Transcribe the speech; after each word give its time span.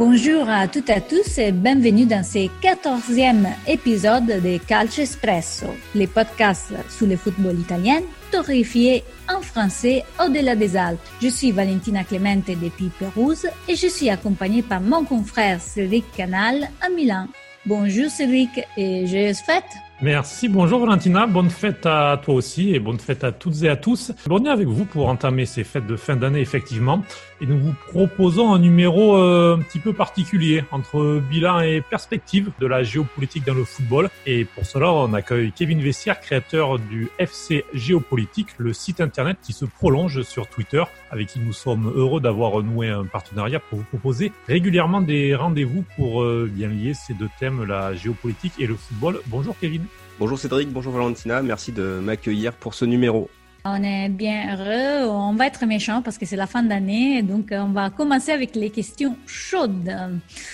Bonjour 0.00 0.48
à 0.48 0.66
toutes 0.66 0.88
et 0.88 0.94
à 0.94 1.00
tous 1.02 1.36
et 1.36 1.52
bienvenue 1.52 2.06
dans 2.06 2.24
ce 2.24 2.48
quatorzième 2.62 3.46
épisode 3.68 4.24
de 4.24 4.56
Calcio 4.56 5.02
Espresso, 5.02 5.66
les 5.94 6.06
podcasts 6.06 6.72
sur 6.88 7.06
le 7.06 7.18
football 7.18 7.60
italien 7.60 8.00
torréfié 8.32 9.04
en 9.28 9.42
français 9.42 10.02
au-delà 10.18 10.56
des 10.56 10.74
Alpes. 10.74 11.06
Je 11.20 11.28
suis 11.28 11.52
Valentina 11.52 12.02
Clemente 12.02 12.46
depuis 12.46 12.90
Pérouse 12.98 13.46
et 13.68 13.76
je 13.76 13.88
suis 13.88 14.08
accompagnée 14.08 14.62
par 14.62 14.80
mon 14.80 15.04
confrère 15.04 15.60
Cédric 15.60 16.10
Canal 16.16 16.70
à 16.80 16.88
Milan. 16.88 17.26
Bonjour 17.66 18.08
Cédric 18.08 18.58
et 18.78 19.06
joyeuses 19.06 19.40
fêtes 19.40 19.64
Merci, 20.02 20.48
bonjour 20.48 20.80
Valentina, 20.80 21.26
bonne 21.26 21.50
fête 21.50 21.84
à 21.84 22.18
toi 22.24 22.32
aussi 22.32 22.74
et 22.74 22.78
bonne 22.78 22.98
fête 22.98 23.22
à 23.22 23.32
toutes 23.32 23.62
et 23.64 23.68
à 23.68 23.76
tous. 23.76 24.12
On 24.30 24.42
est 24.46 24.48
avec 24.48 24.66
vous 24.66 24.86
pour 24.86 25.10
entamer 25.10 25.44
ces 25.44 25.62
fêtes 25.62 25.86
de 25.86 25.96
fin 25.96 26.16
d'année 26.16 26.40
effectivement 26.40 27.02
et 27.40 27.46
nous 27.46 27.58
vous 27.58 27.74
proposons 27.88 28.52
un 28.52 28.58
numéro 28.58 29.16
euh, 29.16 29.56
un 29.56 29.60
petit 29.60 29.78
peu 29.78 29.92
particulier 29.92 30.64
entre 30.70 31.20
bilan 31.30 31.60
et 31.60 31.80
perspective 31.80 32.50
de 32.60 32.66
la 32.66 32.82
géopolitique 32.82 33.46
dans 33.46 33.54
le 33.54 33.64
football 33.64 34.10
et 34.26 34.44
pour 34.44 34.66
cela 34.66 34.92
on 34.92 35.12
accueille 35.14 35.52
Kevin 35.52 35.80
Vessière, 35.80 36.20
créateur 36.20 36.78
du 36.78 37.08
FC 37.18 37.64
Géopolitique, 37.72 38.48
le 38.58 38.72
site 38.72 39.00
internet 39.00 39.38
qui 39.42 39.52
se 39.52 39.64
prolonge 39.64 40.22
sur 40.22 40.46
Twitter 40.46 40.82
avec 41.10 41.28
qui 41.28 41.40
nous 41.40 41.52
sommes 41.52 41.92
heureux 41.94 42.20
d'avoir 42.20 42.62
noué 42.62 42.88
un 42.88 43.04
partenariat 43.04 43.60
pour 43.60 43.78
vous 43.78 43.84
proposer 43.84 44.32
régulièrement 44.46 45.00
des 45.00 45.34
rendez-vous 45.34 45.84
pour 45.96 46.22
euh, 46.22 46.50
bien 46.52 46.68
lier 46.68 46.94
ces 46.94 47.14
deux 47.14 47.30
thèmes, 47.38 47.64
la 47.64 47.94
géopolitique 47.94 48.52
et 48.58 48.66
le 48.66 48.74
football. 48.74 49.20
Bonjour 49.26 49.56
Kevin. 49.58 49.84
Bonjour 50.18 50.38
Cédric, 50.38 50.70
bonjour 50.70 50.92
Valentina, 50.92 51.40
merci 51.40 51.72
de 51.72 51.98
m'accueillir 52.02 52.52
pour 52.52 52.74
ce 52.74 52.84
numéro. 52.84 53.30
On 53.64 53.82
est 53.82 54.08
bien 54.08 54.56
heureux, 54.56 55.10
on 55.10 55.34
va 55.34 55.46
être 55.46 55.66
méchant 55.66 56.00
parce 56.02 56.16
que 56.16 56.24
c'est 56.24 56.36
la 56.36 56.46
fin 56.46 56.62
d'année, 56.62 57.22
donc 57.22 57.48
on 57.52 57.72
va 57.72 57.90
commencer 57.90 58.32
avec 58.32 58.56
les 58.56 58.70
questions 58.70 59.16
chaudes. 59.26 59.94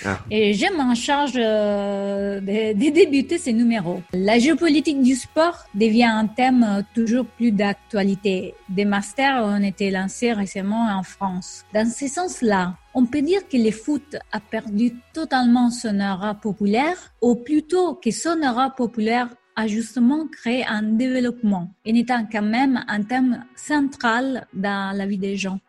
Ah. 0.05 0.19
Et 0.29 0.53
j'aime 0.53 0.79
en 0.79 0.93
charge 0.93 1.33
euh, 1.37 2.41
de, 2.41 2.73
de, 2.77 2.93
débuter 2.93 3.37
ces 3.37 3.53
numéros. 3.53 4.01
La 4.13 4.39
géopolitique 4.39 5.01
du 5.01 5.15
sport 5.15 5.65
devient 5.73 6.03
un 6.03 6.27
thème 6.27 6.83
toujours 6.93 7.25
plus 7.25 7.51
d'actualité. 7.51 8.55
Des 8.69 8.85
masters 8.85 9.43
ont 9.43 9.63
été 9.63 9.89
lancés 9.89 10.33
récemment 10.33 10.89
en 10.89 11.03
France. 11.03 11.63
Dans 11.73 11.89
ce 11.89 12.07
sens-là, 12.07 12.73
on 12.93 13.05
peut 13.05 13.21
dire 13.21 13.47
que 13.47 13.57
le 13.57 13.71
foot 13.71 14.17
a 14.31 14.39
perdu 14.39 14.93
totalement 15.13 15.69
son 15.69 15.99
aura 15.99 16.33
populaire, 16.33 16.97
ou 17.21 17.35
plutôt 17.35 17.93
que 17.93 18.11
son 18.11 18.41
aura 18.41 18.71
populaire 18.71 19.29
a 19.57 19.67
justement 19.67 20.27
créé 20.27 20.63
un 20.65 20.83
développement 20.83 21.73
et 21.83 21.97
étant 21.97 22.25
quand 22.31 22.43
même 22.43 22.85
un 22.87 23.01
thème 23.01 23.43
central 23.55 24.47
dans 24.53 24.95
la 24.95 25.05
vie 25.07 25.17
des 25.17 25.35
gens. 25.35 25.59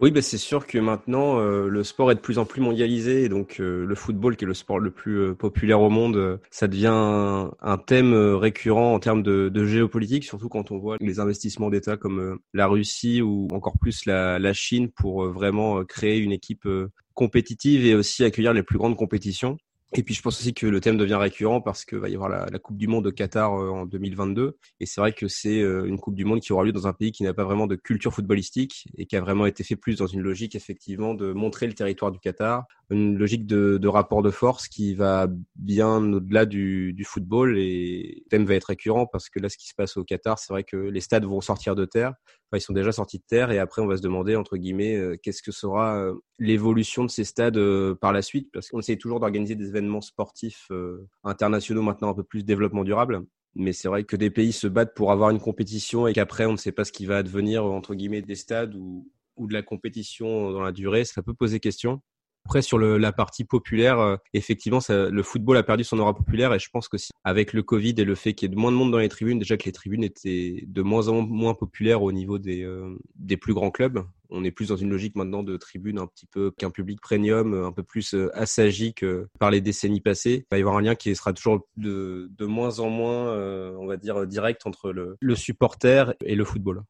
Oui, 0.00 0.12
bah 0.12 0.22
c'est 0.22 0.38
sûr 0.38 0.64
que 0.66 0.78
maintenant 0.78 1.40
euh, 1.40 1.66
le 1.68 1.82
sport 1.82 2.12
est 2.12 2.14
de 2.14 2.20
plus 2.20 2.38
en 2.38 2.44
plus 2.44 2.60
mondialisé 2.60 3.24
et 3.24 3.28
donc 3.28 3.56
euh, 3.58 3.84
le 3.84 3.94
football, 3.96 4.36
qui 4.36 4.44
est 4.44 4.46
le 4.46 4.54
sport 4.54 4.78
le 4.78 4.92
plus 4.92 5.18
euh, 5.18 5.34
populaire 5.34 5.80
au 5.80 5.90
monde, 5.90 6.40
ça 6.50 6.68
devient 6.68 6.86
un, 6.92 7.78
thème 7.84 8.14
récurrent 8.14 8.94
en 8.94 9.00
termes 9.00 9.24
de, 9.24 9.66
géopolitique, 9.66 10.24
surtout 10.24 10.48
quand 10.48 10.70
on 10.70 10.78
voit 10.78 10.96
les 11.00 11.18
investissements 11.18 11.68
d'États 11.68 11.96
comme 11.96 12.38
la 12.54 12.68
Russie 12.68 13.22
ou 13.22 13.48
encore 13.50 13.76
plus 13.78 14.06
la 14.06 14.52
Chine 14.52 14.88
pour 14.88 15.26
vraiment 15.26 15.84
créer 15.84 16.18
une 16.18 16.32
équipe 16.32 16.68
compétitive 17.14 17.84
et 17.84 17.96
aussi 17.96 18.24
accueillir 18.24 18.52
les 18.52 18.62
plus 18.62 18.78
grandes 18.78 18.96
compétitions. 18.96 19.58
Et 19.94 20.02
puis 20.02 20.14
je 20.14 20.20
pense 20.20 20.38
aussi 20.38 20.52
que 20.52 20.66
le 20.66 20.80
thème 20.80 20.98
devient 20.98 21.14
récurrent 21.14 21.62
parce 21.62 21.86
qu'il 21.86 21.98
va 21.98 22.10
y 22.10 22.14
avoir 22.14 22.28
la, 22.28 22.46
la, 22.52 22.58
Coupe 22.58 22.76
du 22.76 22.88
Monde 22.88 23.06
au 23.06 23.12
Qatar 23.12 23.54
euh, 23.54 23.70
en 23.70 23.86
2022. 23.86 24.58
Et 24.80 24.86
c'est 24.86 25.00
vrai 25.00 25.12
que 25.12 25.28
c'est 25.28 25.62
euh, 25.62 25.86
une 25.86 25.98
Coupe 25.98 26.14
du 26.14 26.26
Monde 26.26 26.40
qui 26.40 26.52
aura 26.52 26.64
lieu 26.64 26.72
dans 26.72 26.86
un 26.86 26.92
pays 26.92 27.10
qui 27.10 27.22
n'a 27.22 27.32
pas 27.32 27.44
vraiment 27.44 27.66
de 27.66 27.74
culture 27.74 28.12
footballistique 28.12 28.86
et 28.98 29.06
qui 29.06 29.16
a 29.16 29.20
vraiment 29.22 29.46
été 29.46 29.64
fait 29.64 29.76
plus 29.76 29.96
dans 29.96 30.06
une 30.06 30.20
logique 30.20 30.54
effectivement 30.54 31.14
de 31.14 31.32
montrer 31.32 31.66
le 31.66 31.72
territoire 31.72 32.12
du 32.12 32.18
Qatar, 32.18 32.64
une 32.90 33.18
logique 33.18 33.46
de, 33.46 33.78
de 33.78 33.88
rapport 33.88 34.22
de 34.22 34.30
force 34.30 34.68
qui 34.68 34.94
va 34.94 35.28
bien 35.56 36.12
au-delà 36.12 36.46
du, 36.46 36.92
du, 36.94 37.04
football. 37.04 37.58
Et 37.58 38.22
le 38.24 38.28
thème 38.30 38.44
va 38.44 38.54
être 38.54 38.64
récurrent 38.64 39.06
parce 39.06 39.28
que 39.28 39.38
là, 39.38 39.48
ce 39.48 39.58
qui 39.58 39.68
se 39.68 39.74
passe 39.74 39.96
au 39.96 40.04
Qatar, 40.04 40.38
c'est 40.38 40.52
vrai 40.52 40.64
que 40.64 40.76
les 40.76 41.00
stades 41.00 41.24
vont 41.24 41.40
sortir 41.40 41.74
de 41.74 41.84
terre. 41.84 42.14
Enfin, 42.50 42.58
ils 42.58 42.62
sont 42.62 42.72
déjà 42.72 42.92
sortis 42.92 43.18
de 43.18 43.24
terre 43.28 43.50
et 43.50 43.58
après 43.58 43.82
on 43.82 43.86
va 43.86 43.98
se 43.98 44.02
demander 44.02 44.36
entre 44.36 44.56
guillemets 44.56 44.96
euh, 44.96 45.16
qu'est-ce 45.22 45.42
que 45.42 45.52
sera 45.52 46.10
l'évolution 46.38 47.04
de 47.04 47.10
ces 47.10 47.24
stades 47.24 47.60
par 48.00 48.12
la 48.12 48.22
suite? 48.22 48.50
Parce 48.52 48.68
qu'on 48.68 48.78
essaie 48.78 48.96
toujours 48.96 49.20
d'organiser 49.20 49.54
des 49.54 49.68
événements 49.68 50.00
sportifs 50.00 50.66
euh, 50.70 51.06
internationaux 51.24 51.82
maintenant 51.82 52.08
un 52.10 52.14
peu 52.14 52.22
plus 52.24 52.44
développement 52.44 52.84
durable. 52.84 53.22
Mais 53.54 53.72
c'est 53.72 53.88
vrai 53.88 54.04
que 54.04 54.16
des 54.16 54.30
pays 54.30 54.52
se 54.52 54.66
battent 54.66 54.94
pour 54.94 55.12
avoir 55.12 55.30
une 55.30 55.40
compétition 55.40 56.06
et 56.06 56.14
qu'après 56.14 56.46
on 56.46 56.52
ne 56.52 56.56
sait 56.56 56.72
pas 56.72 56.84
ce 56.84 56.92
qui 56.92 57.04
va 57.04 57.18
advenir 57.18 57.64
entre 57.64 57.94
guillemets 57.94 58.22
des 58.22 58.34
stades 58.34 58.74
ou, 58.74 59.10
ou 59.36 59.46
de 59.46 59.52
la 59.52 59.62
compétition 59.62 60.52
dans 60.52 60.62
la 60.62 60.72
durée, 60.72 61.04
ça 61.04 61.22
peut 61.22 61.34
poser 61.34 61.60
question. 61.60 62.00
Après, 62.48 62.62
sur 62.62 62.78
le, 62.78 62.96
la 62.96 63.12
partie 63.12 63.44
populaire, 63.44 63.98
euh, 63.98 64.16
effectivement, 64.32 64.78
le 64.88 65.22
football 65.22 65.58
a 65.58 65.62
perdu 65.62 65.84
son 65.84 65.98
aura 65.98 66.14
populaire 66.14 66.54
et 66.54 66.58
je 66.58 66.70
pense 66.70 66.88
que 66.88 66.96
si, 66.96 67.10
avec 67.22 67.52
le 67.52 67.62
Covid 67.62 67.92
et 67.98 68.04
le 68.04 68.14
fait 68.14 68.32
qu'il 68.32 68.48
y 68.48 68.50
ait 68.50 68.54
de 68.54 68.58
moins 68.58 68.72
de 68.72 68.76
monde 68.78 68.90
dans 68.90 68.96
les 68.96 69.10
tribunes, 69.10 69.38
déjà 69.38 69.58
que 69.58 69.66
les 69.66 69.72
tribunes 69.72 70.02
étaient 70.02 70.64
de 70.66 70.80
moins 70.80 71.08
en 71.08 71.20
moins 71.20 71.52
populaires 71.52 72.02
au 72.02 72.10
niveau 72.10 72.38
des, 72.38 72.62
euh, 72.62 72.96
plus 73.38 73.52
grands 73.52 73.70
clubs. 73.70 74.02
On 74.30 74.44
est 74.44 74.50
plus 74.50 74.68
dans 74.68 74.76
une 74.76 74.88
logique 74.88 75.14
maintenant 75.14 75.42
de 75.42 75.58
tribunes 75.58 75.98
un 75.98 76.06
petit 76.06 76.24
peu 76.24 76.50
qu'un 76.56 76.70
public 76.70 77.02
premium, 77.02 77.52
un 77.52 77.72
peu 77.72 77.82
plus 77.82 78.14
euh, 78.14 78.30
assagi 78.32 78.94
que 78.94 79.28
par 79.38 79.50
les 79.50 79.60
décennies 79.60 80.00
passées. 80.00 80.46
Il 80.46 80.46
va 80.50 80.56
y 80.56 80.60
avoir 80.62 80.78
un 80.78 80.80
lien 80.80 80.94
qui 80.94 81.14
sera 81.14 81.34
toujours 81.34 81.68
de, 81.76 82.30
de 82.34 82.46
moins 82.46 82.78
en 82.78 82.88
moins, 82.88 83.30
on 83.76 83.86
va 83.86 83.98
dire, 83.98 84.26
direct 84.26 84.66
entre 84.66 84.90
le 85.20 85.34
supporter 85.34 86.14
et 86.24 86.34
le 86.34 86.46
football. 86.46 86.82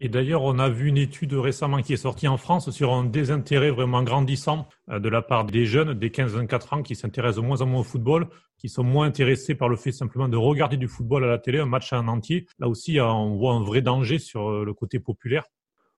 Et 0.00 0.08
d'ailleurs, 0.08 0.42
on 0.42 0.60
a 0.60 0.68
vu 0.68 0.86
une 0.86 0.96
étude 0.96 1.34
récemment 1.34 1.82
qui 1.82 1.92
est 1.92 1.96
sortie 1.96 2.28
en 2.28 2.36
France 2.36 2.70
sur 2.70 2.92
un 2.92 3.02
désintérêt 3.04 3.72
vraiment 3.72 4.04
grandissant 4.04 4.68
euh, 4.90 5.00
de 5.00 5.08
la 5.08 5.22
part 5.22 5.44
des 5.44 5.66
jeunes 5.66 5.94
des 5.94 6.10
15-24 6.10 6.74
ans 6.74 6.82
qui 6.84 6.94
s'intéressent 6.94 7.42
de 7.42 7.46
moins 7.46 7.60
en 7.62 7.66
moins 7.66 7.80
au 7.80 7.84
football, 7.84 8.28
qui 8.58 8.68
sont 8.68 8.84
moins 8.84 9.06
intéressés 9.06 9.56
par 9.56 9.68
le 9.68 9.74
fait 9.74 9.90
simplement 9.90 10.28
de 10.28 10.36
regarder 10.36 10.76
du 10.76 10.86
football 10.86 11.24
à 11.24 11.26
la 11.26 11.38
télé, 11.38 11.58
un 11.58 11.66
match 11.66 11.92
en 11.92 12.06
entier. 12.06 12.46
Là 12.60 12.68
aussi, 12.68 13.00
on 13.00 13.34
voit 13.34 13.54
un 13.54 13.64
vrai 13.64 13.82
danger 13.82 14.20
sur 14.20 14.48
euh, 14.48 14.64
le 14.64 14.72
côté 14.72 15.00
populaire. 15.00 15.44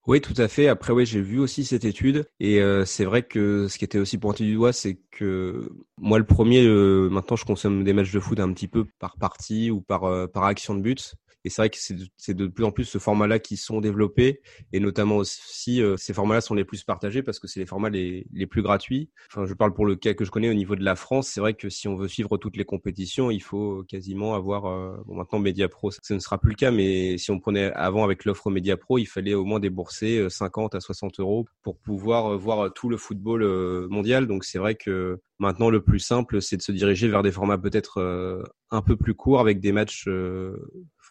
Oui, 0.06 0.22
tout 0.22 0.34
à 0.38 0.48
fait. 0.48 0.66
Après, 0.66 0.94
oui, 0.94 1.04
j'ai 1.04 1.20
vu 1.20 1.38
aussi 1.38 1.62
cette 1.62 1.84
étude 1.84 2.24
et 2.40 2.62
euh, 2.62 2.86
c'est 2.86 3.04
vrai 3.04 3.22
que 3.22 3.68
ce 3.68 3.76
qui 3.76 3.84
était 3.84 3.98
aussi 3.98 4.16
pointé 4.16 4.44
du 4.44 4.54
doigt, 4.54 4.72
c'est 4.72 4.98
que 5.10 5.68
moi, 5.98 6.18
le 6.18 6.24
premier, 6.24 6.66
maintenant, 6.66 7.36
je 7.36 7.44
consomme 7.44 7.84
des 7.84 7.92
matchs 7.92 8.12
de 8.12 8.18
foot 8.18 8.40
un 8.40 8.50
petit 8.54 8.66
peu 8.66 8.86
par 8.98 9.18
partie 9.18 9.70
ou 9.70 9.82
par 9.82 10.30
par 10.32 10.44
action 10.44 10.74
de 10.74 10.80
but. 10.80 11.16
Et 11.44 11.50
c'est 11.50 11.62
vrai 11.62 11.70
que 11.70 11.78
c'est 11.78 12.34
de, 12.34 12.46
plus 12.46 12.64
en 12.64 12.70
plus 12.70 12.84
ce 12.84 12.98
format-là 12.98 13.38
qui 13.38 13.56
sont 13.56 13.80
développés 13.80 14.40
et 14.72 14.80
notamment 14.80 15.16
aussi 15.16 15.82
euh, 15.82 15.96
ces 15.96 16.12
formats-là 16.12 16.40
sont 16.42 16.54
les 16.54 16.64
plus 16.64 16.84
partagés 16.84 17.22
parce 17.22 17.38
que 17.38 17.48
c'est 17.48 17.60
les 17.60 17.66
formats 17.66 17.88
les, 17.88 18.26
les 18.32 18.46
plus 18.46 18.62
gratuits. 18.62 19.10
Enfin, 19.30 19.46
je 19.46 19.54
parle 19.54 19.72
pour 19.72 19.86
le 19.86 19.96
cas 19.96 20.12
que 20.12 20.24
je 20.24 20.30
connais 20.30 20.50
au 20.50 20.54
niveau 20.54 20.76
de 20.76 20.84
la 20.84 20.96
France. 20.96 21.28
C'est 21.28 21.40
vrai 21.40 21.54
que 21.54 21.70
si 21.70 21.88
on 21.88 21.96
veut 21.96 22.08
suivre 22.08 22.36
toutes 22.36 22.56
les 22.56 22.64
compétitions, 22.64 23.30
il 23.30 23.40
faut 23.40 23.84
quasiment 23.88 24.34
avoir 24.34 24.66
euh, 24.66 24.96
bon 25.06 25.14
maintenant 25.14 25.38
Media 25.38 25.68
Pro, 25.68 25.90
ça, 25.90 26.14
ne 26.14 26.18
sera 26.18 26.38
plus 26.38 26.50
le 26.50 26.56
cas, 26.56 26.70
mais 26.70 27.16
si 27.16 27.30
on 27.30 27.38
prenait 27.38 27.72
avant 27.72 28.04
avec 28.04 28.24
l'offre 28.26 28.50
Media 28.50 28.76
Pro, 28.76 28.98
il 28.98 29.06
fallait 29.06 29.34
au 29.34 29.44
moins 29.44 29.60
débourser 29.60 30.28
50 30.28 30.74
euh, 30.74 30.78
à 30.78 30.80
60 30.80 31.20
euros 31.20 31.46
pour 31.62 31.78
pouvoir 31.78 32.36
voir 32.36 32.72
tout 32.74 32.90
le 32.90 32.98
football 32.98 33.88
mondial. 33.88 34.26
Donc 34.26 34.44
c'est 34.44 34.58
vrai 34.58 34.74
que 34.74 35.20
Maintenant, 35.38 35.70
le 35.70 35.82
plus 35.82 36.00
simple, 36.00 36.42
c'est 36.42 36.58
de 36.58 36.62
se 36.62 36.70
diriger 36.70 37.08
vers 37.08 37.22
des 37.22 37.32
formats 37.32 37.56
peut-être 37.56 38.44
un 38.70 38.82
peu 38.82 38.94
plus 38.94 39.14
courts 39.14 39.40
avec 39.40 39.58
des 39.58 39.72
matchs 39.72 40.06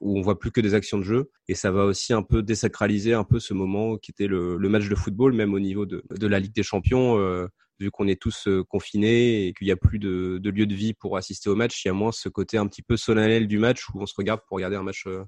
où 0.02 0.18
on 0.18 0.22
voit 0.22 0.40
plus 0.40 0.52
que 0.52 0.62
des 0.62 0.74
actions 0.74 0.98
de 0.98 1.04
jeu. 1.04 1.30
Et 1.48 1.56
ça 1.56 1.72
va 1.72 1.86
aussi 1.86 2.14
un 2.14 2.24
peu 2.24 2.42
désacraliser 2.42 3.14
un 3.14 3.24
peu 3.24 3.40
ce 3.40 3.54
moment 3.54 3.98
qui 3.98 4.12
était 4.12 4.28
le, 4.28 4.58
le 4.58 4.70
match 4.70 4.88
de 4.88 4.96
football 4.96 5.34
même 5.34 5.54
au 5.54 5.60
niveau 5.60 5.86
de, 5.86 6.04
de 6.10 6.28
la 6.28 6.40
Ligue 6.40 6.54
des 6.54 6.64
Champions 6.64 7.18
euh, 7.20 7.48
vu 7.80 7.92
qu'on 7.92 8.08
est 8.08 8.22
tous 8.22 8.48
euh, 8.48 8.64
confinés 8.64 9.48
et 9.48 9.54
qu'il 9.54 9.66
n'y 9.66 9.72
a 9.72 9.78
plus 9.78 10.00
de, 10.00 10.38
de, 10.42 10.50
lieu 10.50 10.66
de 10.66 10.76
vie 10.76 10.94
pour 10.94 11.18
assister 11.18 11.50
au 11.50 11.56
match. 11.56 11.84
Il 11.84 11.88
y 11.88 11.92
a 11.92 11.94
moins 11.94 12.12
ce 12.12 12.30
côté 12.30 12.58
un 12.58 12.68
petit 12.68 12.82
peu 12.82 12.98
solennel 12.98 13.48
du 13.48 13.58
match 13.58 13.88
où 13.90 14.02
on 14.02 14.06
se 14.06 14.14
regarde 14.18 14.42
pour 14.48 14.56
regarder 14.56 14.76
un 14.76 14.84
match 14.84 15.06
euh, 15.08 15.24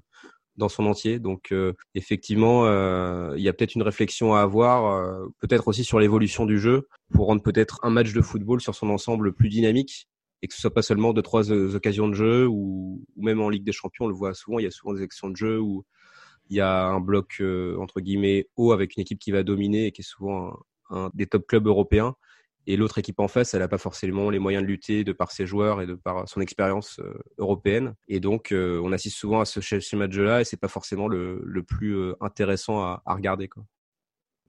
dans 0.56 0.68
son 0.68 0.84
entier. 0.84 1.18
Donc 1.18 1.54
effectivement, 1.94 2.66
euh, 2.66 3.32
il 3.38 3.42
y 3.42 3.48
a 3.48 3.54
peut-être 3.54 3.74
une 3.74 3.82
réflexion 3.82 4.34
à 4.34 4.42
avoir, 4.42 5.26
peut-être 5.40 5.66
aussi 5.66 5.82
sur 5.82 5.98
l'évolution 5.98 6.44
du 6.44 6.58
jeu, 6.58 6.88
pour 7.14 7.28
rendre 7.28 7.42
peut-être 7.42 7.80
un 7.82 7.88
match 7.88 8.12
de 8.12 8.20
football 8.20 8.60
sur 8.60 8.74
son 8.74 8.90
ensemble 8.90 9.32
plus 9.32 9.48
dynamique 9.48 10.08
et 10.42 10.48
que 10.48 10.54
ce 10.54 10.60
soit 10.60 10.74
pas 10.74 10.82
seulement 10.82 11.12
deux 11.12 11.22
trois 11.22 11.50
euh, 11.50 11.74
occasions 11.74 12.08
de 12.08 12.14
jeu 12.14 12.46
ou, 12.46 13.04
même 13.16 13.40
en 13.40 13.48
Ligue 13.48 13.64
des 13.64 13.72
Champions 13.72 14.06
on 14.06 14.08
le 14.08 14.14
voit 14.14 14.34
souvent 14.34 14.58
il 14.58 14.64
y 14.64 14.66
a 14.66 14.70
souvent 14.70 14.92
des 14.92 15.02
actions 15.02 15.30
de 15.30 15.36
jeu 15.36 15.58
où 15.60 15.84
il 16.50 16.56
y 16.56 16.60
a 16.60 16.86
un 16.86 17.00
bloc 17.00 17.36
euh, 17.40 17.76
entre 17.78 18.00
guillemets 18.00 18.48
haut 18.56 18.72
avec 18.72 18.96
une 18.96 19.02
équipe 19.02 19.20
qui 19.20 19.30
va 19.30 19.42
dominer 19.42 19.86
et 19.86 19.92
qui 19.92 20.02
est 20.02 20.04
souvent 20.04 20.58
un, 20.90 21.10
des 21.14 21.26
top 21.26 21.46
clubs 21.46 21.66
européens 21.66 22.16
et 22.66 22.76
l'autre 22.76 22.98
équipe 22.98 23.20
en 23.20 23.28
face 23.28 23.54
elle 23.54 23.60
n'a 23.60 23.68
pas 23.68 23.78
forcément 23.78 24.30
les 24.30 24.40
moyens 24.40 24.64
de 24.64 24.68
lutter 24.68 25.04
de 25.04 25.12
par 25.12 25.30
ses 25.30 25.46
joueurs 25.46 25.80
et 25.80 25.86
de 25.86 25.94
par 25.94 26.28
son 26.28 26.40
expérience 26.40 26.98
euh, 26.98 27.14
européenne 27.38 27.94
et 28.08 28.18
donc 28.18 28.52
on 28.52 28.92
assiste 28.92 29.16
souvent 29.16 29.40
à 29.40 29.44
ce, 29.44 29.60
ce 29.60 29.96
match 29.96 30.16
là 30.16 30.40
et 30.40 30.44
c'est 30.44 30.60
pas 30.60 30.68
forcément 30.68 31.06
le, 31.06 31.62
plus 31.66 32.12
intéressant 32.20 32.82
à, 32.82 33.02
regarder. 33.06 33.48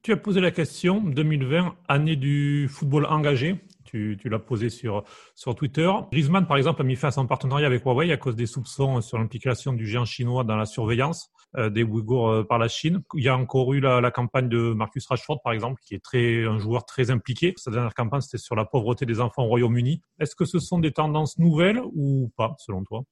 Tu 0.01 0.11
as 0.11 0.17
posé 0.17 0.41
la 0.41 0.51
question 0.51 0.99
2020, 0.99 1.75
année 1.87 2.15
du 2.15 2.67
football 2.69 3.05
engagé 3.05 3.61
tu, 3.93 4.29
l'as 4.29 4.39
posé 4.39 4.69
sur, 4.69 5.03
sur 5.35 5.53
Twitter. 5.55 5.89
Griezmann, 6.11 6.47
par 6.47 6.57
exemple, 6.57 6.81
a 6.81 6.83
mis 6.83 6.95
fin 6.95 7.09
à 7.09 7.11
son 7.11 7.27
partenariat 7.27 7.67
avec 7.67 7.83
Huawei 7.85 8.11
à 8.11 8.17
cause 8.17 8.35
des 8.35 8.47
soupçons 8.47 9.01
sur 9.01 9.19
l'implication 9.19 9.73
du 9.73 9.85
géant 9.85 10.05
chinois 10.05 10.43
dans 10.43 10.55
la 10.55 10.65
surveillance. 10.65 11.29
des 11.57 11.83
Ouïghours 11.83 12.47
par 12.47 12.57
la 12.57 12.67
Chine. 12.67 13.03
Il 13.13 13.23
y 13.23 13.29
a 13.29 13.37
encore 13.37 13.73
eu 13.73 13.79
la, 13.79 14.11
campagne 14.11 14.49
de 14.49 14.73
Marcus 14.73 15.05
Rashford, 15.05 15.41
par 15.43 15.53
exemple, 15.53 15.79
qui 15.85 15.93
est 15.93 16.03
très 16.03 16.45
un 16.45 16.57
joueur 16.57 16.85
très 16.85 17.11
impliqué. 17.11 17.53
Sa 17.57 17.71
dernière 17.71 17.93
campagne, 17.93 18.21
c'était 18.21 18.39
sur 18.39 18.55
la 18.55 18.65
pauvreté 18.65 19.05
des 19.05 19.21
enfants 19.21 19.43
au 19.43 19.47
Royaume-Uni. 19.47 20.01
Est-ce 20.19 20.35
que 20.35 20.45
ce 20.45 20.59
sont 20.59 20.79
des 20.79 20.91
tendances 20.91 21.37
nouvelles 21.37 21.81
ou 21.93 22.31
pas, 22.35 22.55
selon 22.57 22.83
toi? 22.83 23.03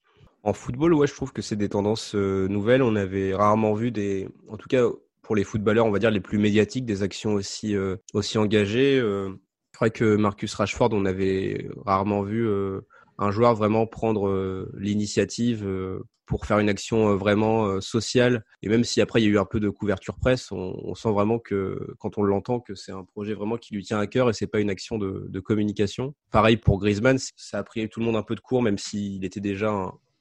En 0.44 0.54
football, 0.54 0.96
ouais, 0.96 1.06
je 1.06 1.14
trouve 1.14 1.32
que 1.32 1.44
c'est 1.44 1.56
des 1.56 1.70
tendances 1.70 2.16
nouvelles. 2.16 2.82
On 2.82 2.96
avait 2.96 3.36
rarement 3.36 3.74
vu 3.74 3.92
des, 3.92 4.28
en 4.50 4.58
tout 4.58 4.68
cas 4.68 4.86
pour 5.22 5.36
les 5.36 5.44
footballeurs, 5.44 5.86
on 5.86 5.92
va 5.92 6.00
dire 6.00 6.12
les 6.12 6.20
plus 6.20 6.40
médiatiques, 6.40 6.86
des 6.86 7.04
actions 7.04 7.34
aussi 7.34 7.76
aussi 8.14 8.38
engagées. 8.38 9.00
Crois 9.82 9.90
que 9.90 10.16
Marcus 10.16 10.54
Rashford, 10.54 10.90
on 10.92 11.06
avait 11.06 11.68
rarement 11.88 12.22
vu 12.22 12.48
euh, 12.48 12.82
un 13.18 13.32
joueur 13.32 13.56
vraiment 13.56 13.88
prendre 13.88 14.28
euh, 14.28 14.72
l'initiative 14.78 15.66
euh, 15.66 16.04
pour 16.28 16.46
faire 16.46 16.60
une 16.60 16.70
action 16.70 17.16
vraiment 17.16 17.82
sociale. 17.82 18.46
Et 18.62 18.70
même 18.70 18.84
si 18.84 19.02
après 19.02 19.22
il 19.22 19.26
y 19.26 19.28
a 19.28 19.32
eu 19.32 19.40
un 19.40 19.46
peu 19.46 19.60
de 19.60 19.70
couverture 19.70 20.20
presse, 20.20 20.52
on, 20.52 20.94
sent 20.94 21.10
vraiment 21.10 21.40
que 21.40 21.96
quand 21.98 22.20
on 22.20 22.22
l'entend 22.22 22.60
que 22.60 22.76
c'est 22.76 22.92
un 22.92 23.04
projet 23.04 23.34
vraiment 23.34 23.58
qui 23.58 23.74
lui 23.74 23.84
tient 23.84 24.00
à 24.00 24.06
cœur 24.06 24.30
et 24.30 24.34
c'est 24.34 24.46
pas 24.46 24.60
une 24.60 24.70
action 24.70 25.00
de, 25.00 25.40
communication. 25.40 26.14
Pareil 26.30 26.58
pour 26.58 26.80
Griezmann, 26.80 27.18
ça 27.36 27.58
a 27.58 27.64
pris 27.64 27.90
tout 27.90 28.02
le 28.02 28.06
monde 28.06 28.16
un 28.16 28.24
peu 28.24 28.36
de 28.36 28.40
court, 28.40 28.62
même 28.62 28.78
s'il 28.78 29.26
était 29.26 29.42
déjà 29.42 29.72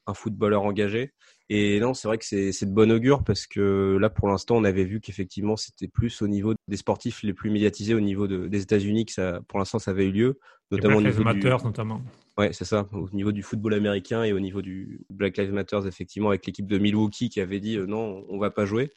un 0.07 0.15
footballeur 0.15 0.63
engagé. 0.63 1.13
Et 1.53 1.81
non, 1.81 1.95
c'est 1.95 2.07
vrai 2.07 2.17
que 2.17 2.25
c'est 2.25 2.65
de 2.65 2.73
bon 2.73 2.93
augure 2.93 3.25
parce 3.25 3.49
que 3.49 3.99
là, 4.01 4.09
pour 4.09 4.29
l'instant, 4.29 4.57
on 4.57 4.63
avait 4.63 4.85
vu 4.85 5.01
qu'effectivement, 5.01 5.57
c'était 5.57 5.89
plus 5.89 6.23
au 6.23 6.29
niveau 6.29 6.55
des 6.69 6.77
sportifs 6.77 7.25
les 7.25 7.35
plus 7.35 7.51
médiatisés 7.51 7.93
au 7.93 8.01
niveau 8.01 8.29
de, 8.29 8.47
des 8.47 8.63
États-Unis 8.63 9.05
que 9.05 9.13
ça, 9.13 9.41
pour 9.49 9.59
l'instant, 9.59 9.81
ça 9.81 9.91
avait 9.91 10.07
eu 10.07 10.13
lieu, 10.13 10.39
notamment 10.71 10.99
au 10.99 11.03
niveau 11.03 11.25
du... 11.25 11.41
notamment. 11.41 12.03
Ouais, 12.39 12.53
c'est 12.53 12.65
ça. 12.65 12.89
Au 12.93 13.09
niveau 13.13 13.33
du 13.33 13.43
football 13.43 13.75
américain 13.75 14.23
et 14.23 14.33
au 14.33 14.39
niveau 14.39 14.63
du 14.63 15.01
Black 15.11 15.37
Lives 15.37 15.53
Matter, 15.53 15.81
effectivement, 15.87 16.29
avec 16.29 16.47
l'équipe 16.47 16.69
de 16.69 16.79
Milwaukee 16.79 17.29
qui 17.29 17.41
avait 17.41 17.59
dit 17.59 17.77
euh, 17.77 17.87
non, 17.87 18.25
on 18.29 18.39
va 18.39 18.53
pas 18.53 18.65
jouer. 18.65 18.93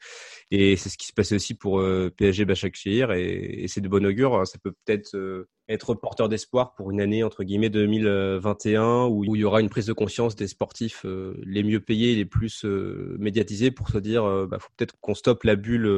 Et 0.52 0.76
c'est 0.76 0.88
ce 0.88 0.96
qui 0.96 1.08
se 1.08 1.12
passait 1.12 1.34
aussi 1.34 1.54
pour 1.54 1.80
euh, 1.80 2.08
PSG 2.16 2.44
Bachakshir 2.44 3.10
et, 3.10 3.64
et 3.64 3.68
c'est 3.68 3.80
de 3.80 3.88
bon 3.88 4.06
augure. 4.06 4.46
Ça 4.46 4.58
peut 4.62 4.72
peut-être 4.84 5.16
euh, 5.16 5.48
être 5.68 5.94
porteur 5.94 6.28
d'espoir 6.28 6.74
pour 6.74 6.90
une 6.90 7.00
année 7.00 7.24
entre 7.24 7.42
guillemets 7.42 7.70
2021 7.70 9.04
où, 9.06 9.24
où, 9.26 9.36
il 9.36 9.40
y 9.40 9.44
aura 9.44 9.60
une 9.60 9.70
prise 9.70 9.86
de 9.86 9.92
conscience 9.92 10.36
des 10.36 10.48
sportifs 10.48 11.04
euh, 11.04 11.40
les 11.44 11.62
mieux 11.62 11.80
payés, 11.80 12.14
les 12.14 12.24
plus 12.24 12.43
euh, 12.64 13.16
médiatisés 13.18 13.70
pour 13.70 13.88
se 13.88 13.98
dire 13.98 14.24
euh, 14.24 14.46
bah, 14.46 14.58
faut 14.58 14.70
peut-être 14.76 14.94
qu'on 15.00 15.14
stoppe 15.14 15.44
la 15.44 15.56
bulle 15.56 15.88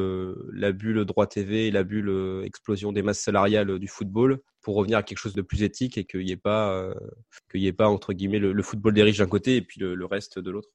la 0.52 0.72
bulle 0.72 1.04
droit 1.04 1.26
TV 1.26 1.68
et 1.68 1.70
la 1.70 1.84
bulle 1.84 2.42
explosion 2.44 2.92
des 2.92 3.02
masses 3.02 3.20
salariales 3.20 3.78
du 3.78 3.88
football 3.88 4.40
pour 4.62 4.74
revenir 4.74 4.98
à 4.98 5.02
quelque 5.02 5.18
chose 5.18 5.34
de 5.34 5.42
plus 5.42 5.62
éthique 5.62 5.98
et 5.98 6.04
qu'il 6.04 6.24
n'y 6.24 6.32
ait 6.32 6.36
pas 6.36 6.94
qu'il 7.50 7.60
y 7.60 7.66
ait 7.66 7.72
pas 7.72 7.88
entre 7.88 8.12
guillemets 8.12 8.38
le, 8.38 8.62
football 8.62 8.94
des 8.94 9.02
riches 9.02 9.18
d'un 9.18 9.26
côté 9.26 9.56
et 9.56 9.62
puis 9.62 9.80
le, 9.80 10.04
reste 10.04 10.38
de 10.38 10.50
l'autre. 10.50 10.68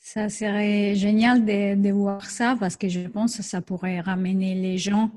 Ça 0.00 0.28
serait 0.28 0.94
génial 0.94 1.44
de, 1.44 1.74
de, 1.74 1.90
voir 1.90 2.24
ça 2.30 2.56
parce 2.58 2.76
que 2.76 2.88
je 2.88 3.00
pense 3.08 3.38
que 3.38 3.42
ça 3.42 3.60
pourrait 3.60 3.98
ramener 4.00 4.54
les 4.54 4.78
gens 4.78 5.10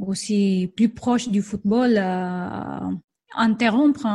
aussi 0.00 0.72
plus 0.76 0.88
proches 0.88 1.28
du 1.28 1.42
football, 1.42 1.94
euh, 1.96 2.94
interrompre 3.36 4.06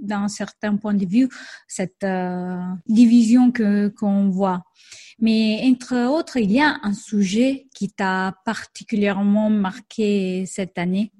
d'un 0.00 0.28
certain 0.28 0.76
point 0.76 0.94
de 0.94 1.06
vue 1.06 1.28
cette 1.68 2.04
euh, 2.04 2.58
division 2.86 3.52
que 3.52 3.88
qu'on 3.88 4.28
voit. 4.28 4.64
Mais 5.18 5.60
entre 5.64 5.94
autres, 6.08 6.36
il 6.36 6.50
y 6.50 6.60
a 6.60 6.78
un 6.82 6.94
sujet 6.94 7.68
qui 7.74 7.90
t'a 7.90 8.34
particulièrement 8.44 9.50
marqué 9.50 10.44
cette 10.46 10.78
année. 10.78 11.12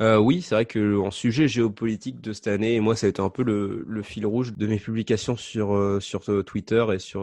Euh, 0.00 0.18
oui, 0.18 0.42
c'est 0.42 0.54
vrai 0.54 0.66
que 0.66 0.98
sujet 1.10 1.46
géopolitique 1.46 2.20
de 2.20 2.32
cette 2.32 2.48
année, 2.48 2.80
moi 2.80 2.96
ça 2.96 3.06
a 3.06 3.10
été 3.10 3.20
un 3.20 3.28
peu 3.30 3.42
le, 3.44 4.02
fil 4.02 4.26
rouge 4.26 4.54
de 4.56 4.66
mes 4.66 4.78
publications 4.78 5.36
sur 5.36 5.74
euh, 5.74 6.00
sur 6.00 6.24
Twitter 6.44 6.84
et 6.92 6.98
sur 6.98 7.22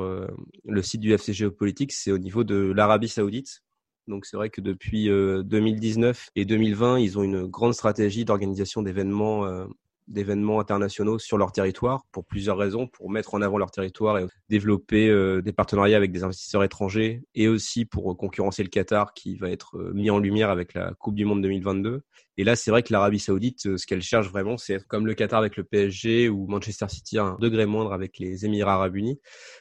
le 0.65 0.81
site 0.81 1.01
du 1.01 1.11
FC 1.11 1.33
Géopolitique, 1.33 1.91
c'est 1.91 2.11
au 2.11 2.19
niveau 2.19 2.43
de 2.43 2.71
l'Arabie 2.71 3.09
Saoudite. 3.09 3.63
Donc 4.09 4.25
c'est 4.25 4.35
vrai 4.35 4.49
que 4.49 4.59
depuis 4.61 5.07
2019 5.07 6.29
et 6.35 6.45
2020, 6.45 6.99
ils 6.99 7.17
ont 7.17 7.23
une 7.23 7.45
grande 7.45 7.73
stratégie 7.73 8.25
d'organisation 8.25 8.81
d'événements 8.81 9.67
d'événements 10.09 10.59
internationaux 10.59 11.19
sur 11.19 11.37
leur 11.37 11.51
territoire 11.51 12.03
pour 12.11 12.25
plusieurs 12.25 12.57
raisons, 12.57 12.87
pour 12.87 13.09
mettre 13.09 13.35
en 13.35 13.41
avant 13.41 13.57
leur 13.57 13.71
territoire 13.71 14.17
et 14.17 14.25
développer 14.49 15.07
euh, 15.07 15.41
des 15.41 15.53
partenariats 15.53 15.97
avec 15.97 16.11
des 16.11 16.23
investisseurs 16.23 16.63
étrangers 16.63 17.23
et 17.35 17.47
aussi 17.47 17.85
pour 17.85 18.17
concurrencer 18.17 18.63
le 18.63 18.69
Qatar 18.69 19.13
qui 19.13 19.35
va 19.35 19.49
être 19.49 19.77
euh, 19.77 19.93
mis 19.93 20.09
en 20.09 20.19
lumière 20.19 20.49
avec 20.49 20.73
la 20.73 20.93
Coupe 20.99 21.15
du 21.15 21.25
Monde 21.25 21.41
2022. 21.43 22.01
Et 22.37 22.43
là, 22.43 22.55
c'est 22.55 22.71
vrai 22.71 22.83
que 22.83 22.91
l'Arabie 22.91 23.19
Saoudite, 23.19 23.67
euh, 23.67 23.77
ce 23.77 23.85
qu'elle 23.85 24.01
cherche 24.01 24.27
vraiment, 24.29 24.57
c'est 24.57 24.83
comme 24.87 25.05
le 25.05 25.13
Qatar 25.13 25.39
avec 25.39 25.55
le 25.55 25.63
PSG 25.63 26.27
ou 26.27 26.47
Manchester 26.47 26.89
City 26.89 27.19
un 27.19 27.37
degré 27.39 27.65
moindre 27.65 27.93
avec 27.93 28.17
les 28.17 28.45
Émirats 28.45 28.73
Arabes 28.73 28.95
Unis, 28.95 29.19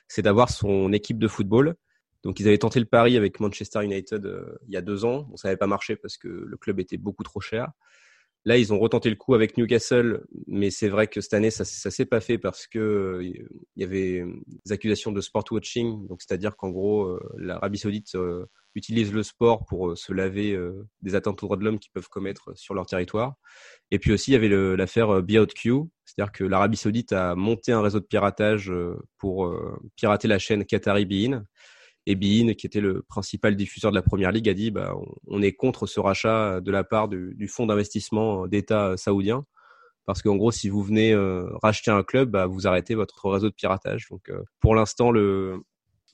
c'est 0.09 0.23
d'avoir 0.23 0.51
son 0.51 0.93
équipe 0.93 1.19
de 1.19 1.29
football. 1.29 1.75
Donc 2.29 2.41
ils 2.41 2.47
avaient 2.47 2.59
tenté 2.59 2.79
le 2.79 2.85
pari 2.85 3.17
avec 3.17 3.41
Manchester 3.41 3.83
United 3.83 4.31
il 4.69 4.75
y 4.75 4.77
a 4.77 4.83
deux 4.83 5.07
ans. 5.07 5.35
Ça 5.37 5.49
n'avait 5.49 5.57
pas 5.57 5.67
marché 5.67 5.97
parce 5.97 6.19
que 6.19 6.29
le 6.29 6.57
club 6.59 6.79
était 6.79 6.99
beaucoup 6.99 7.23
trop 7.23 7.41
cher. 7.41 7.73
Là, 8.45 8.59
ils 8.59 8.71
ont 8.71 8.79
retenté 8.79 9.09
le 9.09 9.17
coup 9.17 9.35
avec 9.35 9.57
Newcastle, 9.57 10.25
mais 10.47 10.71
c'est 10.71 10.89
vrai 10.89 11.07
que 11.07 11.23
cette 11.23 11.33
année, 11.33 11.51
ça, 11.51 11.65
ça 11.65 11.91
s'est 11.91 12.05
pas 12.05 12.21
fait 12.21 12.37
parce 12.37 12.67
que 12.67 12.79
euh, 12.79 13.25
il 13.25 13.47
y 13.77 13.83
avait 13.83 14.25
des 14.65 14.73
accusations 14.73 15.11
de 15.11 15.23
sport 15.23 15.45
watching, 15.51 16.07
donc 16.07 16.21
c'est-à-dire 16.23 16.55
qu'en 16.57 16.69
gros, 16.69 17.07
euh, 17.07 17.21
l'Arabie 17.39 17.79
Saoudite 17.79 18.15
euh, 18.15 18.45
utilise 18.75 19.11
le 19.13 19.23
sport 19.23 19.65
pour 19.65 19.97
se 19.97 20.13
laver 20.13 20.57
des 21.01 21.15
atteintes 21.15 21.43
aux 21.43 21.47
droits 21.47 21.57
de 21.57 21.65
l'homme 21.65 21.79
qu'ils 21.79 21.91
peuvent 21.91 22.11
commettre 22.11 22.57
sur 22.57 22.75
leur 22.75 22.87
territoire. 22.87 23.35
Et 23.91 23.99
puis 23.99 24.13
aussi, 24.13 24.31
il 24.31 24.35
y 24.35 24.37
avait 24.37 24.77
l'affaire 24.77 25.21
Be 25.23 25.33
Out 25.33 25.53
Q, 25.55 25.73
c'est-à-dire 26.05 26.31
que 26.31 26.45
l'Arabie 26.45 26.77
Saoudite 26.77 27.13
a 27.13 27.35
monté 27.35 27.73
un 27.73 27.81
réseau 27.81 27.99
de 27.99 28.05
piratage 28.05 28.73
pour 29.17 29.53
pirater 29.97 30.29
la 30.29 30.39
chaîne 30.39 30.65
Qatari 30.65 31.07
Bein 31.07 31.45
et 32.09 32.17
Bein, 32.17 32.55
qui 32.55 32.67
était 32.67 32.81
le 32.81 33.03
principal 33.03 33.55
diffuseur 33.55 33.91
de 33.91 33.97
la 33.97 34.03
première 34.03 34.33
ligue, 34.33 34.49
a 34.49 34.55
dit 34.55 34.71
bah, 34.71 34.95
on, 35.27 35.43
est 35.43 35.53
contre 35.53 35.87
ce 35.87 36.01
rachat 36.01 36.63
de 36.63 36.71
la 36.73 36.83
part 36.83 37.07
du, 37.07 37.49
fonds 37.49 37.67
d'investissement 37.67 38.47
d'État 38.47 38.97
saoudien. 38.97 39.45
Parce 40.07 40.23
qu'en 40.23 40.37
gros, 40.37 40.51
si 40.51 40.71
vous 40.71 40.83
venez 40.83 41.13
euh, 41.13 41.45
racheter 41.63 41.91
un 41.91 42.03
club, 42.03 42.31
bah, 42.31 42.47
vous 42.47 42.67
arrêtez 42.67 42.95
votre 42.95 43.29
réseau 43.29 43.51
de 43.51 43.55
piratage. 43.55 44.09
Donc, 44.11 44.31
euh, 44.31 44.43
pour 44.59 44.75
l'instant, 44.75 45.11
le, 45.11 45.61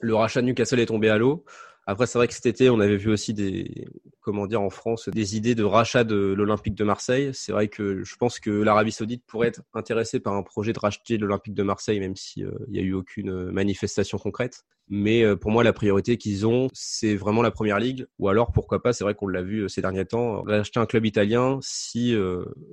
rachat 0.02 0.42
de 0.42 0.46
Newcastle 0.46 0.80
est 0.80 0.86
tombé 0.86 1.10
à 1.10 1.16
l'eau. 1.16 1.44
Après, 1.86 2.08
c'est 2.08 2.18
vrai 2.18 2.26
que 2.26 2.34
cet 2.34 2.46
été, 2.46 2.70
on 2.70 2.80
avait 2.80 2.96
vu 2.96 3.12
aussi 3.12 3.32
des, 3.32 3.86
comment 4.20 4.48
dire, 4.48 4.62
en 4.62 4.70
France, 4.70 5.08
des 5.10 5.36
idées 5.36 5.54
de 5.54 5.62
rachat 5.62 6.02
de 6.02 6.16
l'Olympique 6.16 6.74
de 6.74 6.82
Marseille. 6.82 7.30
C'est 7.34 7.52
vrai 7.52 7.68
que 7.68 8.02
je 8.02 8.16
pense 8.16 8.40
que 8.40 8.50
l'Arabie 8.50 8.90
Saoudite 8.90 9.22
pourrait 9.28 9.48
être 9.48 9.62
intéressée 9.74 10.18
par 10.18 10.32
un 10.32 10.42
projet 10.42 10.72
de 10.72 10.80
racheter 10.80 11.18
l'Olympique 11.18 11.54
de 11.54 11.62
Marseille, 11.62 12.00
même 12.00 12.16
s'il 12.16 12.46
euh, 12.46 12.66
n'y 12.66 12.80
a 12.80 12.82
eu 12.82 12.94
aucune 12.94 13.52
manifestation 13.52 14.18
concrète. 14.18 14.64
Mais 14.88 15.22
euh, 15.22 15.36
pour 15.36 15.50
moi, 15.50 15.64
la 15.64 15.72
priorité 15.72 16.18
qu'ils 16.18 16.46
ont, 16.46 16.68
c'est 16.72 17.16
vraiment 17.16 17.42
la 17.42 17.50
première 17.50 17.78
ligue. 17.78 18.06
Ou 18.18 18.28
alors, 18.28 18.52
pourquoi 18.52 18.82
pas, 18.82 18.92
c'est 18.92 19.04
vrai 19.04 19.14
qu'on 19.14 19.28
l'a 19.28 19.42
vu 19.42 19.60
euh, 19.60 19.68
ces 19.68 19.80
derniers 19.80 20.04
temps, 20.04 20.42
racheter 20.42 20.80
un 20.80 20.86
club 20.86 21.06
italien 21.06 21.58
si, 21.62 22.14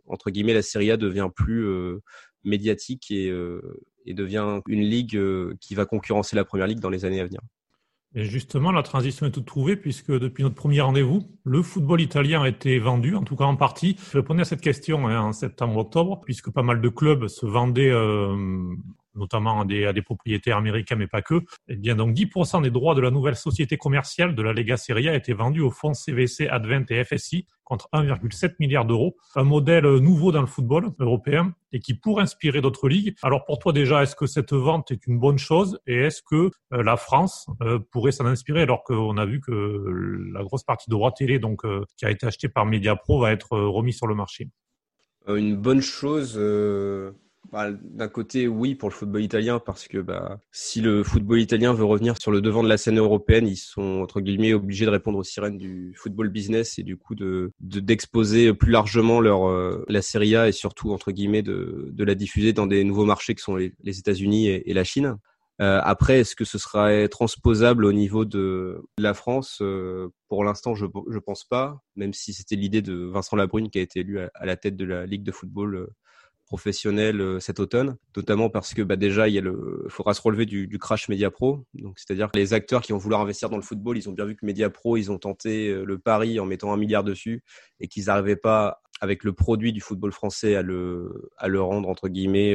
entre 0.07 0.29
guillemets, 0.29 0.53
la 0.53 0.61
Serie 0.61 0.91
A 0.91 0.97
devient 0.97 1.29
plus 1.33 1.65
médiatique 2.43 3.11
et, 3.11 3.31
devient 4.07 4.61
une 4.67 4.81
ligue 4.81 5.19
qui 5.59 5.75
va 5.75 5.85
concurrencer 5.85 6.35
la 6.35 6.43
première 6.43 6.67
ligue 6.67 6.79
dans 6.79 6.89
les 6.89 7.05
années 7.05 7.21
à 7.21 7.25
venir. 7.25 7.41
Et 8.13 8.25
justement, 8.25 8.73
la 8.73 8.83
transition 8.83 9.25
est 9.25 9.31
toute 9.31 9.45
trouvée 9.45 9.77
puisque 9.77 10.11
depuis 10.11 10.43
notre 10.43 10.55
premier 10.55 10.81
rendez-vous, 10.81 11.23
le 11.45 11.61
football 11.61 12.01
italien 12.01 12.41
a 12.41 12.49
été 12.49 12.77
vendu, 12.77 13.15
en 13.15 13.23
tout 13.23 13.37
cas 13.37 13.45
en 13.45 13.55
partie. 13.55 13.95
Je 14.11 14.17
répondais 14.17 14.41
à 14.41 14.45
cette 14.45 14.59
question 14.59 15.07
hein, 15.07 15.21
en 15.21 15.31
septembre-octobre, 15.31 16.19
puisque 16.25 16.51
pas 16.51 16.61
mal 16.61 16.81
de 16.81 16.89
clubs 16.89 17.27
se 17.27 17.45
vendaient 17.45 17.91
euh, 17.91 18.35
notamment 19.15 19.61
à 19.61 19.65
des, 19.65 20.01
propriétaires 20.01 20.57
américains, 20.57 20.95
mais 20.95 21.07
pas 21.07 21.21
que. 21.21 21.41
Eh 21.67 21.75
bien, 21.75 21.95
donc 21.95 22.15
10% 22.15 22.61
des 22.63 22.71
droits 22.71 22.95
de 22.95 23.01
la 23.01 23.11
nouvelle 23.11 23.35
société 23.35 23.77
commerciale 23.77 24.35
de 24.35 24.41
la 24.41 24.53
Lega 24.53 24.77
Serie 24.77 25.09
A 25.09 25.15
étaient 25.15 25.33
vendus 25.33 25.61
au 25.61 25.71
fonds 25.71 25.93
CVC 25.93 26.47
Advent 26.47 26.85
et 26.89 27.03
FSI 27.03 27.45
contre 27.63 27.87
1,7 27.93 28.55
milliard 28.59 28.85
d'euros. 28.85 29.15
Un 29.35 29.43
modèle 29.43 29.85
nouveau 29.85 30.31
dans 30.31 30.41
le 30.41 30.47
football 30.47 30.89
européen 30.99 31.53
et 31.71 31.79
qui 31.79 31.93
pourrait 31.93 32.23
inspirer 32.23 32.59
d'autres 32.59 32.89
ligues. 32.89 33.15
Alors 33.21 33.45
pour 33.45 33.59
toi 33.59 33.71
déjà, 33.71 34.03
est-ce 34.03 34.15
que 34.15 34.25
cette 34.25 34.53
vente 34.53 34.91
est 34.91 35.07
une 35.07 35.19
bonne 35.19 35.37
chose 35.37 35.79
et 35.87 35.95
est-ce 35.95 36.21
que 36.21 36.51
euh, 36.73 36.83
la 36.83 36.97
France 36.97 37.47
euh, 37.61 37.79
pourrait 37.91 38.11
s'en 38.11 38.25
inspirer 38.25 38.63
alors 38.63 38.83
qu'on 38.83 39.17
a 39.17 39.25
vu 39.25 39.39
que 39.39 39.53
la 40.33 40.43
grosse 40.43 40.63
partie 40.63 40.89
de 40.89 40.95
droits 40.95 41.13
télé 41.13 41.39
donc 41.39 41.63
euh, 41.63 41.85
qui 41.95 42.05
a 42.05 42.11
été 42.11 42.25
achetée 42.25 42.49
par 42.49 42.65
Mediapro 42.65 43.21
va 43.21 43.31
être 43.31 43.57
remis 43.57 43.93
sur 43.93 44.07
le 44.07 44.15
marché? 44.15 44.49
Une 45.27 45.55
bonne 45.55 45.81
chose 45.81 46.35
bah, 47.51 47.69
d'un 47.71 48.07
côté, 48.07 48.47
oui, 48.47 48.75
pour 48.75 48.87
le 48.87 48.93
football 48.93 49.21
italien, 49.21 49.59
parce 49.59 49.89
que 49.89 49.97
bah, 49.97 50.39
si 50.53 50.79
le 50.79 51.03
football 51.03 51.41
italien 51.41 51.73
veut 51.73 51.83
revenir 51.83 52.15
sur 52.17 52.31
le 52.31 52.39
devant 52.39 52.63
de 52.63 52.69
la 52.69 52.77
scène 52.77 52.97
européenne, 52.97 53.45
ils 53.45 53.57
sont 53.57 53.99
entre 54.01 54.21
guillemets 54.21 54.53
obligés 54.53 54.85
de 54.85 54.89
répondre 54.89 55.17
aux 55.17 55.23
sirènes 55.23 55.57
du 55.57 55.93
football 55.97 56.29
business 56.29 56.79
et 56.79 56.83
du 56.83 56.95
coup 56.95 57.13
de 57.13 57.51
d'exposer 57.59 58.53
plus 58.53 58.71
largement 58.71 59.19
leur 59.19 59.49
euh, 59.49 59.83
la 59.89 60.01
Serie 60.01 60.35
A 60.37 60.47
et 60.47 60.53
surtout 60.53 60.91
entre 60.91 61.11
guillemets 61.11 61.41
de, 61.41 61.89
de 61.91 62.03
la 62.05 62.15
diffuser 62.15 62.53
dans 62.53 62.67
des 62.67 62.85
nouveaux 62.85 63.03
marchés 63.03 63.35
que 63.35 63.41
sont 63.41 63.57
les, 63.57 63.73
États-Unis 63.83 64.47
et, 64.47 64.73
la 64.73 64.85
Chine. 64.85 65.17
Euh, 65.61 65.81
après, 65.83 66.21
est-ce 66.21 66.35
que 66.37 66.45
ce 66.45 66.57
sera 66.57 67.07
transposable 67.09 67.83
au 67.83 67.91
niveau 67.91 68.23
de 68.23 68.81
la 68.97 69.13
France? 69.13 69.59
Euh, 69.61 70.07
Pour 70.29 70.45
l'instant, 70.45 70.73
je 70.73 70.85
ne 70.85 71.19
pense 71.19 71.43
pas, 71.43 71.81
même 71.97 72.13
si 72.13 72.31
c'était 72.31 72.55
l'idée 72.55 72.81
de 72.81 72.93
Vincent 72.93 73.35
Labrune 73.35 73.69
qui 73.69 73.77
a 73.77 73.81
été 73.81 73.99
élu 73.99 74.19
à, 74.19 74.45
la 74.45 74.55
tête 74.55 74.77
de 74.77 74.85
la 74.85 75.05
Ligue 75.05 75.23
de 75.23 75.33
football 75.33 75.89
professionnel 76.51 77.39
cet 77.39 77.61
automne, 77.61 77.95
notamment 78.17 78.49
parce 78.49 78.73
que 78.73 78.81
bah, 78.81 78.97
déjà 78.97 79.29
il 79.29 79.35
y 79.35 79.37
a 79.37 79.41
le, 79.41 79.85
faudra 79.87 80.13
se 80.13 80.21
relever 80.21 80.45
du, 80.45 80.77
crash 80.79 81.07
Media 81.07 81.31
Pro. 81.31 81.65
C'est-à-dire 81.95 82.29
que 82.29 82.37
les 82.37 82.53
acteurs 82.53 82.81
qui 82.81 82.91
vont 82.91 82.97
vouloir 82.97 83.21
investir 83.21 83.49
dans 83.49 83.55
le 83.55 83.61
football, 83.61 83.97
ils 83.97 84.09
ont 84.09 84.11
bien 84.11 84.25
vu 84.25 84.35
que 84.35 84.45
Media 84.45 84.69
Pro, 84.69 84.97
ils 84.97 85.09
ont 85.11 85.17
tenté 85.17 85.73
le 85.73 85.97
pari 85.97 86.41
en 86.41 86.45
mettant 86.45 86.73
un 86.73 86.77
milliard 86.77 87.05
dessus 87.05 87.41
et 87.79 87.87
qu'ils 87.87 88.07
n'arrivaient 88.07 88.35
pas 88.35 88.81
avec 88.99 89.23
le 89.23 89.31
produit 89.31 89.71
du 89.71 89.79
football 89.79 90.11
français 90.11 90.55
à 90.55 90.61
le 90.61 91.31
à 91.37 91.47
le 91.47 91.61
rendre 91.61 91.87
entre 91.87 92.09
guillemets 92.09 92.53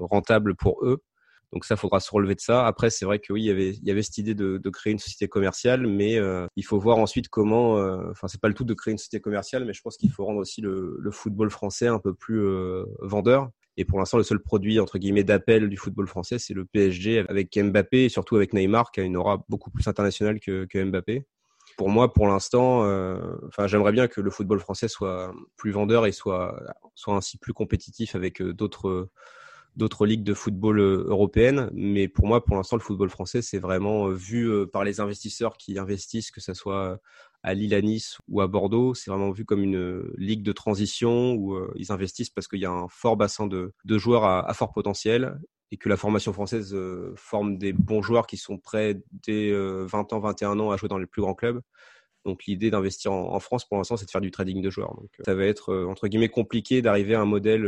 rentable 0.00 0.56
pour 0.56 0.84
eux. 0.84 1.04
Donc 1.52 1.64
ça, 1.64 1.76
faudra 1.76 2.00
se 2.00 2.10
relever 2.10 2.34
de 2.34 2.40
ça. 2.40 2.66
Après, 2.66 2.90
c'est 2.90 3.04
vrai 3.04 3.18
que 3.18 3.32
oui, 3.32 3.44
il 3.44 3.86
y 3.86 3.90
avait, 3.90 4.02
cette 4.02 4.18
idée 4.18 4.34
de, 4.34 4.70
créer 4.70 4.92
une 4.92 4.98
société 4.98 5.28
commerciale, 5.28 5.86
mais 5.86 6.18
euh, 6.18 6.46
il 6.56 6.64
faut 6.64 6.78
voir 6.78 6.98
ensuite 6.98 7.28
comment. 7.28 7.78
Euh, 7.78 8.10
enfin, 8.10 8.28
c'est 8.28 8.40
pas 8.40 8.48
le 8.48 8.54
tout 8.54 8.64
de 8.64 8.74
créer 8.74 8.92
une 8.92 8.98
société 8.98 9.20
commerciale, 9.20 9.64
mais 9.64 9.72
je 9.72 9.80
pense 9.80 9.96
qu'il 9.96 10.10
faut 10.10 10.24
rendre 10.24 10.40
aussi 10.40 10.60
le, 10.60 10.98
football 11.12 11.50
français 11.50 11.86
un 11.86 11.98
peu 11.98 12.14
plus 12.14 12.44
euh, 12.44 12.84
vendeur. 13.00 13.50
Et 13.78 13.84
pour 13.84 13.98
l'instant, 13.98 14.18
le 14.18 14.24
seul 14.24 14.40
produit 14.40 14.80
entre 14.80 14.98
guillemets 14.98 15.24
d'appel 15.24 15.68
du 15.68 15.76
football 15.76 16.06
français, 16.06 16.38
c'est 16.38 16.54
le 16.54 16.64
PSG 16.64 17.24
avec 17.28 17.56
Mbappé 17.56 18.06
et 18.06 18.08
surtout 18.08 18.36
avec 18.36 18.52
Neymar, 18.52 18.90
qui 18.90 19.00
a 19.00 19.02
une 19.02 19.16
aura 19.16 19.44
beaucoup 19.48 19.70
plus 19.70 19.86
internationale 19.86 20.40
que, 20.40 20.66
Mbappé. 20.74 21.26
Pour 21.76 21.90
moi, 21.90 22.12
pour 22.12 22.26
l'instant, 22.26 22.84
euh, 22.84 23.18
enfin, 23.48 23.66
j'aimerais 23.66 23.92
bien 23.92 24.08
que 24.08 24.20
le 24.20 24.30
football 24.30 24.60
français 24.60 24.88
soit 24.88 25.32
plus 25.56 25.72
vendeur 25.72 26.06
et 26.06 26.12
soit 26.12 26.58
soit 26.94 27.14
ainsi 27.14 27.36
plus 27.38 27.52
compétitif 27.52 28.14
avec 28.14 28.42
d'autres 28.42 29.10
d'autres 29.76 30.06
ligues 30.06 30.24
de 30.24 30.34
football 30.34 30.80
euh, 30.80 31.04
européennes. 31.06 31.70
Mais 31.74 32.08
pour 32.08 32.26
moi, 32.26 32.44
pour 32.44 32.56
l'instant, 32.56 32.76
le 32.76 32.82
football 32.82 33.10
français, 33.10 33.42
c'est 33.42 33.58
vraiment 33.58 34.08
euh, 34.08 34.12
vu 34.12 34.50
euh, 34.50 34.66
par 34.66 34.84
les 34.84 35.00
investisseurs 35.00 35.56
qui 35.56 35.78
investissent, 35.78 36.30
que 36.30 36.40
ce 36.40 36.54
soit 36.54 36.98
à 37.42 37.54
Lille, 37.54 37.74
à 37.74 37.82
Nice 37.82 38.18
ou 38.28 38.40
à 38.40 38.48
Bordeaux, 38.48 38.94
c'est 38.94 39.10
vraiment 39.10 39.30
vu 39.30 39.44
comme 39.44 39.62
une 39.62 40.02
ligue 40.16 40.42
de 40.42 40.52
transition 40.52 41.34
où 41.34 41.56
ils 41.76 41.92
investissent 41.92 42.30
parce 42.30 42.48
qu'il 42.48 42.58
y 42.58 42.64
a 42.64 42.72
un 42.72 42.88
fort 42.88 43.16
bassin 43.16 43.46
de, 43.46 43.72
de 43.84 43.98
joueurs 43.98 44.24
à, 44.24 44.52
fort 44.52 44.72
potentiel 44.72 45.38
et 45.70 45.76
que 45.76 45.88
la 45.88 45.96
formation 45.96 46.32
française 46.32 46.76
forme 47.14 47.56
des 47.56 47.72
bons 47.72 48.02
joueurs 48.02 48.26
qui 48.26 48.36
sont 48.36 48.58
prêts 48.58 49.00
dès 49.24 49.52
20 49.52 50.12
ans, 50.12 50.18
21 50.18 50.58
ans 50.58 50.72
à 50.72 50.76
jouer 50.76 50.88
dans 50.88 50.98
les 50.98 51.06
plus 51.06 51.22
grands 51.22 51.34
clubs. 51.34 51.60
Donc 52.24 52.46
l'idée 52.46 52.72
d'investir 52.72 53.12
en, 53.12 53.38
France 53.38 53.64
pour 53.64 53.76
l'instant, 53.76 53.96
c'est 53.96 54.06
de 54.06 54.10
faire 54.10 54.20
du 54.20 54.32
trading 54.32 54.60
de 54.60 54.70
joueurs. 54.70 54.96
Donc 54.96 55.10
ça 55.24 55.36
va 55.36 55.44
être 55.44 55.72
entre 55.84 56.08
guillemets 56.08 56.28
compliqué 56.28 56.82
d'arriver 56.82 57.14
à 57.14 57.20
un 57.20 57.26
modèle 57.26 57.64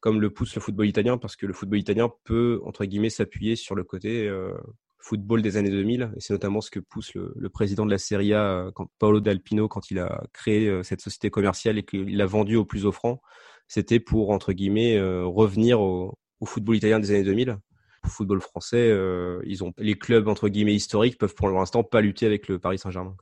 comme 0.00 0.20
le 0.20 0.30
pousse 0.30 0.54
le 0.54 0.60
football 0.60 0.86
italien, 0.86 1.18
parce 1.18 1.36
que 1.36 1.46
le 1.46 1.52
football 1.52 1.78
italien 1.78 2.10
peut, 2.24 2.60
entre 2.64 2.84
guillemets, 2.84 3.10
s'appuyer 3.10 3.56
sur 3.56 3.74
le 3.74 3.84
côté 3.84 4.28
euh, 4.28 4.54
football 4.98 5.42
des 5.42 5.56
années 5.56 5.70
2000, 5.70 6.12
et 6.16 6.20
c'est 6.20 6.32
notamment 6.32 6.60
ce 6.60 6.70
que 6.70 6.80
pousse 6.80 7.14
le, 7.14 7.48
président 7.48 7.84
de 7.84 7.90
la 7.90 7.98
Serie 7.98 8.32
A, 8.32 8.42
euh, 8.42 8.70
quand, 8.72 8.88
Paolo 8.98 9.20
D'Alpino, 9.20 9.68
quand 9.68 9.90
il 9.90 9.98
a 9.98 10.22
créé 10.32 10.68
euh, 10.68 10.82
cette 10.82 11.00
société 11.00 11.30
commerciale 11.30 11.78
et 11.78 11.82
qu'il 11.82 12.16
l'a 12.16 12.26
vendue 12.26 12.56
au 12.56 12.64
plus 12.64 12.86
offrant, 12.86 13.20
c'était 13.66 14.00
pour, 14.00 14.30
entre 14.30 14.52
guillemets, 14.52 14.98
revenir 14.98 15.80
au, 15.82 16.14
football 16.42 16.76
italien 16.76 17.00
des 17.00 17.10
années 17.10 17.24
2000. 17.24 17.58
Au 18.04 18.08
football 18.08 18.40
français, 18.40 18.96
ils 19.44 19.62
ont 19.62 19.74
les 19.76 19.98
clubs, 19.98 20.26
entre 20.26 20.48
guillemets, 20.48 20.74
historiques 20.74 21.18
peuvent 21.18 21.34
pour 21.34 21.50
l'instant 21.50 21.84
pas 21.84 22.00
lutter 22.00 22.24
avec 22.24 22.48
le 22.48 22.58
Paris 22.58 22.78
Saint-Germain. 22.78 23.14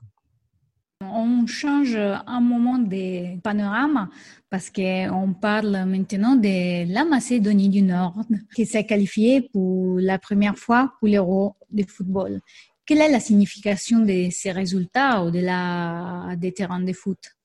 On 1.01 1.45
change 1.45 1.95
un 1.95 2.41
moment 2.41 2.79
de 2.79 3.39
panorama 3.41 4.09
parce 4.49 4.69
qu'on 4.71 5.33
parle 5.39 5.85
maintenant 5.85 6.35
de 6.35 6.91
la 6.91 7.05
Macédonie 7.05 7.69
du 7.69 7.83
Nord 7.83 8.23
qui 8.55 8.65
s'est 8.65 8.85
qualifiée 8.85 9.47
pour 9.53 9.99
la 9.99 10.17
première 10.17 10.57
fois 10.57 10.93
pour 10.99 11.07
l'Euro 11.07 11.55
de 11.71 11.83
football. 11.83 12.41
Quelle 12.85 13.01
est 13.01 13.11
la 13.11 13.19
signification 13.19 13.99
de 13.99 14.29
ces 14.31 14.51
résultats 14.51 15.21
au-delà 15.23 16.35
des 16.35 16.51
terrains 16.51 16.79
de 16.81 16.93
foot? 16.93 17.36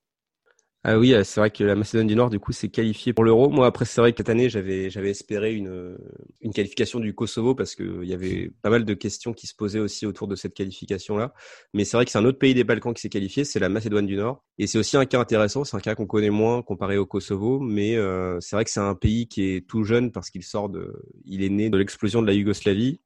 Ah 0.85 0.99
oui, 0.99 1.15
euh, 1.15 1.23
c'est 1.23 1.39
vrai 1.39 1.51
que 1.51 1.62
la 1.62 1.77
Macédoine 1.77 2.09
du 2.09 2.17
Nord, 2.17 2.29
du 2.29 2.41
coup, 2.41 2.51
s'est 2.51 2.69
qualifiée 2.69 3.12
pour 3.12 3.23
l'Euro. 3.23 3.49
Moi, 3.51 3.67
après, 3.67 3.85
c'est 3.85 4.01
vrai 4.01 4.11
que 4.12 4.19
cette 4.19 4.29
année, 4.29 4.49
j'avais, 4.49 4.91
j'avais 4.91 5.11
espéré 5.11 5.55
une, 5.55 5.97
une 6.41 6.53
qualification 6.53 6.99
du 6.99 7.15
Kosovo 7.15 7.55
parce 7.55 7.77
qu'il 7.77 8.03
y 8.03 8.12
avait 8.12 8.51
pas 8.62 8.71
mal 8.71 8.85
de 8.85 8.95
questions 8.95 9.33
qui 9.33 9.47
se 9.47 9.55
posaient 9.55 9.79
aussi 9.79 10.07
autour 10.07 10.27
de 10.27 10.35
cette 10.35 10.55
qualification-là. 10.55 11.35
Mais 11.73 11.85
c'est 11.85 11.97
vrai 11.97 12.05
que 12.05 12.11
c'est 12.11 12.19
un 12.19 12.25
autre 12.25 12.41
pays 12.41 12.55
des 12.55 12.65
Balkans 12.65 12.93
qui 12.93 13.01
s'est 13.01 13.09
qualifié, 13.11 13.45
c'est 13.45 13.61
la 13.61 13.69
Macédoine 13.69 14.07
du 14.07 14.17
Nord. 14.17 14.43
Et 14.59 14.67
c'est 14.67 14.77
aussi 14.77 14.97
un 14.97 15.05
cas 15.07 15.21
intéressant, 15.21 15.62
c'est 15.62 15.77
un 15.77 15.81
cas 15.81 15.95
qu'on 15.95 16.07
connaît 16.07 16.31
moins 16.31 16.62
comparé 16.62 16.99
au 16.99 17.07
Kosovo, 17.07 17.61
mais 17.61 17.95
euh, 17.95 18.39
c'est 18.41 18.57
vrai 18.57 18.65
que 18.65 18.71
c'est 18.73 18.81
un 18.81 18.97
pays 18.97 19.29
qui 19.29 19.45
est 19.45 19.69
tout 19.69 19.85
jeune 19.85 20.11
parce 20.11 20.31
qu'il 20.31 20.43
sort 20.43 20.69
de, 20.69 21.01
il 21.25 21.45
est 21.45 21.49
né 21.49 21.71
de 21.71 21.79
l'explosion 21.79 22.23
de 22.23 22.27
la 22.27 22.33
Yougoslavie 22.33 23.01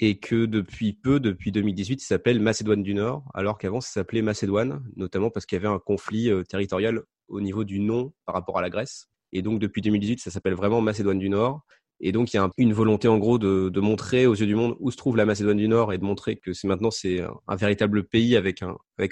et 0.00 0.18
que 0.18 0.46
depuis 0.46 0.94
peu, 0.94 1.20
depuis 1.20 1.52
2018, 1.52 2.02
il 2.02 2.06
s'appelle 2.06 2.40
Macédoine 2.40 2.82
du 2.82 2.94
Nord, 2.94 3.22
alors 3.34 3.58
qu'avant 3.58 3.80
ça 3.80 3.92
s'appelait 3.92 4.22
Macédoine, 4.22 4.82
notamment 4.96 5.30
parce 5.30 5.46
qu'il 5.46 5.56
y 5.56 5.60
avait 5.60 5.72
un 5.72 5.78
conflit 5.78 6.30
euh, 6.30 6.42
territorial 6.42 7.02
au 7.30 7.40
niveau 7.40 7.64
du 7.64 7.80
nom 7.80 8.12
par 8.26 8.34
rapport 8.34 8.58
à 8.58 8.62
la 8.62 8.70
Grèce. 8.70 9.08
Et 9.32 9.42
donc 9.42 9.58
depuis 9.58 9.80
2018, 9.80 10.20
ça 10.20 10.30
s'appelle 10.30 10.54
vraiment 10.54 10.80
Macédoine 10.80 11.18
du 11.18 11.28
Nord. 11.28 11.60
Et 12.00 12.12
donc 12.12 12.32
il 12.32 12.36
y 12.36 12.40
a 12.40 12.48
une 12.56 12.72
volonté 12.72 13.08
en 13.08 13.18
gros 13.18 13.38
de, 13.38 13.80
montrer 13.80 14.26
aux 14.26 14.34
yeux 14.34 14.46
du 14.46 14.54
monde 14.54 14.74
où 14.80 14.90
se 14.90 14.96
trouve 14.96 15.16
la 15.16 15.26
Macédoine 15.26 15.58
du 15.58 15.68
Nord 15.68 15.92
et 15.92 15.98
de 15.98 16.04
montrer 16.04 16.36
que 16.36 16.52
c'est 16.52 16.66
maintenant 16.66 16.90
c'est 16.90 17.20
un, 17.20 17.56
véritable 17.56 18.04
pays 18.04 18.36
avec 18.36 18.60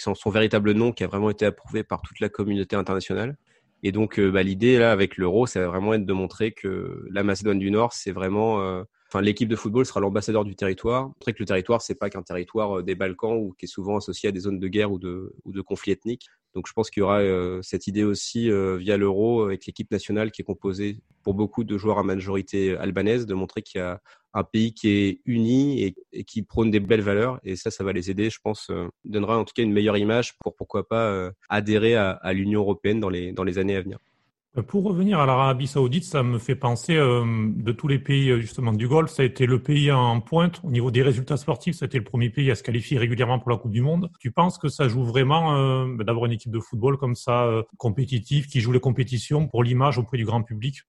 son, 0.01 0.31
véritable 0.31 0.73
nom 0.73 0.93
qui 0.93 1.05
a 1.05 1.07
vraiment 1.07 1.31
été 1.31 1.45
approuvé 1.45 1.85
par 1.85 2.01
toute 2.01 2.19
la 2.21 2.31
communauté 2.31 2.77
internationale. 2.77 3.37
Et 3.83 3.93
donc 3.93 4.19
euh, 4.19 4.31
bah, 4.31 4.43
l'idée 4.43 4.79
là 4.79 4.91
avec 4.91 5.19
l'euro, 5.19 5.47
ça 5.47 5.61
va 5.61 5.69
vraiment 5.69 5.95
être 5.95 6.07
de 6.07 6.13
montrer 6.13 6.53
que 6.53 7.07
la 7.11 7.23
Macédoine 7.23 7.59
du 7.59 7.71
Nord 7.71 7.93
c'est 7.93 8.11
vraiment 8.11 8.63
euh, 8.63 8.83
Enfin, 9.11 9.23
l'équipe 9.23 9.49
de 9.49 9.57
football 9.57 9.87
sera 9.87 10.01
l'ambassadeur 10.01 10.45
du 10.45 10.55
territoire. 10.55 11.09
Montrer 11.09 11.33
que 11.33 11.39
le 11.41 11.47
territoire, 11.47 11.81
c'est 11.81 11.95
pas 11.95 12.11
qu'un 12.11 12.23
territoire 12.23 12.79
euh, 12.79 12.83
des 12.83 12.95
Balkans 12.95 13.37
ou 13.37 13.55
qui 13.59 13.65
est 13.65 13.69
souvent 13.69 13.97
associé 13.97 14.29
à 14.29 14.33
des 14.33 14.41
zones 14.41 14.59
de 14.59 14.69
guerre 14.69 14.93
ou 14.93 14.99
de, 14.99 15.35
ou 15.45 15.53
de 15.53 15.61
conflits 15.63 15.93
ethniques. 15.93 16.29
Donc 16.55 16.67
je 16.67 16.73
pense 16.73 16.91
qu'il 16.91 17.01
y 17.01 17.05
aura 17.05 17.21
euh, 17.21 17.63
cette 17.63 17.87
idée 17.87 18.05
aussi 18.05 18.51
euh, 18.51 18.77
via 18.77 18.97
l'euro 18.97 19.45
avec 19.45 19.65
l'équipe 19.67 19.91
nationale 19.91 20.31
qui 20.31 20.43
est 20.43 20.45
composée 20.45 21.01
pour 21.23 21.35
beaucoup 21.35 21.65
de 21.65 21.79
joueurs 21.79 21.99
à 21.99 22.03
majorité 22.03 22.77
albanaise, 22.77 23.27
de 23.27 23.35
montrer 23.35 23.63
qu'il 23.63 23.81
y 23.81 23.83
a 23.83 24.01
un 24.35 24.45
pays 24.45 24.75
qui 24.75 24.89
est 24.89 25.21
uni 25.25 25.95
et, 26.13 26.25
qui 26.25 26.43
prône 26.43 26.71
des 26.71 26.81
belles 26.81 27.01
valeurs. 27.01 27.41
Et 27.45 27.57
ça, 27.57 27.71
ça 27.71 27.85
va 27.85 27.93
les 27.93 28.11
aider, 28.11 28.29
je 28.29 28.41
pense, 28.43 28.69
euh, 28.71 28.89
donnera 29.05 29.39
en 29.39 29.45
tout 29.45 29.53
cas 29.55 29.63
une 29.63 29.73
meilleure 29.73 29.97
image 29.97 30.37
pour 30.39 30.55
pourquoi 30.55 30.87
pas 30.87 31.31
adhérer 31.49 31.97
à, 31.97 32.33
l'Union 32.33 32.61
européenne 32.61 33.01
dans 33.01 33.09
les 33.09 33.59
années 33.59 33.77
à 33.77 33.81
venir. 33.81 33.99
Pour 34.67 34.85
revenir 34.85 35.21
à 35.21 35.27
l'Arabie 35.27 35.67
Saoudite, 35.67 36.05
ça 36.05 36.23
me 36.23 36.39
fait 36.39 36.55
penser 36.55 36.95
de 36.97 37.73
tous 37.73 37.87
les 37.87 37.99
pays 37.99 38.41
justement 38.41 38.73
du 38.73 38.89
Golfe, 38.89 39.11
ça 39.11 39.23
a 39.23 39.25
été 39.27 39.47
le 39.47 39.63
pays 39.63 39.93
en 39.93 40.21
pointe 40.21 40.61
au 40.65 40.71
niveau 40.71 40.91
des 40.91 41.03
résultats 41.03 41.37
sportifs. 41.37 41.83
Été 41.83 41.99
le 41.99 42.05
premier 42.05 42.31
pays 42.31 42.51
à 42.51 42.55
se 42.55 42.63
qualifier 42.63 42.99
régulièrement 42.99 43.39
pour 43.39 43.51
la 43.51 43.57
Coupe 43.57 43.73
du 43.73 43.83
Monde. 43.83 44.11
Tu 44.21 44.31
penses 44.31 44.59
que 44.59 44.69
ça 44.69 44.89
joue 44.89 45.05
vraiment 45.05 45.57
euh, 45.57 45.97
d'avoir 46.03 46.27
une 46.27 46.33
équipe 46.33 46.51
de 46.51 46.61
football 46.61 46.97
comme 46.97 47.15
ça 47.15 47.45
euh, 47.45 47.63
compétitive 47.77 48.47
qui 48.47 48.61
joue 48.61 48.73
les 48.73 48.81
compétitions 48.81 49.47
pour 49.47 49.63
l'image 49.63 49.99
auprès 49.99 50.17
du 50.17 50.25
grand 50.25 50.43
public? 50.43 50.83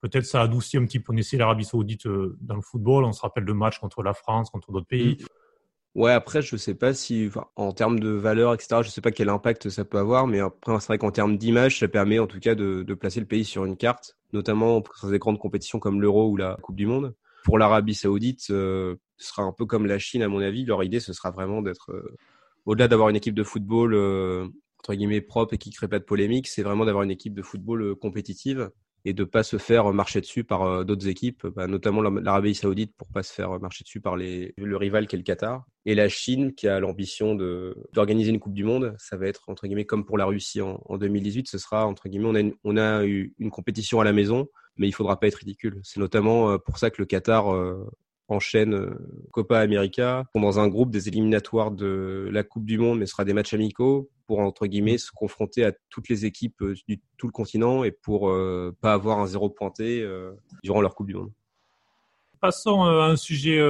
Peut-être 0.00 0.24
ça 0.24 0.40
adoucit 0.42 0.78
un 0.78 0.84
petit 0.84 0.98
peu. 0.98 1.12
L'Arabie 1.34 1.64
Saoudite 1.64 2.06
euh, 2.06 2.36
dans 2.40 2.56
le 2.56 2.62
football. 2.62 3.04
On 3.04 3.12
se 3.12 3.20
rappelle 3.20 3.44
de 3.44 3.52
matchs 3.52 3.78
contre 3.78 4.02
la 4.02 4.14
France, 4.14 4.50
contre 4.50 4.72
d'autres 4.72 4.86
pays. 4.86 5.18
Mm. 5.20 5.26
Ouais, 5.94 6.12
après, 6.12 6.40
je 6.40 6.56
sais 6.56 6.74
pas 6.74 6.94
si, 6.94 7.28
en 7.54 7.72
termes 7.72 8.00
de 8.00 8.08
valeur, 8.08 8.54
etc., 8.54 8.82
je 8.82 8.88
sais 8.88 9.02
pas 9.02 9.10
quel 9.10 9.28
impact 9.28 9.68
ça 9.68 9.84
peut 9.84 9.98
avoir, 9.98 10.26
mais 10.26 10.40
après, 10.40 10.80
c'est 10.80 10.86
vrai 10.86 10.98
qu'en 10.98 11.10
termes 11.10 11.36
d'image, 11.36 11.80
ça 11.80 11.88
permet 11.88 12.18
en 12.18 12.26
tout 12.26 12.40
cas 12.40 12.54
de, 12.54 12.82
de, 12.82 12.94
placer 12.94 13.20
le 13.20 13.26
pays 13.26 13.44
sur 13.44 13.66
une 13.66 13.76
carte, 13.76 14.16
notamment 14.32 14.82
sur 14.96 15.10
des 15.10 15.18
grandes 15.18 15.38
compétitions 15.38 15.78
comme 15.80 16.00
l'Euro 16.00 16.30
ou 16.30 16.36
la 16.36 16.56
Coupe 16.62 16.76
du 16.76 16.86
Monde. 16.86 17.14
Pour 17.44 17.58
l'Arabie 17.58 17.94
Saoudite, 17.94 18.46
euh, 18.50 18.96
ce 19.18 19.28
sera 19.28 19.42
un 19.42 19.52
peu 19.52 19.66
comme 19.66 19.84
la 19.84 19.98
Chine, 19.98 20.22
à 20.22 20.28
mon 20.28 20.40
avis. 20.40 20.64
Leur 20.64 20.82
idée, 20.82 20.98
ce 20.98 21.12
sera 21.12 21.30
vraiment 21.30 21.60
d'être, 21.60 21.90
euh, 21.92 22.16
au-delà 22.64 22.88
d'avoir 22.88 23.10
une 23.10 23.16
équipe 23.16 23.34
de 23.34 23.44
football, 23.44 23.92
euh, 23.94 24.48
entre 24.78 24.94
guillemets, 24.94 25.20
propre 25.20 25.52
et 25.52 25.58
qui 25.58 25.70
crée 25.70 25.88
pas 25.88 25.98
de 25.98 26.04
polémique, 26.04 26.48
c'est 26.48 26.62
vraiment 26.62 26.86
d'avoir 26.86 27.04
une 27.04 27.10
équipe 27.10 27.34
de 27.34 27.42
football 27.42 27.96
compétitive 27.96 28.70
et 29.04 29.12
de 29.12 29.24
pas 29.24 29.42
se 29.42 29.56
faire 29.56 29.92
marcher 29.92 30.20
dessus 30.20 30.44
par 30.44 30.62
euh, 30.62 30.84
d'autres 30.84 31.08
équipes, 31.08 31.46
bah, 31.46 31.66
notamment 31.66 32.02
l'Arabie 32.02 32.54
Saoudite 32.54 32.94
pour 32.96 33.08
pas 33.08 33.22
se 33.22 33.32
faire 33.32 33.58
marcher 33.60 33.84
dessus 33.84 34.00
par 34.00 34.16
les, 34.16 34.54
le 34.56 34.76
rival 34.76 35.06
qui 35.06 35.16
est 35.16 35.18
le 35.18 35.24
Qatar, 35.24 35.64
et 35.84 35.94
la 35.94 36.08
Chine 36.08 36.54
qui 36.54 36.68
a 36.68 36.78
l'ambition 36.78 37.34
d'organiser 37.92 38.30
une 38.30 38.38
Coupe 38.38 38.54
du 38.54 38.64
Monde. 38.64 38.94
Ça 38.98 39.16
va 39.16 39.26
être 39.26 39.48
entre 39.48 39.66
guillemets 39.66 39.84
comme 39.84 40.04
pour 40.04 40.18
la 40.18 40.24
Russie 40.24 40.60
en, 40.60 40.80
en 40.84 40.98
2018, 40.98 41.48
ce 41.48 41.58
sera 41.58 41.86
entre 41.86 42.08
guillemets 42.08 42.28
on 42.28 42.36
a 42.36 42.52
on 42.64 42.76
a 42.76 43.04
eu 43.04 43.34
une 43.38 43.50
compétition 43.50 44.00
à 44.00 44.04
la 44.04 44.12
maison, 44.12 44.48
mais 44.76 44.88
il 44.88 44.92
faudra 44.92 45.18
pas 45.18 45.26
être 45.26 45.36
ridicule. 45.36 45.80
C'est 45.82 46.00
notamment 46.00 46.50
euh, 46.50 46.58
pour 46.58 46.78
ça 46.78 46.90
que 46.90 47.02
le 47.02 47.06
Qatar 47.06 47.52
euh, 47.52 47.84
enchaîne 48.28 48.94
Copa 49.30 49.58
América 49.58 50.24
dans 50.34 50.60
un 50.60 50.68
groupe 50.68 50.90
des 50.90 51.08
éliminatoires 51.08 51.70
de 51.70 52.28
la 52.30 52.44
Coupe 52.44 52.64
du 52.64 52.78
Monde, 52.78 52.98
mais 53.00 53.06
ce 53.06 53.12
sera 53.12 53.24
des 53.24 53.34
matchs 53.34 53.52
amicaux 53.52 54.08
pour 54.32 54.40
entre 54.40 54.66
guillemets 54.66 54.96
se 54.96 55.10
confronter 55.12 55.62
à 55.62 55.72
toutes 55.90 56.08
les 56.08 56.24
équipes 56.24 56.62
euh, 56.62 56.74
du 56.88 57.02
tout 57.18 57.26
le 57.26 57.32
continent 57.32 57.84
et 57.84 57.90
pour 57.90 58.30
euh, 58.30 58.74
pas 58.80 58.94
avoir 58.94 59.18
un 59.18 59.26
zéro 59.26 59.50
pointé 59.50 60.08
durant 60.62 60.80
leur 60.80 60.94
Coupe 60.94 61.08
du 61.08 61.14
Monde. 61.14 61.30
Passons 62.40 62.82
à 62.84 63.08
un 63.08 63.16
sujet 63.16 63.60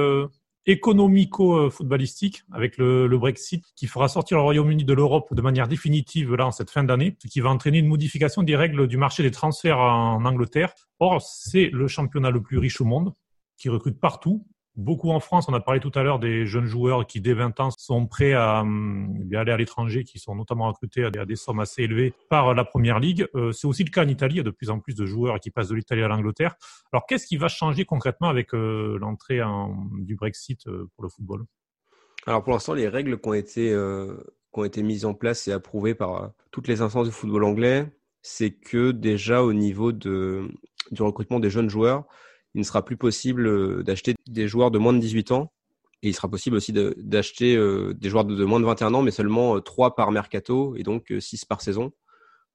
économico-footballistique 0.65 2.43
avec 2.53 2.77
le, 2.77 3.07
le, 3.07 3.17
Brexit 3.17 3.65
qui 3.75 3.87
fera 3.87 4.07
sortir 4.07 4.37
le 4.37 4.43
Royaume-Uni 4.43 4.85
de 4.85 4.93
l'Europe 4.93 5.33
de 5.33 5.41
manière 5.41 5.67
définitive 5.67 6.33
là 6.35 6.47
en 6.47 6.51
cette 6.51 6.69
fin 6.69 6.85
d'année, 6.85 7.17
ce 7.21 7.27
qui 7.27 7.41
va 7.41 7.49
entraîner 7.49 7.79
une 7.79 7.87
modification 7.87 8.41
des 8.41 8.55
règles 8.55 8.87
du 8.87 8.95
marché 8.95 9.21
des 9.21 9.31
transferts 9.31 9.79
en 9.79 10.23
Angleterre. 10.23 10.73
Or, 10.99 11.21
c'est 11.21 11.69
le 11.73 11.89
championnat 11.89 12.31
le 12.31 12.41
plus 12.41 12.57
riche 12.57 12.79
au 12.79 12.85
monde 12.85 13.13
qui 13.57 13.67
recrute 13.67 13.99
partout 13.99 14.45
beaucoup 14.75 15.11
en 15.11 15.19
France. 15.19 15.47
On 15.47 15.53
a 15.53 15.59
parlé 15.59 15.79
tout 15.79 15.91
à 15.95 16.03
l'heure 16.03 16.19
des 16.19 16.45
jeunes 16.45 16.65
joueurs 16.65 17.05
qui, 17.05 17.21
dès 17.21 17.33
20 17.33 17.59
ans, 17.59 17.69
sont 17.71 18.05
prêts 18.07 18.33
à, 18.33 18.61
hum, 18.61 19.29
aller 19.33 19.51
à 19.51 19.57
l'étranger, 19.57 20.03
qui 20.03 20.19
sont 20.19 20.35
notamment 20.35 20.67
recrutés 20.67 21.05
à 21.05 21.25
des, 21.25 21.35
sommes 21.35 21.59
assez 21.59 21.83
élevées 21.83 22.13
par 22.29 22.53
la 22.53 22.63
Première 22.63 22.99
Ligue. 22.99 23.27
Euh, 23.35 23.51
c'est 23.51 23.67
aussi 23.67 23.83
le 23.83 23.89
cas 23.89 24.03
en 24.03 24.07
Italie. 24.07 24.35
Il 24.35 24.37
y 24.37 24.41
a 24.41 24.43
de 24.43 24.49
plus 24.49 24.69
en 24.69 24.79
plus 24.79 24.95
de 24.95 25.05
joueurs 25.05 25.39
qui 25.39 25.51
passent 25.51 25.69
de 25.69 25.75
l'Italie 25.75 26.03
à 26.03 26.07
l'Angleterre. 26.07 26.55
Alors, 26.91 27.05
qu'est-ce 27.05 27.27
qui 27.27 27.37
va 27.37 27.47
changer 27.47 27.85
concrètement 27.85 28.29
avec 28.29 28.53
euh, 28.53 28.97
l'entrée 28.99 29.41
du 29.99 30.15
Brexit 30.15 30.67
euh, 30.67 30.89
pour 30.95 31.03
le 31.03 31.09
football? 31.09 31.43
Alors, 32.25 32.43
pour 32.43 32.53
l'instant, 32.53 32.73
les 32.73 32.87
règles 32.87 33.19
qui 33.19 33.27
ont 33.27 33.33
été, 33.33 33.69
qui 33.69 34.59
ont 34.59 34.63
été 34.63 34.81
mises 34.81 35.03
en 35.03 35.13
place 35.13 35.47
et 35.47 35.51
approuvées 35.51 35.93
par 35.93 36.31
toutes 36.51 36.67
les 36.67 36.81
instances 36.81 37.07
du 37.07 37.13
football 37.13 37.43
anglais, 37.43 37.91
c'est 38.21 38.51
que 38.51 38.91
déjà 38.91 39.43
au 39.43 39.51
niveau 39.51 39.91
du 39.91 40.47
recrutement 40.97 41.41
des 41.41 41.49
jeunes 41.49 41.69
joueurs, 41.69 42.05
il 42.55 42.59
ne 42.59 42.63
sera 42.63 42.83
plus 42.85 42.97
possible 42.97 43.47
euh, 43.47 43.83
d'acheter 43.83 44.15
des 44.27 44.47
joueurs 44.47 44.71
de 44.71 44.77
moins 44.77 44.93
de 44.93 44.99
18 44.99 45.31
ans. 45.31 45.51
Et 46.01 46.09
il 46.09 46.13
sera 46.13 46.29
possible 46.29 46.57
aussi 46.57 46.73
d'acheter 46.73 47.55
euh, 47.55 47.93
des 47.93 48.09
joueurs 48.09 48.25
de, 48.25 48.43
moins 48.43 48.59
de 48.59 48.65
21 48.65 48.93
ans, 48.93 49.01
mais 49.01 49.11
seulement 49.11 49.61
3 49.61 49.87
euh, 49.87 49.91
par 49.91 50.11
mercato 50.11 50.75
et 50.75 50.83
donc 50.83 51.13
6 51.17 51.45
par 51.45 51.61
saison. 51.61 51.93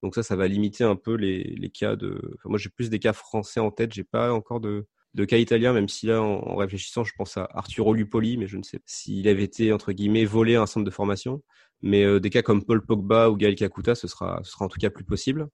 Donc 0.03 0.15
ça, 0.15 0.23
ça 0.23 0.37
va 0.37 0.47
limiter 0.47 0.85
un 0.85 0.97
peu 0.97 1.15
les, 1.15 1.71
cas 1.71 1.97
de. 1.97 2.37
Moi, 2.45 2.59
j'ai 2.59 2.69
plus 2.69 2.91
des 2.91 2.99
cas 2.99 3.15
français 3.15 3.59
en 3.59 3.71
tête. 3.71 3.93
J'ai 3.95 4.05
pas 4.05 4.33
encore 4.33 4.61
de, 4.61 4.87
cas 5.27 5.39
italiens, 5.39 5.73
même 5.73 5.89
si 5.89 6.07
là, 6.07 6.23
en, 6.23 6.57
réfléchissant, 6.57 7.05
je 7.05 7.15
pense 7.17 7.37
à 7.39 7.49
Arturo 7.53 7.95
Lupoli, 7.95 8.37
mais 8.37 8.47
je 8.47 8.59
ne 8.59 8.63
sais 8.63 8.79
s'il 8.85 9.27
avait 9.27 9.45
été 9.45 9.73
entre 9.73 9.93
guillemets 9.93 10.27
volé 10.27 10.55
à 10.57 10.63
un 10.63 10.67
centre 10.67 10.85
de 10.85 10.91
formation. 10.91 11.43
Mais 11.81 12.21
des 12.21 12.31
cas 12.31 12.43
comme 12.43 12.65
Paul 12.65 12.85
Pogba 12.85 13.31
ou 13.31 13.37
Gaël 13.37 13.55
Kakuta, 13.55 13.95
ce 13.95 14.09
sera 14.09 14.43
en 14.61 14.69
tout 14.69 14.79
cas 14.79 14.91
plus 14.91 15.05
possible. 15.05 15.49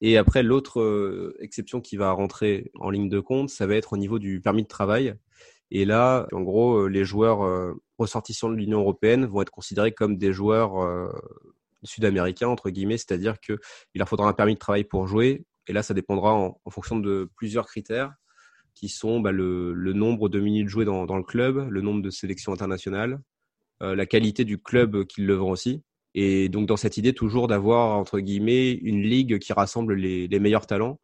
Et 0.00 0.16
après, 0.16 0.42
l'autre 0.42 0.80
euh, 0.80 1.36
exception 1.40 1.80
qui 1.80 1.96
va 1.96 2.12
rentrer 2.12 2.70
en 2.80 2.90
ligne 2.90 3.08
de 3.08 3.20
compte, 3.20 3.50
ça 3.50 3.66
va 3.66 3.74
être 3.74 3.92
au 3.92 3.96
niveau 3.96 4.18
du 4.18 4.40
permis 4.40 4.62
de 4.62 4.68
travail. 4.68 5.14
Et 5.70 5.84
là, 5.84 6.26
en 6.32 6.40
gros, 6.40 6.78
euh, 6.78 6.86
les 6.88 7.04
joueurs 7.04 7.44
euh, 7.44 7.74
ressortissants 7.98 8.48
de 8.48 8.54
l'Union 8.54 8.80
européenne 8.80 9.26
vont 9.26 9.42
être 9.42 9.50
considérés 9.50 9.92
comme 9.92 10.16
des 10.16 10.32
joueurs 10.32 11.12
sud-américains, 11.82 12.48
entre 12.48 12.70
guillemets, 12.70 12.96
c'est-à-dire 12.96 13.40
qu'il 13.40 13.58
leur 13.94 14.08
faudra 14.08 14.28
un 14.28 14.32
permis 14.32 14.54
de 14.54 14.58
travail 14.58 14.84
pour 14.84 15.06
jouer. 15.06 15.44
Et 15.66 15.72
là, 15.72 15.82
ça 15.82 15.94
dépendra 15.94 16.32
en, 16.34 16.58
fonction 16.70 16.98
de 16.98 17.30
plusieurs 17.36 17.66
critères 17.66 18.14
qui 18.74 18.88
sont 18.88 19.20
bah, 19.20 19.32
le, 19.32 19.74
le, 19.74 19.92
nombre 19.92 20.28
de 20.28 20.40
minutes 20.40 20.68
jouées 20.68 20.86
dans, 20.86 21.04
dans, 21.04 21.18
le 21.18 21.22
club, 21.22 21.68
le 21.68 21.80
nombre 21.82 22.00
de 22.00 22.10
sélections 22.10 22.52
internationales, 22.52 23.20
la 23.80 24.06
qualité 24.06 24.44
du 24.44 24.58
club 24.58 25.04
qui 25.04 25.22
le 25.22 25.34
vend 25.34 25.50
aussi. 25.50 25.82
Et 26.14 26.48
donc 26.48 26.66
dans 26.66 26.76
cette 26.76 26.96
idée 26.96 27.12
toujours 27.12 27.48
d'avoir 27.48 27.96
entre 27.98 28.18
guillemets 28.20 28.72
une 28.72 29.02
ligue 29.02 29.38
qui 29.38 29.52
rassemble 29.52 29.94
les, 29.94 30.38
meilleurs 30.40 30.66
talents. 30.66 31.00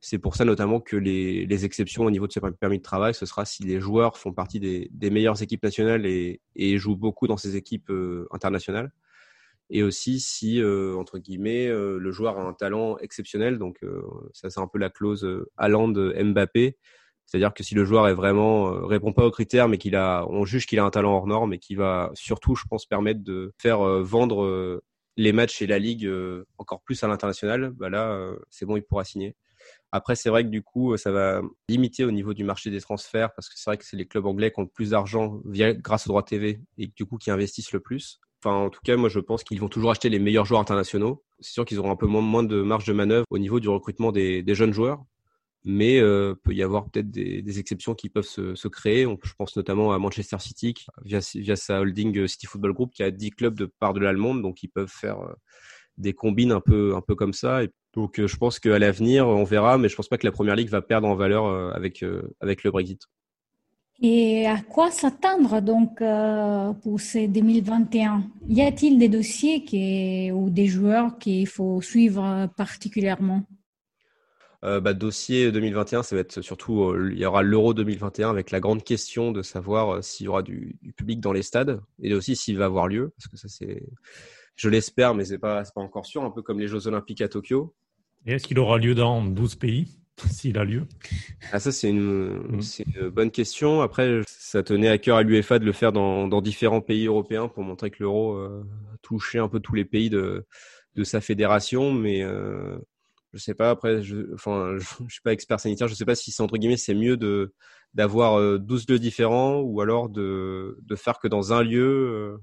C'est 0.00 0.18
pour 0.18 0.34
ça 0.36 0.44
notamment 0.44 0.80
que 0.80 0.96
les, 0.96 1.64
exceptions 1.64 2.04
au 2.04 2.10
niveau 2.10 2.26
de 2.26 2.32
ce 2.32 2.40
permis 2.40 2.78
de 2.78 2.82
travail, 2.82 3.14
ce 3.14 3.26
sera 3.26 3.44
si 3.44 3.64
les 3.64 3.80
joueurs 3.80 4.16
font 4.18 4.32
partie 4.32 4.60
des, 4.60 5.10
meilleures 5.10 5.42
équipes 5.42 5.62
nationales 5.62 6.06
et, 6.06 6.40
jouent 6.78 6.96
beaucoup 6.96 7.26
dans 7.26 7.36
ces 7.36 7.56
équipes 7.56 7.90
euh, 7.90 8.26
internationales. 8.30 8.92
Et 9.72 9.82
aussi 9.82 10.18
si, 10.20 10.60
euh, 10.60 10.96
entre 10.96 11.18
guillemets, 11.18 11.68
euh, 11.68 11.98
le 11.98 12.10
joueur 12.10 12.38
a 12.38 12.42
un 12.42 12.52
talent 12.52 12.98
exceptionnel. 12.98 13.58
Donc 13.58 13.80
ça 14.32 14.50
c'est 14.50 14.60
un 14.60 14.66
peu 14.66 14.78
la 14.78 14.90
clause 14.90 15.26
Haaland 15.56 15.92
Mbappé 15.92 16.76
c'est-à-dire 17.30 17.54
que 17.54 17.62
si 17.62 17.76
le 17.76 17.84
joueur 17.84 18.08
est 18.08 18.14
vraiment 18.14 18.72
euh, 18.72 18.84
répond 18.84 19.12
pas 19.12 19.24
aux 19.24 19.30
critères, 19.30 19.68
mais 19.68 19.78
qu'il 19.78 19.94
a, 19.94 20.26
on 20.28 20.44
juge 20.44 20.66
qu'il 20.66 20.80
a 20.80 20.84
un 20.84 20.90
talent 20.90 21.14
hors 21.14 21.28
norme 21.28 21.52
et 21.52 21.60
qui 21.60 21.76
va 21.76 22.10
surtout, 22.14 22.56
je 22.56 22.64
pense, 22.68 22.86
permettre 22.86 23.22
de 23.22 23.54
faire 23.56 23.86
euh, 23.86 24.02
vendre 24.02 24.42
euh, 24.42 24.82
les 25.16 25.32
matchs 25.32 25.62
et 25.62 25.68
la 25.68 25.78
ligue 25.78 26.10
encore 26.58 26.82
plus 26.82 27.04
à 27.04 27.08
l'international, 27.08 27.70
bah 27.70 27.90
là, 27.90 28.32
c'est 28.48 28.64
bon, 28.64 28.76
il 28.76 28.82
pourra 28.82 29.04
signer. 29.04 29.36
Après, 29.92 30.16
c'est 30.16 30.30
vrai 30.30 30.44
que 30.44 30.48
du 30.48 30.62
coup, 30.62 30.96
ça 30.96 31.10
va 31.10 31.42
limiter 31.68 32.04
au 32.04 32.10
niveau 32.10 32.32
du 32.32 32.42
marché 32.42 32.70
des 32.70 32.80
transferts 32.80 33.34
parce 33.34 33.48
que 33.48 33.54
c'est 33.56 33.68
vrai 33.68 33.76
que 33.76 33.84
c'est 33.84 33.98
les 33.98 34.06
clubs 34.06 34.24
anglais 34.24 34.50
qui 34.50 34.60
ont 34.60 34.62
le 34.62 34.68
plus 34.68 34.90
d'argent 34.90 35.42
via 35.44 35.74
grâce 35.74 36.06
aux 36.06 36.10
droits 36.10 36.22
TV 36.22 36.60
et 36.78 36.86
du 36.86 37.04
coup 37.04 37.18
qui 37.18 37.30
investissent 37.30 37.72
le 37.72 37.80
plus. 37.80 38.18
Enfin, 38.42 38.56
en 38.56 38.70
tout 38.70 38.80
cas, 38.82 38.96
moi, 38.96 39.10
je 39.10 39.20
pense 39.20 39.44
qu'ils 39.44 39.60
vont 39.60 39.68
toujours 39.68 39.90
acheter 39.90 40.08
les 40.08 40.20
meilleurs 40.20 40.46
joueurs 40.46 40.60
internationaux. 40.60 41.22
C'est 41.40 41.52
sûr 41.52 41.66
qu'ils 41.66 41.78
auront 41.80 41.90
un 41.90 41.96
peu 41.96 42.06
moins, 42.06 42.42
de 42.42 42.62
marge 42.62 42.86
de 42.86 42.94
manœuvre 42.94 43.26
au 43.28 43.38
niveau 43.38 43.60
du 43.60 43.68
recrutement 43.68 44.12
des 44.12 44.54
jeunes 44.54 44.72
joueurs 44.72 45.04
mais 45.64 46.00
euh, 46.00 46.34
peut 46.42 46.54
y 46.54 46.62
avoir 46.62 46.88
peut-être 46.88 47.10
des, 47.10 47.58
exceptions 47.58 47.94
qui 47.94 48.08
peuvent 48.08 48.24
se, 48.24 48.68
créer. 48.68 49.06
Je 49.22 49.34
pense 49.34 49.56
notamment 49.56 49.92
à 49.92 49.98
Manchester 49.98 50.38
City 50.38 50.74
via, 51.04 51.20
sa 51.56 51.80
holding 51.80 52.16
euh, 52.18 52.26
City 52.26 52.46
Football 52.46 52.72
Group 52.72 52.92
qui 52.94 53.02
a 53.02 53.10
10 53.10 53.30
clubs 53.32 53.54
de 53.54 53.66
part 53.66 53.92
de 53.92 54.00
l'allemande, 54.00 54.42
donc 54.42 54.62
ils 54.62 54.68
peuvent 54.68 54.90
faire 54.90 55.20
euh, 55.20 55.32
des 55.98 56.14
combines 56.14 56.52
un 56.52 56.60
peu 56.60 56.94
un 56.94 57.02
peu 57.02 57.14
comme 57.14 57.34
ça. 57.34 57.60
Donc 57.94 58.18
euh, 58.18 58.26
je 58.26 58.36
pense 58.36 58.58
qu'à 58.58 58.78
l'avenir 58.78 59.26
on 59.26 59.44
verra, 59.44 59.76
mais 59.76 59.88
je 59.88 59.96
pense 59.96 60.08
pas 60.08 60.16
que 60.16 60.26
la 60.26 60.32
première 60.32 60.56
ligue 60.56 60.68
va 60.68 60.82
perdre 60.82 61.08
en 61.08 61.14
valeur 61.14 61.74
avec 61.74 62.04
avec 62.40 62.64
le 62.64 62.70
Brexit. 62.70 63.02
Et 64.02 64.46
à 64.46 64.62
quoi 64.62 64.90
s'attendre 64.90 65.60
donc 65.60 66.02
pour 66.82 67.00
ces 67.00 67.28
2021 67.28 68.24
Y 68.48 68.62
a-t-il 68.62 68.98
des 68.98 69.10
dossiers 69.10 70.32
ou 70.32 70.48
des 70.48 70.66
joueurs 70.68 71.18
qu'il 71.18 71.46
faut 71.46 71.82
suivre 71.82 72.48
particulièrement? 72.56 73.44
Euh, 74.62 74.80
bah, 74.80 74.92
dossier 74.92 75.50
2021, 75.52 76.02
ça 76.02 76.14
va 76.14 76.20
être 76.20 76.42
surtout, 76.42 76.82
euh, 76.82 77.10
il 77.12 77.18
y 77.18 77.24
aura 77.24 77.42
l'Euro 77.42 77.72
2021 77.72 78.28
avec 78.28 78.50
la 78.50 78.60
grande 78.60 78.84
question 78.84 79.32
de 79.32 79.40
savoir 79.40 79.88
euh, 79.88 80.02
s'il 80.02 80.26
y 80.26 80.28
aura 80.28 80.42
du, 80.42 80.76
du, 80.82 80.92
public 80.92 81.20
dans 81.20 81.32
les 81.32 81.42
stades 81.42 81.80
et 82.02 82.12
aussi 82.12 82.36
s'il 82.36 82.58
va 82.58 82.66
avoir 82.66 82.86
lieu, 82.86 83.12
parce 83.16 83.28
que 83.28 83.38
ça 83.38 83.48
c'est, 83.48 83.82
je 84.56 84.68
l'espère, 84.68 85.14
mais 85.14 85.24
c'est 85.24 85.38
pas, 85.38 85.62
pas 85.62 85.80
encore 85.80 86.04
sûr, 86.04 86.22
un 86.24 86.30
peu 86.30 86.42
comme 86.42 86.60
les 86.60 86.68
Jeux 86.68 86.86
Olympiques 86.86 87.22
à 87.22 87.28
Tokyo. 87.28 87.74
Et 88.26 88.34
est-ce 88.34 88.46
qu'il 88.46 88.58
aura 88.58 88.76
lieu 88.76 88.94
dans 88.94 89.24
12 89.24 89.54
pays 89.54 89.98
s'il 90.30 90.58
a 90.58 90.64
lieu? 90.64 90.86
Ah 91.52 91.58
ça 91.58 91.72
c'est 91.72 91.88
une, 91.88 92.34
mmh. 92.34 92.60
une, 92.96 93.08
bonne 93.08 93.30
question. 93.30 93.80
Après, 93.80 94.20
ça 94.26 94.62
tenait 94.62 94.88
à 94.88 94.98
cœur 94.98 95.16
à 95.16 95.22
l'UEFA 95.22 95.58
de 95.58 95.64
le 95.64 95.72
faire 95.72 95.92
dans, 95.92 96.28
dans, 96.28 96.42
différents 96.42 96.82
pays 96.82 97.06
européens 97.06 97.48
pour 97.48 97.62
montrer 97.62 97.90
que 97.90 98.02
l'euro 98.02 98.38
touchait 99.00 99.38
un 99.38 99.48
peu 99.48 99.58
tous 99.58 99.74
les 99.74 99.86
pays 99.86 100.10
de, 100.10 100.44
de 100.96 101.04
sa 101.04 101.20
fédération, 101.20 101.92
mais 101.92 102.22
euh, 102.22 102.78
je 103.32 103.38
sais 103.38 103.54
pas 103.54 103.70
après 103.70 104.02
je 104.02 104.32
enfin 104.34 104.76
je, 104.78 105.12
suis 105.12 105.22
pas 105.22 105.32
expert 105.32 105.60
sanitaire 105.60 105.88
je 105.88 105.94
sais 105.94 106.04
pas 106.04 106.14
si 106.14 106.32
c'est 106.32 106.42
entre 106.42 106.56
guillemets 106.56 106.76
c'est 106.76 106.94
mieux 106.94 107.16
de 107.16 107.54
d'avoir 107.94 108.58
12 108.58 108.82
euh, 108.88 108.92
lieux 108.92 108.98
différents 108.98 109.60
ou 109.60 109.80
alors 109.80 110.08
de 110.08 110.78
de 110.82 110.96
faire 110.96 111.18
que 111.18 111.28
dans 111.28 111.52
un 111.52 111.62
lieu 111.62 112.38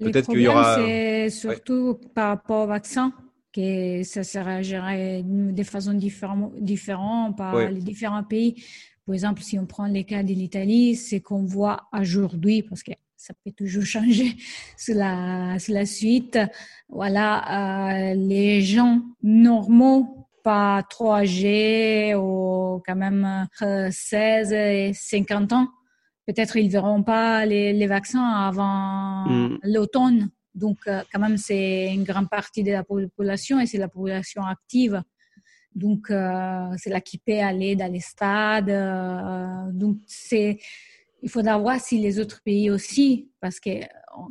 euh, 0.00 0.04
peut-être 0.04 0.30
qu'il 0.30 0.40
y 0.40 0.48
aura 0.48 0.76
c'est 0.76 1.30
surtout 1.30 2.00
par 2.14 2.28
rapport 2.28 2.64
au 2.64 2.66
vaccin 2.66 3.12
que 3.52 4.02
ça 4.02 4.24
sera 4.24 4.62
géré 4.62 5.22
de 5.24 5.62
façon 5.62 5.92
différente 5.92 7.36
par 7.36 7.54
les 7.68 7.82
différents 7.82 8.24
pays. 8.24 8.54
Par 9.04 9.14
exemple 9.14 9.42
si 9.42 9.58
on 9.58 9.66
prend 9.66 9.86
les 9.86 10.04
cas 10.04 10.22
de 10.22 10.32
l'Italie 10.32 10.96
c'est 10.96 11.20
qu'on 11.20 11.44
voit 11.44 11.88
aujourd'hui 11.92 12.62
parce 12.62 12.82
que 12.82 12.92
ça 13.22 13.34
peut 13.44 13.52
toujours 13.52 13.84
changer 13.84 14.36
sur 14.76 14.96
la, 14.96 15.56
sur 15.60 15.74
la 15.74 15.86
suite. 15.86 16.38
Voilà, 16.88 18.10
euh, 18.10 18.14
les 18.14 18.62
gens 18.62 19.00
normaux, 19.22 20.26
pas 20.42 20.82
trop 20.90 21.12
âgés 21.12 22.16
ou 22.16 22.82
quand 22.84 22.96
même 22.96 23.46
16 23.90 24.52
et 24.52 24.92
50 24.92 25.52
ans, 25.52 25.68
peut-être 26.26 26.56
ils 26.56 26.68
verront 26.68 27.04
pas 27.04 27.46
les, 27.46 27.72
les 27.72 27.86
vaccins 27.86 28.24
avant 28.24 29.28
mm. 29.28 29.58
l'automne. 29.62 30.30
Donc, 30.54 30.78
euh, 30.88 31.02
quand 31.12 31.20
même, 31.20 31.36
c'est 31.38 31.94
une 31.94 32.02
grande 32.02 32.28
partie 32.28 32.64
de 32.64 32.72
la 32.72 32.82
population 32.82 33.60
et 33.60 33.66
c'est 33.66 33.78
la 33.78 33.88
population 33.88 34.44
active. 34.44 35.00
Donc, 35.76 36.10
euh, 36.10 36.66
c'est 36.76 36.90
là 36.90 37.00
qui 37.00 37.18
peut 37.18 37.38
aller 37.38 37.76
dans 37.76 37.90
les 37.90 38.00
stades. 38.00 38.66
donc, 39.72 39.98
c'est 40.06 40.58
il 41.22 41.30
faudra 41.30 41.56
voir 41.56 41.80
si 41.80 41.98
les 41.98 42.18
autres 42.18 42.40
pays 42.44 42.70
aussi, 42.70 43.30
parce 43.40 43.60
que 43.60 43.70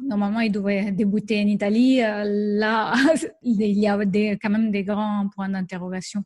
normalement, 0.03 0.41
ils 0.41 0.51
devraient 0.51 0.91
débuter 0.91 1.41
en 1.41 1.47
Italie. 1.47 2.03
Euh, 2.03 2.23
là, 2.25 2.93
il 3.41 3.61
y 3.61 3.87
a 3.87 3.97
quand 4.37 4.49
même 4.49 4.71
des 4.71 4.83
grands 4.83 5.29
points 5.33 5.49
d'interrogation. 5.49 6.23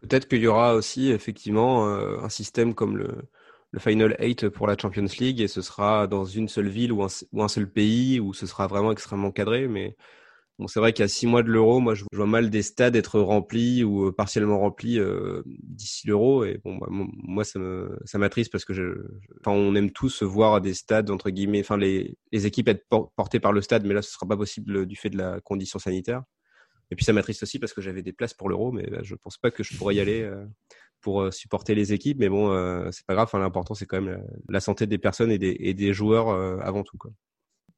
Peut-être 0.00 0.28
qu'il 0.28 0.40
y 0.40 0.46
aura 0.46 0.74
aussi 0.74 1.10
effectivement 1.10 1.88
euh, 1.88 2.18
un 2.22 2.28
système 2.28 2.74
comme 2.74 2.96
le, 2.96 3.28
le 3.70 3.80
Final 3.80 4.16
8 4.20 4.48
pour 4.48 4.66
la 4.66 4.76
Champions 4.76 5.06
League 5.18 5.40
et 5.40 5.48
ce 5.48 5.62
sera 5.62 6.06
dans 6.06 6.24
une 6.24 6.48
seule 6.48 6.68
ville 6.68 6.92
ou 6.92 7.02
un, 7.02 7.08
ou 7.32 7.42
un 7.42 7.48
seul 7.48 7.70
pays 7.70 8.20
où 8.20 8.34
ce 8.34 8.46
sera 8.46 8.66
vraiment 8.66 8.92
extrêmement 8.92 9.30
cadré. 9.30 9.68
Mais 9.68 9.96
Bon, 10.58 10.68
c'est 10.68 10.80
vrai 10.80 10.98
a 11.02 11.08
six 11.08 11.26
mois 11.26 11.42
de 11.42 11.50
l'euro, 11.50 11.80
moi 11.80 11.94
je 11.94 12.04
vois 12.12 12.26
mal 12.26 12.48
des 12.48 12.62
stades 12.62 12.96
être 12.96 13.20
remplis 13.20 13.84
ou 13.84 14.06
euh, 14.06 14.12
partiellement 14.12 14.58
remplis 14.58 14.98
euh, 14.98 15.42
d'ici 15.44 16.06
l'euro. 16.06 16.44
Et 16.44 16.58
bon, 16.64 16.78
bah, 16.78 16.86
moi 16.88 17.44
ça 17.44 18.18
m'attriste 18.18 18.50
parce 18.50 18.64
que 18.64 18.72
je, 18.72 19.06
enfin, 19.40 19.54
on 19.54 19.74
aime 19.74 19.90
tous 19.90 20.22
voir 20.22 20.62
des 20.62 20.72
stades 20.72 21.10
entre 21.10 21.28
guillemets, 21.28 21.60
enfin 21.60 21.76
les, 21.76 22.16
équipes 22.32 22.68
être 22.68 22.86
portées 22.88 23.38
par 23.38 23.52
le 23.52 23.60
stade, 23.60 23.84
mais 23.84 23.92
là 23.92 24.00
ce 24.00 24.10
sera 24.10 24.26
pas 24.26 24.36
possible 24.36 24.86
du 24.86 24.96
fait 24.96 25.10
de 25.10 25.18
la 25.18 25.40
condition 25.42 25.78
sanitaire. 25.78 26.22
Et 26.90 26.96
puis 26.96 27.04
ça 27.04 27.12
m'attriste 27.12 27.42
aussi 27.42 27.58
parce 27.58 27.74
que 27.74 27.82
j'avais 27.82 28.02
des 28.02 28.12
places 28.14 28.32
pour 28.32 28.48
l'euro, 28.48 28.72
mais 28.72 28.88
bah, 28.88 29.00
je 29.02 29.14
pense 29.14 29.36
pas 29.36 29.50
que 29.50 29.62
je 29.62 29.76
pourrais 29.76 29.96
y 29.96 30.00
aller 30.00 30.22
euh, 30.22 30.46
pour 31.02 31.34
supporter 31.34 31.74
les 31.74 31.92
équipes. 31.92 32.18
Mais 32.18 32.30
bon, 32.30 32.50
c'est 32.92 33.04
pas 33.04 33.12
grave. 33.12 33.26
Enfin, 33.26 33.40
l'important 33.40 33.74
c'est 33.74 33.84
quand 33.84 34.00
même 34.00 34.24
la, 34.48 34.60
santé 34.60 34.86
des 34.86 34.98
personnes 34.98 35.30
et 35.30 35.38
des, 35.38 35.92
joueurs 35.92 36.30
avant 36.62 36.82
tout. 36.82 36.96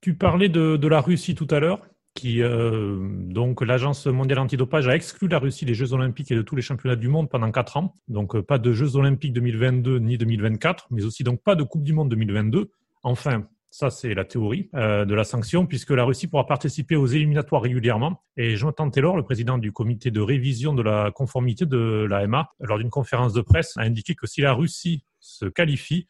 Tu 0.01 0.15
parlais 0.15 0.49
de 0.49 0.87
la 0.87 1.01
Russie 1.01 1.35
tout 1.35 1.49
à 1.51 1.59
l'heure. 1.59 1.83
Euh, 2.25 2.99
donc 3.01 3.63
l'agence 3.63 4.07
mondiale 4.07 4.41
antidopage 4.41 4.89
a 4.89 4.95
exclu 4.95 5.29
la 5.29 5.39
Russie 5.39 5.65
des 5.65 5.75
Jeux 5.75 5.93
olympiques 5.93 6.31
et 6.31 6.35
de 6.35 6.43
tous 6.43 6.57
les 6.57 6.63
championnats 6.63 6.97
du 6.97 7.09
monde 7.09 7.29
pendant 7.29 7.51
quatre 7.51 7.77
ans. 7.77 7.97
Donc 8.09 8.35
euh, 8.35 8.43
pas 8.43 8.59
de 8.59 8.73
Jeux 8.73 8.97
olympiques 8.97 9.33
2022 9.33 9.99
ni 9.99 10.19
2024, 10.19 10.89
mais 10.91 11.05
aussi 11.05 11.25
donc 11.25 11.43
pas 11.43 11.55
de 11.55 11.63
Coupe 11.63 11.83
du 11.83 11.93
monde 11.93 12.09
2022. 12.09 12.71
Enfin, 13.03 13.47
ça, 13.71 13.91
c'est 13.91 14.15
la 14.15 14.25
théorie 14.25 14.71
euh, 14.75 15.05
de 15.05 15.15
la 15.15 15.25
sanction, 15.25 15.67
puisque 15.67 15.91
la 15.91 16.05
Russie 16.05 16.27
pourra 16.27 16.47
participer 16.47 16.97
aux 16.97 17.07
éliminatoires 17.07 17.63
régulièrement. 17.63 18.23
Et 18.37 18.57
Jonathan 18.57 18.89
Taylor, 18.89 19.17
le 19.17 19.23
président 19.23 19.59
du 19.59 19.73
comité 19.73 20.11
de 20.11 20.21
révision 20.21 20.75
de 20.75 20.83
la 20.83 21.11
conformité 21.11 21.67
de 21.67 22.07
l'AMA, 22.09 22.49
lors 22.61 22.79
d'une 22.79 22.91
conférence 22.91 23.35
de 23.35 23.43
presse, 23.43 23.75
a 23.77 23.83
indiqué 23.83 24.15
que 24.15 24.27
si 24.27 24.41
la 24.41 24.55
Russie 24.55 25.05
se 25.21 25.45
qualifie, 25.47 26.07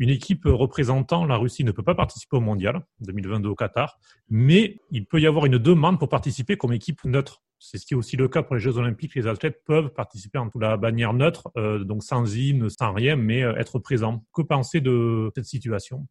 une 0.00 0.08
équipe 0.08 0.44
représentant 0.46 1.26
la 1.26 1.36
Russie 1.36 1.62
ne 1.62 1.72
peut 1.72 1.82
pas 1.82 1.94
participer 1.94 2.38
au 2.38 2.40
mondial 2.40 2.82
2022 3.00 3.50
au 3.50 3.54
Qatar, 3.54 4.00
mais 4.30 4.80
il 4.90 5.04
peut 5.04 5.20
y 5.20 5.26
avoir 5.26 5.44
une 5.44 5.58
demande 5.58 5.98
pour 5.98 6.08
participer 6.08 6.56
comme 6.56 6.72
équipe 6.72 7.04
neutre. 7.04 7.42
C'est 7.58 7.76
ce 7.76 7.84
qui 7.84 7.92
est 7.92 7.96
aussi 7.96 8.16
le 8.16 8.26
cas 8.26 8.42
pour 8.42 8.54
les 8.54 8.62
Jeux 8.62 8.78
Olympiques. 8.78 9.14
Les 9.14 9.26
athlètes 9.26 9.62
peuvent 9.66 9.90
participer 9.90 10.38
en 10.38 10.48
la 10.58 10.78
bannière 10.78 11.12
neutre, 11.12 11.50
euh, 11.58 11.84
donc 11.84 12.02
sans 12.02 12.34
hymne, 12.34 12.70
sans 12.70 12.94
rien, 12.94 13.16
mais 13.16 13.42
euh, 13.42 13.54
être 13.56 13.78
présents. 13.78 14.24
Que 14.32 14.40
penser 14.40 14.80
de 14.80 15.30
cette 15.36 15.44
situation? 15.44 16.06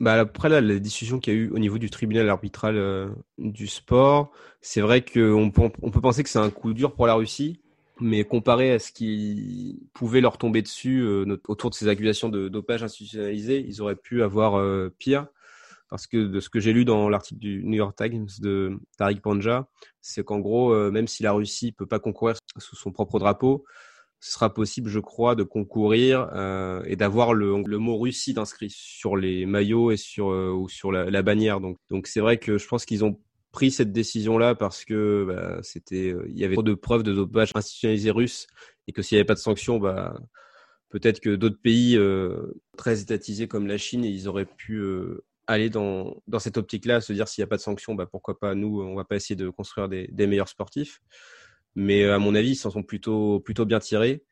Bah 0.00 0.14
après 0.14 0.48
la 0.48 0.60
discussion 0.80 1.20
qu'il 1.20 1.32
y 1.32 1.36
a 1.36 1.38
eu 1.38 1.50
au 1.50 1.58
niveau 1.58 1.78
du 1.78 1.88
tribunal 1.88 2.28
arbitral 2.28 2.76
euh, 2.76 3.08
du 3.38 3.68
sport, 3.68 4.32
c'est 4.60 4.80
vrai 4.80 5.02
qu'on 5.02 5.50
peut, 5.52 5.70
on 5.80 5.90
peut 5.92 6.00
penser 6.00 6.24
que 6.24 6.28
c'est 6.28 6.40
un 6.40 6.50
coup 6.50 6.74
dur 6.74 6.94
pour 6.94 7.06
la 7.06 7.14
Russie, 7.14 7.62
mais 8.00 8.24
comparé 8.24 8.72
à 8.72 8.78
ce 8.78 8.92
qui 8.92 9.88
pouvait 9.94 10.20
leur 10.20 10.38
tomber 10.38 10.62
dessus 10.62 11.00
euh, 11.00 11.40
autour 11.48 11.70
de 11.70 11.74
ces 11.74 11.88
accusations 11.88 12.28
de 12.28 12.48
dopage 12.48 12.82
institutionnalisé, 12.82 13.64
ils 13.66 13.80
auraient 13.80 13.96
pu 13.96 14.22
avoir 14.22 14.56
euh, 14.56 14.94
pire. 14.98 15.26
Parce 15.88 16.08
que 16.08 16.16
de 16.16 16.40
ce 16.40 16.48
que 16.48 16.58
j'ai 16.58 16.72
lu 16.72 16.84
dans 16.84 17.08
l'article 17.08 17.38
du 17.38 17.62
New 17.62 17.76
York 17.76 17.96
Times 17.96 18.26
de 18.40 18.76
Tariq 18.98 19.20
Panja, 19.20 19.68
c'est 20.00 20.24
qu'en 20.24 20.40
gros, 20.40 20.74
même 20.90 21.06
si 21.06 21.22
la 21.22 21.30
Russie 21.30 21.70
peut 21.70 21.86
pas 21.86 22.00
concourir 22.00 22.34
sous 22.58 22.74
son 22.74 22.90
propre 22.90 23.20
drapeau, 23.20 23.64
ce 24.20 24.32
sera 24.32 24.52
possible, 24.52 24.88
je 24.88 24.98
crois, 24.98 25.34
de 25.34 25.42
concourir 25.42 26.28
euh, 26.34 26.82
et 26.86 26.96
d'avoir 26.96 27.34
le, 27.34 27.62
le, 27.64 27.78
mot 27.78 27.96
Russie 27.98 28.34
d'inscrit 28.34 28.70
sur 28.70 29.16
les 29.16 29.46
maillots 29.46 29.90
et 29.90 29.96
sur 29.96 30.30
euh, 30.30 30.50
ou 30.50 30.68
sur 30.68 30.90
la, 30.90 31.10
la, 31.10 31.22
bannière. 31.22 31.60
Donc, 31.60 31.78
donc 31.90 32.06
c'est 32.06 32.20
vrai 32.20 32.38
que 32.38 32.58
je 32.58 32.66
pense 32.66 32.86
qu'ils 32.86 33.04
ont 33.04 33.20
pris 33.56 33.70
cette 33.70 33.90
décision-là 33.90 34.54
parce 34.54 34.84
que 34.84 35.24
bah, 35.26 35.58
c'était, 35.62 36.12
euh, 36.12 36.26
il 36.28 36.38
y 36.38 36.44
avait 36.44 36.56
trop 36.56 36.62
de 36.62 36.74
preuves 36.74 37.02
de 37.02 37.14
dopage 37.14 37.52
institutionnalisé 37.54 38.10
russe 38.10 38.46
et 38.86 38.92
que 38.92 39.00
s'il 39.00 39.16
n'y 39.16 39.20
avait 39.20 39.26
pas 39.26 39.32
de 39.32 39.38
sanctions, 39.38 39.78
bah, 39.78 40.14
peut-être 40.90 41.20
que 41.20 41.34
d'autres 41.34 41.58
pays 41.62 41.96
euh, 41.96 42.52
très 42.76 43.00
étatisés 43.00 43.48
comme 43.48 43.66
la 43.66 43.78
Chine, 43.78 44.04
ils 44.04 44.28
auraient 44.28 44.44
pu 44.44 44.84
aller 45.46 45.70
dans, 45.70 46.22
dans 46.26 46.38
cette 46.38 46.58
optique-là, 46.58 47.00
se 47.00 47.14
dire 47.14 47.28
s'il 47.28 47.40
n'y 47.40 47.46
a 47.46 47.48
pas 47.48 47.56
de 47.56 47.62
sanctions, 47.62 47.94
bah, 47.94 48.04
pourquoi 48.04 48.38
pas 48.38 48.54
nous, 48.54 48.82
on 48.82 48.94
va 48.94 49.04
pas 49.04 49.16
essayer 49.16 49.36
de 49.36 49.48
construire 49.48 49.88
des, 49.88 50.26
meilleurs 50.26 50.50
sportifs. 50.50 51.00
Mais 51.74 52.04
euh, 52.04 52.14
à 52.14 52.18
mon 52.18 52.34
avis, 52.34 52.50
ils 52.50 52.56
s'en 52.56 52.70
sont 52.70 52.82
plutôt, 52.82 53.40
plutôt 53.40 53.64
bien 53.64 53.78
tirés. 53.78 54.22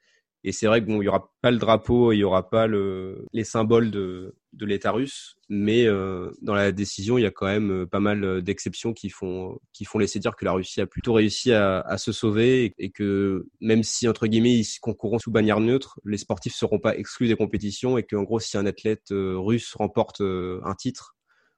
Et 0.43 0.53
c'est 0.53 0.67
vrai 0.67 0.81
qu'il 0.81 0.93
bon, 0.93 1.01
n'y 1.01 1.09
aura 1.09 1.33
pas 1.41 1.51
le 1.51 1.57
drapeau, 1.57 2.13
il 2.13 2.19
n'y 2.19 2.25
aura 2.25 2.51
pas 2.51 2.67
le, 2.67 3.25
les 3.33 3.45
symboles 3.45 3.91
de, 3.91 4.35
de 4.55 4.67
l'État 4.67 4.93
russe, 4.93 5.37
mais 5.49 5.87
euh, 5.87 6.31
dans 6.43 6.55
la 6.55 6.73
décision, 6.73 7.19
il 7.19 7.23
y 7.23 7.27
a 7.27 7.31
quand 7.31 7.47
même 7.47 7.71
euh, 7.71 7.87
pas 7.87 8.01
mal 8.01 8.43
d'exceptions 8.43 8.93
qui 8.93 9.11
font, 9.11 9.59
qui 9.73 9.85
font 9.85 9.99
laisser 9.99 10.19
dire 10.19 10.37
que 10.37 10.45
la 10.45 10.53
Russie 10.53 10.81
a 10.81 10.87
plutôt 10.87 11.12
réussi 11.12 11.53
à, 11.53 11.81
à 11.81 11.99
se 11.99 12.12
sauver 12.12 12.75
et, 12.79 12.90
que 12.90 13.47
même 13.61 13.83
si, 13.83 14.09
entre 14.09 14.27
guillemets, 14.27 14.55
ils 14.55 14.81
concourront 14.81 15.19
sous 15.19 15.31
bannière 15.31 15.61
neutre, 15.61 16.01
les 16.05 16.19
sportifs 16.19 16.55
seront 16.55 16.79
pas 16.79 16.97
exclus 16.97 17.29
des 17.29 17.37
compétitions 17.37 17.99
et 17.99 18.03
qu'en 18.03 18.23
gros, 18.23 18.40
si 18.40 18.57
un 18.57 18.67
athlète 18.67 19.09
russe 19.11 19.75
remporte 19.75 20.21
un 20.21 20.75
titre 20.75 21.17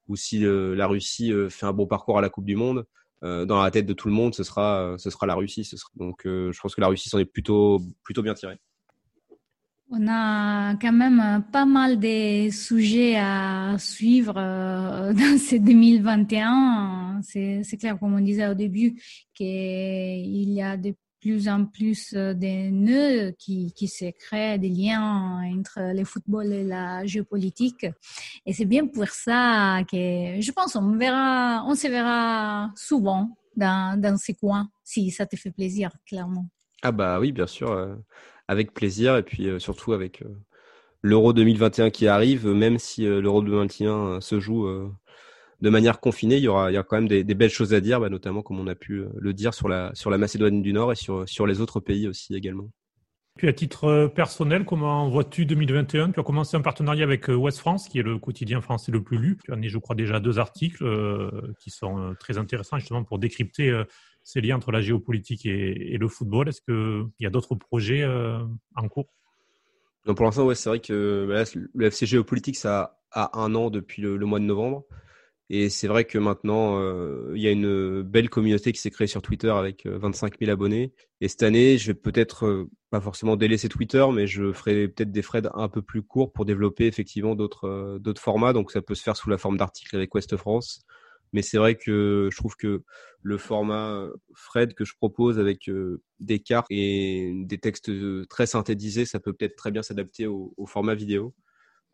ou 0.09 0.17
si 0.17 0.41
la 0.43 0.87
Russie 0.87 1.33
fait 1.51 1.67
un 1.67 1.73
bon 1.73 1.87
parcours 1.87 2.19
à 2.19 2.21
la 2.21 2.29
Coupe 2.29 2.47
du 2.47 2.57
Monde, 2.57 2.87
euh, 3.23 3.47
dans 3.47 3.63
la 3.63 3.71
tête 3.71 3.87
de 3.87 3.93
tout 3.95 4.09
le 4.09 4.15
monde, 4.15 4.35
ce 4.35 4.45
sera, 4.45 4.81
euh, 4.83 4.99
ce 4.99 5.11
sera 5.11 5.27
la 5.27 5.35
Russie. 5.35 5.69
Donc, 5.95 6.27
euh, 6.27 6.53
je 6.53 6.61
pense 6.61 6.75
que 6.75 6.81
la 6.81 6.89
Russie 6.89 7.09
s'en 7.09 7.19
est 7.19 7.25
plutôt, 7.25 7.81
plutôt 8.03 8.23
bien 8.23 8.35
tirée. 8.35 8.59
On 9.90 10.09
a 10.09 10.75
quand 10.77 10.92
même 10.92 11.44
pas 11.53 11.64
mal 11.64 11.99
de 12.01 12.51
sujets 12.51 13.16
à 13.16 13.77
suivre 13.79 14.35
dans 14.35 15.38
ce 15.38 15.57
2021. 15.57 17.20
C'est 17.22 17.77
clair, 17.79 17.99
comme 17.99 18.14
on 18.14 18.20
disait 18.20 18.49
au 18.49 18.55
début, 18.55 19.01
qu'il 19.33 20.53
y 20.53 20.62
a 20.62 20.77
des 20.77 20.96
plus 21.27 21.49
en 21.49 21.64
plus 21.64 22.14
euh, 22.14 22.35
des 22.35 22.70
nœuds 22.70 23.33
qui, 23.38 23.72
qui 23.72 23.88
se 23.88 24.11
créent, 24.11 24.59
des 24.59 24.68
liens 24.68 25.40
entre 25.57 25.92
le 25.92 26.05
football 26.05 26.53
et 26.53 26.62
la 26.62 27.05
géopolitique. 27.05 27.87
Et 28.44 28.53
c'est 28.53 28.64
bien 28.64 28.87
pour 28.87 29.09
ça 29.09 29.81
que 29.90 29.96
je 30.40 30.53
pense 30.53 30.77
on 30.77 30.96
verra, 30.96 31.64
on 31.66 31.75
se 31.75 31.88
verra 31.88 32.70
souvent 32.77 33.37
dans, 33.57 34.01
dans 34.01 34.16
ces 34.16 34.35
coins, 34.35 34.68
si 34.85 35.11
ça 35.11 35.27
te 35.27 35.35
fait 35.37 35.51
plaisir, 35.51 35.90
clairement. 36.07 36.46
Ah 36.83 36.92
bah 36.92 37.18
oui, 37.18 37.33
bien 37.33 37.46
sûr, 37.46 37.72
euh, 37.72 37.96
avec 38.49 38.73
plaisir 38.73 39.17
et 39.17 39.23
puis 39.23 39.49
euh, 39.49 39.59
surtout 39.59 39.93
avec 39.93 40.23
l'Euro 41.03 41.33
2021 41.33 41.91
qui 41.91 42.09
arrive, 42.09 42.47
même 42.49 42.79
si 42.79 43.05
l'Euro 43.05 43.43
2021 43.43 44.21
se 44.21 44.41
joue 44.41 44.67
de 45.61 45.71
manière 45.71 46.01
confinée, 46.01 46.37
il 46.37 46.43
y 46.43 46.49
aura, 46.49 46.71
quand 46.83 46.97
même 46.97 47.09
des, 47.09 47.25
belles 47.25 47.51
choses 47.51 47.75
à 47.75 47.81
dire, 47.81 48.01
bah, 48.01 48.09
notamment 48.09 48.43
comme 48.43 48.61
on 48.61 48.67
a 48.67 48.75
pu 48.75 49.01
euh, 49.01 49.09
le 49.19 49.33
dire 49.33 49.55
sur 49.55 49.69
la, 49.69 49.93
Macédoine 50.19 50.63
du 50.63 50.73
Nord 50.73 50.93
et 50.93 50.97
sur, 50.97 51.47
les 51.47 51.61
autres 51.61 51.81
pays 51.81 52.09
aussi 52.09 52.35
également. 52.35 52.71
Puis 53.37 53.49
à 53.49 53.53
titre 53.53 53.85
euh, 53.85 54.09
personnel, 54.09 54.65
comment 54.65 55.09
vois-tu 55.09 55.45
2021 55.45 56.13
Tu 56.13 56.21
as 56.21 56.23
commencé 56.23 56.57
un 56.57 56.63
partenariat 56.63 57.05
avec 57.05 57.29
Ouest 57.29 57.59
euh, 57.59 57.61
France, 57.61 57.89
qui 57.89 57.99
est 57.99 58.03
le 58.03 58.19
quotidien 58.19 58.61
français 58.61 58.93
le 58.93 59.03
plus 59.03 59.19
lu. 59.19 59.39
Tu 59.45 59.53
as, 59.53 59.57
je 59.63 59.79
crois, 59.79 59.95
déjà 59.95 60.21
deux 60.21 60.39
articles 60.39 60.85
qui 61.59 61.71
sont 61.71 62.15
très 62.19 62.39
intéressants 62.39 62.79
justement 62.79 63.05
pour 63.05 63.19
décrypter 63.19 63.83
ces 64.27 64.41
liens 64.41 64.57
entre 64.57 64.73
la 64.73 64.81
géopolitique 64.81 65.47
et, 65.47 65.97
le 65.99 66.09
football. 66.09 66.49
Est-ce 66.49 66.61
qu'il 66.61 67.11
y 67.21 67.27
a 67.27 67.31
d'autres 67.31 67.55
projets 67.55 68.05
en 68.75 68.89
cours? 68.89 69.07
Pour 70.05 70.25
l'instant, 70.25 70.45
ouais, 70.45 70.55
c'est 70.55 70.69
vrai 70.69 70.81
que 70.81 71.27
bah, 71.29 71.45
le 71.75 71.87
FC 71.87 72.07
Géopolitique, 72.07 72.57
ça 72.57 72.99
a 73.12 73.39
un 73.39 73.55
an 73.55 73.71
depuis 73.71 74.03
le 74.03 74.19
mois 74.19 74.41
de 74.41 74.45
novembre. 74.45 74.85
Et 75.49 75.69
c'est 75.69 75.87
vrai 75.87 76.05
que 76.05 76.19
maintenant, 76.19 76.81
euh, 76.81 77.33
il 77.37 77.41
y 77.41 77.47
a 77.47 77.53
une 77.53 78.03
belle 78.03 78.29
communauté 78.29 78.73
qui 78.73 78.81
s'est 78.81 78.91
créée 78.91 79.07
sur 79.07 79.23
Twitter 79.23 79.51
avec 79.51 79.87
25 79.87 80.35
euh, 80.35 80.37
000 80.41 80.53
abonnés. 80.53 80.93
Et 81.21 81.29
cette 81.29 81.45
année, 81.45 81.79
je 81.79 81.89
vais 81.89 81.95
peut-être 81.95 82.47
euh, 82.47 82.71
pas 82.91 83.01
forcément 83.01 83.37
délaisser 83.37 83.69
Twitter, 83.69 84.05
mais 84.12 84.27
je 84.27 84.53
ferai 84.53 84.89
peut-être 84.89 85.12
des 85.12 85.23
threads 85.23 85.51
un 85.55 85.69
peu 85.69 85.83
plus 85.83 86.03
courts 86.03 86.33
pour 86.33 86.47
développer 86.47 86.87
effectivement 86.87 87.37
d'autres 87.37 88.01
formats. 88.19 88.53
Donc 88.53 88.73
ça 88.73 88.83
peut 88.83 88.97
se 88.97 89.05
faire 89.05 89.17
sous 89.17 89.31
la 89.31 89.39
forme 89.39 89.57
d'articles 89.57 89.95
avec 89.95 90.12
West 90.15 90.37
France. 90.37 90.85
Mais 91.33 91.43
c'est 91.43 91.59
vrai 91.59 91.75
que 91.77 92.29
je 92.31 92.37
trouve 92.37 92.57
que 92.57 92.83
le 93.23 93.39
format 93.39 94.09
Fred 94.35 94.75
que 94.75 94.85
je 94.85 94.95
propose 94.97 95.39
avec 95.39 95.71
des 96.21 96.39
cartes 96.41 96.67
et 96.71 97.33
des 97.45 97.59
textes 97.59 97.91
très 98.29 98.47
synthétisés, 98.47 99.05
ça 99.05 99.21
peut 99.21 99.33
peut-être 99.33 99.57
très 99.57 99.71
bien 99.71 99.83
s'adapter 99.83 100.27
au, 100.27 100.55
format 100.67 100.95
vidéo 100.95 101.35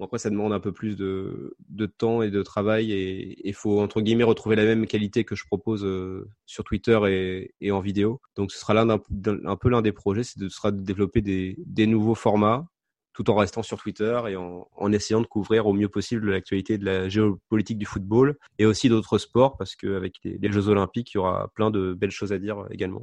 après, 0.05 0.19
ça 0.19 0.31
demande 0.31 0.53
un 0.53 0.61
peu 0.61 0.73
plus 0.73 0.97
de, 0.97 1.57
temps 1.99 2.23
et 2.23 2.31
de 2.31 2.43
travail 2.43 2.93
et 2.93 3.49
il 3.49 3.55
faut, 3.55 3.81
entre 3.81 4.01
guillemets, 4.01 4.25
retrouver 4.25 4.57
la 4.57 4.65
même 4.65 4.87
qualité 4.87 5.25
que 5.25 5.35
je 5.35 5.45
propose 5.45 5.85
euh, 5.85 6.29
sur 6.47 6.65
Twitter 6.65 7.51
et, 7.61 7.71
en 7.71 7.81
vidéo. 7.81 8.21
Donc, 8.37 8.53
ce 8.53 8.59
sera 8.59 8.75
l'un 8.75 8.89
un 8.89 9.57
peu 9.57 9.69
l'un 9.69 9.83
des 9.83 9.93
projets, 9.93 10.23
de, 10.37 10.49
sera 10.49 10.71
de 10.73 10.81
développer 10.81 11.21
des, 11.21 11.87
nouveaux 11.87 12.15
formats 12.15 12.67
tout 13.15 13.31
en 13.31 13.35
restant 13.35 13.63
sur 13.63 13.79
Twitter 13.79 14.21
et 14.29 14.37
en, 14.37 14.93
essayant 14.93 15.21
de 15.21 15.27
couvrir 15.27 15.67
au 15.67 15.73
mieux 15.73 15.89
possible 15.89 16.31
l'actualité 16.31 16.79
de 16.79 16.85
la 16.85 17.09
géopolitique 17.09 17.79
du 17.79 17.87
football 17.87 18.39
et 18.59 18.67
aussi 18.67 18.89
d'autres 18.89 19.19
sports 19.19 19.57
parce 19.57 19.77
qu'avec 19.77 20.17
les 20.25 20.53
Jeux 20.53 20.69
Olympiques, 20.69 21.13
il 21.13 21.17
y 21.17 21.21
aura 21.21 21.49
plein 21.55 21.71
de 21.71 21.95
belles 21.95 22.11
choses 22.11 22.33
à 22.33 22.39
dire 22.39 22.65
également. 22.71 23.03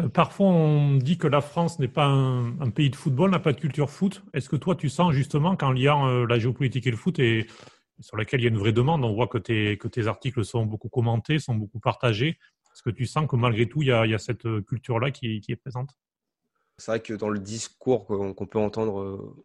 Euh, 0.00 0.08
parfois, 0.08 0.46
on 0.46 0.96
dit 0.96 1.18
que 1.18 1.26
la 1.26 1.40
France 1.40 1.78
n'est 1.78 1.88
pas 1.88 2.06
un, 2.06 2.70
pays 2.70 2.90
de 2.90 2.96
football, 2.96 3.30
n'a 3.30 3.38
pas 3.38 3.52
de 3.52 3.60
culture 3.60 3.90
foot. 3.90 4.22
Est-ce 4.32 4.48
que 4.48 4.56
toi, 4.56 4.74
tu 4.74 4.88
sens 4.88 5.12
justement 5.12 5.56
qu'en 5.56 5.72
liant 5.72 6.08
euh, 6.08 6.26
la 6.26 6.38
géopolitique 6.38 6.86
et 6.86 6.90
le 6.90 6.96
foot, 6.96 7.18
et 7.18 7.46
sur 8.00 8.16
laquelle 8.16 8.40
il 8.40 8.44
y 8.44 8.46
a 8.46 8.50
une 8.50 8.58
vraie 8.58 8.72
demande, 8.72 9.04
on 9.04 9.12
voit 9.12 9.28
que 9.28 9.38
tes 9.38 10.06
articles 10.06 10.44
sont 10.44 10.66
beaucoup 10.66 10.88
commentés, 10.88 11.38
sont 11.38 11.54
beaucoup 11.54 11.78
partagés. 11.78 12.38
Est-ce 12.74 12.82
que 12.82 12.90
tu 12.90 13.06
sens 13.06 13.28
que 13.28 13.36
malgré 13.36 13.68
tout, 13.68 13.82
il 13.82 13.88
y 13.88 13.92
a, 13.92 14.18
cette 14.18 14.46
culture-là 14.62 15.10
qui, 15.10 15.42
est 15.46 15.56
présente? 15.56 15.90
C'est 16.82 16.90
vrai 16.90 17.00
que 17.00 17.14
dans 17.14 17.28
le 17.28 17.38
discours 17.38 18.06
qu'on 18.06 18.46
peut 18.46 18.58
entendre 18.58 19.00
euh, 19.00 19.36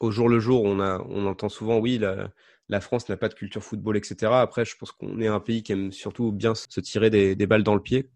au 0.00 0.10
jour 0.10 0.30
le 0.30 0.40
jour, 0.40 0.64
on, 0.64 0.80
entend 1.26 1.50
souvent, 1.50 1.78
oui, 1.78 1.98
la, 1.98 2.80
France 2.80 3.06
n'a 3.10 3.18
pas 3.18 3.28
de 3.28 3.34
culture 3.34 3.62
football, 3.62 3.98
etc. 3.98 4.32
Après, 4.36 4.64
je 4.64 4.74
pense 4.78 4.90
qu'on 4.90 5.20
est 5.20 5.26
un 5.26 5.40
pays 5.40 5.62
qui 5.62 5.72
aime 5.72 5.92
surtout 5.92 6.32
bien 6.32 6.54
se 6.54 6.80
tirer 6.80 7.10
des, 7.10 7.46
balles 7.46 7.64
dans 7.64 7.74
le 7.74 7.82
pied. 7.82 8.08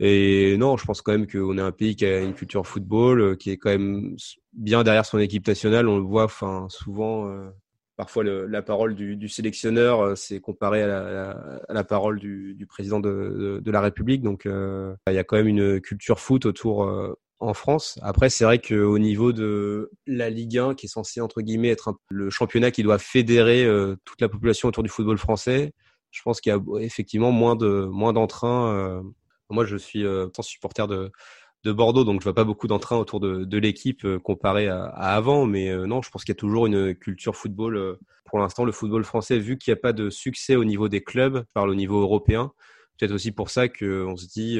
Et 0.00 0.56
non, 0.56 0.78
je 0.78 0.86
pense 0.86 1.02
quand 1.02 1.12
même 1.12 1.26
qu'on 1.26 1.58
est 1.58 1.62
un 1.62 1.72
pays 1.72 1.94
qui 1.94 2.06
a 2.06 2.22
une 2.22 2.32
culture 2.32 2.66
football, 2.66 3.20
euh, 3.20 3.36
qui 3.36 3.50
est 3.50 3.58
quand 3.58 3.68
même 3.68 4.16
bien 4.54 4.82
derrière 4.82 5.04
son 5.04 5.18
équipe 5.18 5.46
nationale. 5.46 5.86
On 5.86 5.98
le 5.98 6.04
voit, 6.04 6.24
enfin, 6.24 6.68
souvent, 6.70 7.28
euh, 7.28 7.50
parfois 7.96 8.24
la 8.24 8.62
parole 8.62 8.94
du, 8.94 9.28
sélectionneur, 9.28 10.16
c'est 10.16 10.40
comparé 10.40 10.82
à 10.82 11.36
la, 11.68 11.84
parole 11.84 12.18
du, 12.18 12.66
président 12.66 12.98
de, 12.98 13.60
la 13.66 13.80
République. 13.82 14.22
Donc, 14.22 14.46
il 14.46 15.12
y 15.12 15.18
a 15.18 15.24
quand 15.24 15.36
même 15.36 15.48
une 15.48 15.82
culture 15.82 16.18
foot 16.18 16.46
autour 16.46 17.16
en 17.38 17.54
France. 17.54 17.98
Après, 18.02 18.30
c'est 18.30 18.44
vrai 18.44 18.58
qu'au 18.58 18.98
niveau 18.98 19.32
de 19.32 19.90
la 20.06 20.30
Ligue 20.30 20.58
1, 20.58 20.74
qui 20.74 20.86
est 20.86 20.88
censé 20.88 21.20
entre 21.20 21.42
guillemets 21.42 21.68
être 21.68 21.94
le 22.08 22.30
championnat 22.30 22.70
qui 22.70 22.82
doit 22.82 22.98
fédérer 22.98 23.68
toute 24.04 24.20
la 24.20 24.28
population 24.28 24.68
autour 24.68 24.82
du 24.82 24.88
football 24.88 25.18
français, 25.18 25.72
je 26.10 26.22
pense 26.22 26.40
qu'il 26.40 26.50
y 26.52 26.54
a 26.54 26.60
effectivement 26.80 27.32
moins 27.32 27.56
de 27.56 27.86
moins 27.90 28.12
d'entrain. 28.12 29.02
moi, 29.50 29.64
je 29.64 29.76
suis 29.76 30.04
tant 30.32 30.42
supporter 30.42 30.88
de 30.88 31.10
de 31.64 31.72
Bordeaux, 31.72 32.04
donc 32.04 32.20
je 32.20 32.24
vois 32.24 32.34
pas 32.34 32.44
beaucoup 32.44 32.68
d'entrain 32.68 32.96
autour 32.96 33.18
de, 33.18 33.44
de 33.44 33.58
l'équipe 33.58 34.06
comparé 34.18 34.68
à, 34.68 34.84
avant. 34.84 35.46
Mais 35.46 35.74
non, 35.86 36.00
je 36.00 36.10
pense 36.10 36.24
qu'il 36.24 36.32
y 36.32 36.36
a 36.36 36.40
toujours 36.40 36.66
une 36.66 36.94
culture 36.94 37.36
football. 37.36 37.98
pour 38.24 38.38
l'instant, 38.38 38.64
le 38.64 38.72
football 38.72 39.04
français, 39.04 39.38
vu 39.38 39.58
qu'il 39.58 39.72
n'y 39.72 39.78
a 39.78 39.80
pas 39.80 39.92
de 39.92 40.08
succès 40.08 40.54
au 40.56 40.64
niveau 40.64 40.88
des 40.88 41.02
clubs, 41.02 41.44
par 41.54 41.66
le 41.66 41.74
niveau 41.74 42.00
européen, 42.00 42.52
peut-être 42.98 43.12
aussi 43.12 43.32
pour 43.32 43.50
ça 43.50 43.68
qu'on 43.68 44.16
se 44.16 44.26
dit 44.26 44.58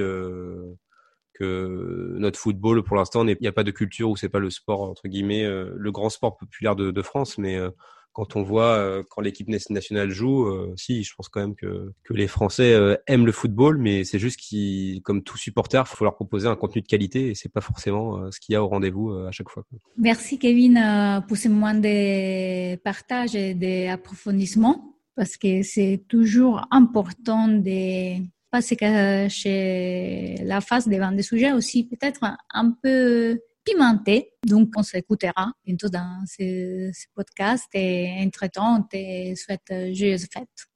notre 1.44 2.38
football, 2.38 2.82
pour 2.82 2.96
l'instant, 2.96 3.26
il 3.26 3.36
n'y 3.40 3.46
a 3.46 3.52
pas 3.52 3.64
de 3.64 3.70
culture 3.70 4.10
où 4.10 4.16
c'est 4.16 4.28
pas 4.28 4.38
le 4.38 4.50
sport 4.50 4.82
entre 4.82 5.08
guillemets, 5.08 5.44
euh, 5.44 5.72
le 5.76 5.92
grand 5.92 6.10
sport 6.10 6.36
populaire 6.36 6.76
de, 6.76 7.02
France, 7.02 7.38
mais 7.38 7.56
euh, 7.56 7.70
quand 8.12 8.36
on 8.36 8.42
voit 8.42 8.74
euh, 8.76 9.02
quand 9.10 9.20
l'équipe 9.20 9.48
nationale 9.48 10.10
joue, 10.10 10.48
si, 10.76 11.04
je 11.04 11.14
pense 11.14 11.28
quand 11.28 11.40
même 11.40 11.54
que, 11.54 11.92
que 12.04 12.14
les 12.14 12.26
Français 12.26 12.74
aiment 13.06 13.26
le 13.26 13.32
football, 13.32 13.78
mais 13.78 14.04
c'est 14.04 14.18
juste 14.18 14.40
qu'ils, 14.40 15.02
comme 15.02 15.22
tout 15.22 15.36
supporter, 15.36 15.84
il 15.86 15.96
faut 15.96 16.04
leur 16.04 16.14
proposer 16.14 16.48
un 16.48 16.56
contenu 16.56 16.82
de 16.82 16.86
qualité 16.86 17.28
et 17.28 17.34
c'est 17.34 17.52
pas 17.52 17.60
forcément 17.60 18.30
ce 18.30 18.40
qu'il 18.40 18.54
y 18.54 18.56
a 18.56 18.62
au 18.62 18.68
rendez-vous 18.68 19.12
à 19.12 19.32
chaque 19.32 19.50
fois. 19.50 19.64
Merci 19.98 20.38
Kevin 20.38 21.22
pour 21.28 21.36
ce 21.36 21.48
moment 21.48 21.74
de 21.74 22.76
partage 22.76 23.34
et 23.34 23.54
d'approfondissement 23.54 24.96
parce 25.14 25.36
que 25.36 25.62
c'est 25.62 26.04
toujours 26.08 26.66
important 26.70 27.48
de 27.48 28.22
c'est 28.60 28.76
que 28.76 29.28
chez 29.28 30.36
la 30.42 30.60
face 30.60 30.88
devant 30.88 31.12
des 31.12 31.22
sujets 31.22 31.52
aussi 31.52 31.88
peut-être 31.88 32.20
un 32.52 32.76
peu 32.82 33.38
pimentés. 33.64 34.32
Donc, 34.46 34.70
on 34.76 34.82
s'écoutera 34.82 35.52
bientôt 35.64 35.88
dans 35.88 36.24
ce, 36.26 36.90
podcast 37.14 37.66
et 37.74 38.08
entre-temps, 38.24 38.78
on 38.78 38.82
te 38.82 39.34
souhaite 39.34 39.94
joyeuses 39.94 40.26
fêtes. 40.32 40.66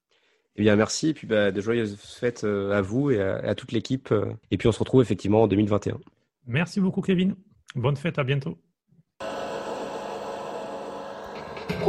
Eh 0.57 0.63
bien, 0.63 0.77
merci. 0.77 1.09
Et 1.11 1.15
puis, 1.15 1.27
bah, 1.27 1.53
de 1.53 1.61
joyeuses 1.61 1.97
fêtes 1.97 2.45
euh, 2.45 2.73
à 2.73 2.83
vous 2.83 3.11
et 3.11 3.23
à 3.23 3.55
toute 3.55 3.73
l'équipe. 3.73 4.13
Et 4.51 4.59
puis, 4.59 4.69
on 4.69 4.73
se 4.73 4.81
retrouve 4.81 5.03
effectivement 5.03 5.43
en 5.43 5.49
2021. 5.49 5.99
Merci 6.47 6.81
beaucoup, 6.81 7.01
Kevin. 7.01 7.37
Bonne 7.75 7.97
fête. 7.97 8.19
À 8.19 8.25
bientôt. 8.25 8.59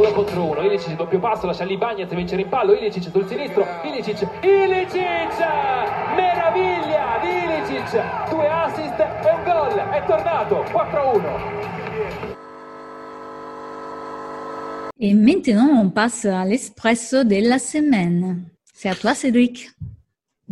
Uno 0.01 0.11
contro 0.13 0.43
uno, 0.43 0.61
Ilicic 0.63 0.95
doppio 0.95 1.19
passo, 1.19 1.45
lascia 1.45 1.63
lì 1.63 1.77
Bagnez, 1.77 2.09
vince 2.13 2.33
il 2.33 2.41
rimpallo, 2.41 2.73
Ilicic 2.73 3.11
sul 3.11 3.27
sinistro, 3.27 3.65
Ilicic, 3.83 4.27
Ilicic! 4.41 5.37
Meraviglia 6.15 7.19
di 7.21 7.29
Ilicic, 7.29 8.29
due 8.29 8.49
assist 8.49 8.99
e 8.99 9.31
un 9.31 9.43
gol, 9.43 9.77
è 9.77 10.03
tornato, 10.05 10.63
4-1. 10.71 12.39
Et 14.97 15.13
maintenant, 15.13 15.81
on 15.81 15.89
passe 15.89 16.25
à 16.25 16.45
l'espresso 16.45 17.23
de 17.23 17.47
la 17.47 17.59
semaine. 17.59 18.45
C'est 18.73 18.89
à 18.89 18.95
toi, 18.95 19.13
Cédric. 19.13 19.69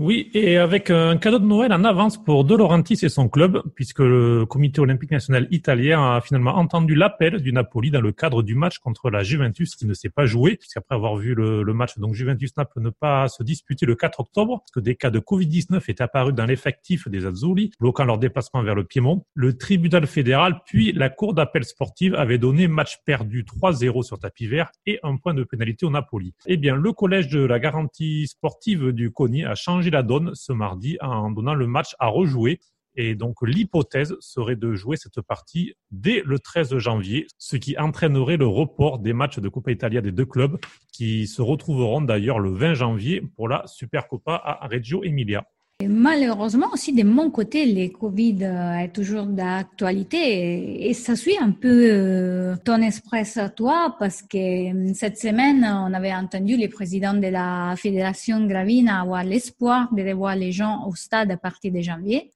Oui, 0.02 0.32
et 0.34 0.56
avec 0.56 0.92
un 0.92 1.18
cadeau 1.18 1.40
de 1.40 1.46
Noël 1.46 1.74
en 1.74 1.84
avance 1.84 2.16
pour 2.16 2.46
De 2.46 2.56
Laurentiis 2.56 3.00
et 3.04 3.10
son 3.10 3.28
club, 3.28 3.62
puisque 3.76 4.00
le 4.00 4.46
comité 4.46 4.80
olympique 4.80 5.12
national 5.12 5.46
italien 5.52 6.16
a 6.16 6.22
finalement 6.22 6.56
entendu 6.56 6.96
l'appel 6.96 7.42
du 7.42 7.52
Napoli 7.52 7.92
dans 7.92 8.00
le 8.00 8.14
cadre 8.14 8.42
du 8.42 8.56
match 8.56 8.78
contre 8.80 9.10
la 9.10 9.24
Juventus 9.24 9.76
qui 9.76 9.86
ne 9.86 9.94
s'est 9.94 10.08
pas 10.08 10.26
joué, 10.26 10.56
puisqu'après 10.56 10.96
avoir 10.96 11.18
vu 11.18 11.36
le, 11.36 11.74
match, 11.74 11.98
donc 11.98 12.14
Juventus-Naples 12.14 12.80
ne 12.80 12.92
pas 12.92 13.28
se 13.28 13.44
disputer 13.44 13.86
le 13.86 13.96
4 13.96 14.22
octobre, 14.22 14.60
parce 14.60 14.72
que 14.72 14.80
des 14.80 14.96
cas 14.96 15.10
de 15.10 15.20
Covid-19 15.20 15.82
étaient 15.90 16.02
apparus 16.02 16.34
dans 16.34 16.46
l'effectif 16.46 17.10
des 17.10 17.26
Azzurri, 17.26 17.72
bloquant 17.78 18.06
leur 18.06 18.20
déplacement 18.20 18.64
vers 18.64 18.76
le 18.76 18.86
Piémont. 18.86 19.26
Le 19.34 19.58
tribunal 19.58 20.08
fédéral, 20.08 20.62
puis 20.66 20.94
la 20.94 21.10
cour 21.10 21.34
d'appel 21.34 21.66
sportive 21.66 22.16
avaient 22.16 22.38
donné 22.38 22.70
match 22.70 23.00
perdu 23.04 23.44
3-0 23.44 24.04
sur 24.04 24.18
tapis 24.18 24.48
vert 24.48 24.72
et 24.86 24.98
un 25.04 25.18
point 25.18 25.34
de 25.34 25.44
pénalité 25.44 25.86
au 25.86 25.90
Napoli. 25.90 26.34
Eh 26.46 26.56
bien, 26.56 26.78
le 26.78 26.94
collège 26.94 27.28
de 27.28 27.42
la 27.42 27.60
garantie 27.60 28.28
sportive 28.28 28.94
du 28.94 29.12
CONI 29.12 29.44
a 29.44 29.56
changé 29.56 29.89
la 29.90 30.04
donne 30.04 30.32
ce 30.34 30.54
mardi 30.54 30.98
en 31.02 31.32
donnant 31.32 31.54
le 31.54 31.68
match 31.68 31.96
à 32.00 32.08
rejouer. 32.08 32.60
Et 32.96 33.16
donc 33.16 33.36
l'hypothèse 33.42 34.16
serait 34.20 34.56
de 34.56 34.74
jouer 34.74 34.98
cette 34.98 35.22
partie 35.22 35.74
dès 35.92 36.22
le 36.26 36.40
13 36.40 36.78
janvier, 36.78 37.28
ce 37.38 37.56
qui 37.56 37.78
entraînerait 37.78 38.38
le 38.38 38.48
report 38.48 39.00
des 39.00 39.14
matchs 39.14 39.40
de 39.40 39.48
Coppa 39.48 39.72
Italia 39.72 40.02
des 40.02 40.12
deux 40.12 40.26
clubs 40.26 40.58
qui 40.92 41.28
se 41.28 41.42
retrouveront 41.42 42.02
d'ailleurs 42.02 42.40
le 42.40 42.52
20 42.52 42.74
janvier 42.74 43.22
pour 43.36 43.48
la 43.48 43.66
Supercoppa 43.68 44.36
à 44.36 44.68
Reggio 44.68 45.04
Emilia 45.04 45.46
malheureusement 45.88 46.68
aussi 46.74 46.92
de 46.92 47.04
mon 47.04 47.32
côté, 47.32 47.66
le 47.66 47.88
Covid 47.90 48.38
euh, 48.42 48.80
est 48.80 48.90
toujours 48.90 49.26
d'actualité 49.26 50.90
et, 50.90 50.94
ça 50.94 51.16
suit 51.16 51.38
un 51.40 51.52
peu 51.52 51.88
euh, 51.90 52.56
ton 52.66 52.82
express 52.82 53.38
à 53.38 53.50
toi 53.50 53.96
parce 53.98 54.22
que 54.22 54.38
euh, 54.38 54.94
cette 54.94 55.18
semaine, 55.18 55.64
on 55.64 55.94
avait 55.94 56.14
entendu 56.14 56.58
le 56.58 56.68
président 56.68 57.14
de 57.14 57.28
la 57.28 57.76
Fédération 57.78 58.46
Gravina 58.46 59.02
avoir 59.02 59.24
l'espoir 59.24 59.88
de 59.94 60.04
revoir 60.04 60.36
les 60.36 60.52
gens 60.52 60.86
au 60.86 60.96
stade 60.96 61.32
à 61.32 61.38
partir 61.38 61.72
de 61.72 61.80
janvier. 61.80 62.32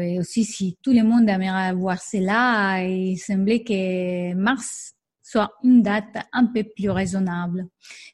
et 0.00 0.18
aussi, 0.18 0.44
si 0.44 0.78
tout 0.82 0.92
le 0.92 1.02
monde 1.02 1.28
aimerait 1.28 1.74
voir 1.74 2.00
cela, 2.00 2.82
il 2.82 3.18
semblait 3.18 3.62
que 3.62 4.32
mars 4.34 4.94
soit 5.22 5.52
une 5.64 5.82
date 5.82 6.16
un 6.32 6.46
peu 6.46 6.62
plus 6.64 6.88
raisonnable. 6.88 7.66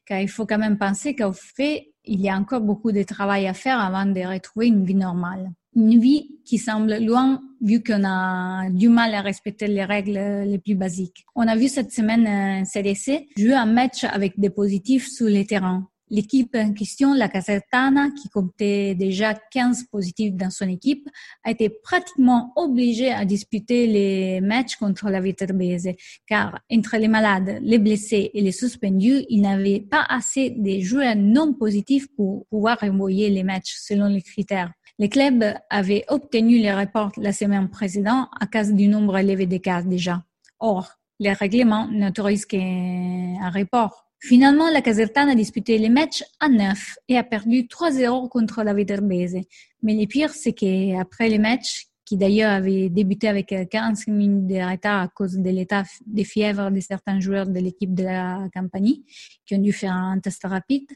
Car 0.06 0.20
il 0.20 0.28
faut 0.28 0.46
quand 0.46 0.58
même 0.58 0.78
penser 0.78 1.14
qu'au 1.14 1.32
fait, 1.32 1.91
il 2.04 2.20
y 2.20 2.28
a 2.28 2.36
encore 2.36 2.60
beaucoup 2.60 2.92
de 2.92 3.02
travail 3.02 3.46
à 3.46 3.54
faire 3.54 3.80
avant 3.80 4.06
de 4.06 4.20
retrouver 4.20 4.66
une 4.66 4.84
vie 4.84 4.94
normale. 4.94 5.50
Une 5.74 5.98
vie 6.00 6.38
qui 6.44 6.58
semble 6.58 6.98
loin 6.98 7.40
vu 7.62 7.82
qu'on 7.82 8.04
a 8.04 8.68
du 8.70 8.88
mal 8.88 9.14
à 9.14 9.22
respecter 9.22 9.68
les 9.68 9.84
règles 9.84 10.44
les 10.44 10.58
plus 10.58 10.74
basiques. 10.74 11.24
On 11.34 11.48
a 11.48 11.56
vu 11.56 11.68
cette 11.68 11.92
semaine 11.92 12.64
CDC 12.64 13.28
jouer 13.36 13.54
un 13.54 13.66
match 13.66 14.04
avec 14.04 14.38
des 14.38 14.50
positifs 14.50 15.08
sur 15.08 15.26
les 15.26 15.46
terrains. 15.46 15.88
L'équipe 16.14 16.54
en 16.54 16.74
question, 16.74 17.14
la 17.14 17.30
Casertana, 17.30 18.10
qui 18.10 18.28
comptait 18.28 18.94
déjà 18.94 19.32
15 19.32 19.84
positifs 19.84 20.34
dans 20.34 20.50
son 20.50 20.68
équipe, 20.68 21.08
a 21.42 21.52
été 21.52 21.70
pratiquement 21.70 22.52
obligée 22.54 23.10
à 23.10 23.24
disputer 23.24 23.86
les 23.86 24.42
matchs 24.42 24.76
contre 24.76 25.08
la 25.08 25.22
Viterbese, 25.22 25.88
car 26.26 26.60
entre 26.70 26.98
les 26.98 27.08
malades, 27.08 27.60
les 27.62 27.78
blessés 27.78 28.30
et 28.34 28.42
les 28.42 28.52
suspendus, 28.52 29.24
il 29.30 29.40
n'avait 29.40 29.80
pas 29.80 30.04
assez 30.06 30.50
de 30.50 30.80
joueurs 30.80 31.16
non 31.16 31.54
positifs 31.54 32.08
pour 32.14 32.44
pouvoir 32.50 32.76
envoyer 32.82 33.30
les 33.30 33.42
matchs 33.42 33.74
selon 33.78 34.08
les 34.08 34.20
critères. 34.20 34.70
Les 34.98 35.08
clubs 35.08 35.54
avaient 35.70 36.04
obtenu 36.08 36.58
les 36.58 36.74
reports 36.74 37.12
la 37.16 37.32
semaine 37.32 37.70
précédente 37.70 38.28
à 38.38 38.46
cause 38.46 38.74
du 38.74 38.86
nombre 38.86 39.16
élevé 39.16 39.46
de 39.46 39.56
cas 39.56 39.80
déjà. 39.80 40.22
Or, 40.60 40.90
les 41.20 41.32
règlements 41.32 41.88
n'autorisent 41.90 42.44
qu'un 42.44 43.48
report 43.48 44.11
Finalement, 44.24 44.70
la 44.70 44.82
Casertana 44.82 45.32
a 45.32 45.34
disputé 45.34 45.78
les 45.78 45.88
matchs 45.88 46.22
à 46.38 46.48
neuf 46.48 46.96
et 47.08 47.18
a 47.18 47.24
perdu 47.24 47.62
3-0 47.62 48.28
contre 48.28 48.62
la 48.62 48.72
Viterbese. 48.72 49.38
Mais 49.82 49.94
le 49.94 50.06
pire, 50.06 50.30
c'est 50.30 50.52
qu'après 50.52 51.28
les 51.28 51.38
matchs, 51.38 51.86
qui 52.04 52.16
d'ailleurs 52.16 52.52
avaient 52.52 52.88
débuté 52.88 53.26
avec 53.26 53.52
15 53.68 54.06
minutes 54.06 54.46
de 54.46 54.70
retard 54.70 55.02
à 55.02 55.08
cause 55.08 55.38
de 55.38 55.50
l'état 55.50 55.82
de 56.06 56.22
fièvre 56.22 56.70
de 56.70 56.78
certains 56.78 57.18
joueurs 57.18 57.48
de 57.48 57.58
l'équipe 57.58 57.94
de 57.94 58.04
la 58.04 58.48
compagnie, 58.54 59.04
qui 59.44 59.56
ont 59.56 59.60
dû 59.60 59.72
faire 59.72 59.92
un 59.92 60.20
test 60.20 60.44
rapide, 60.44 60.86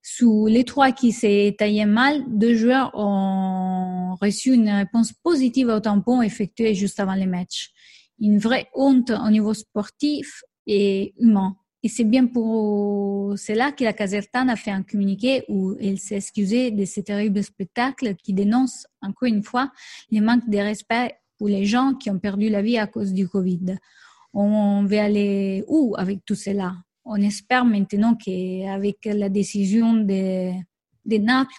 sous 0.00 0.46
les 0.46 0.62
trois 0.62 0.92
qui 0.92 1.10
s'est 1.10 1.56
taillé 1.58 1.86
mal, 1.86 2.22
deux 2.28 2.54
joueurs 2.54 2.92
ont 2.94 4.16
reçu 4.22 4.54
une 4.54 4.70
réponse 4.70 5.12
positive 5.12 5.68
au 5.68 5.80
tampon 5.80 6.22
effectué 6.22 6.74
juste 6.74 7.00
avant 7.00 7.14
les 7.14 7.26
matchs. 7.26 7.70
Une 8.20 8.38
vraie 8.38 8.68
honte 8.74 9.10
au 9.10 9.28
niveau 9.28 9.54
sportif 9.54 10.44
et 10.68 11.14
humain. 11.18 11.56
Et 11.82 11.88
c'est 11.88 12.04
bien 12.04 12.26
pour 12.26 13.38
cela 13.38 13.72
que 13.72 13.84
la 13.84 13.94
Casertana 13.94 14.52
a 14.52 14.56
fait 14.56 14.70
un 14.70 14.82
communiqué 14.82 15.44
où 15.48 15.76
elle 15.80 15.98
s'est 15.98 16.16
excusée 16.16 16.70
de 16.70 16.84
ce 16.84 17.00
terrible 17.00 17.42
spectacle 17.42 18.16
qui 18.16 18.34
dénonce 18.34 18.86
encore 19.00 19.28
une 19.28 19.42
fois 19.42 19.72
le 20.12 20.20
manque 20.20 20.48
de 20.48 20.58
respect 20.58 21.14
pour 21.38 21.48
les 21.48 21.64
gens 21.64 21.94
qui 21.94 22.10
ont 22.10 22.18
perdu 22.18 22.50
la 22.50 22.60
vie 22.60 22.76
à 22.76 22.86
cause 22.86 23.14
du 23.14 23.26
Covid. 23.26 23.76
On 24.34 24.84
va 24.84 25.04
aller 25.04 25.64
où 25.68 25.94
avec 25.96 26.24
tout 26.26 26.34
cela? 26.34 26.74
On 27.06 27.16
espère 27.16 27.64
maintenant 27.64 28.14
qu'avec 28.14 29.06
la 29.06 29.30
décision 29.30 29.94
de, 29.94 30.52
de 31.06 31.16
Naples, 31.16 31.54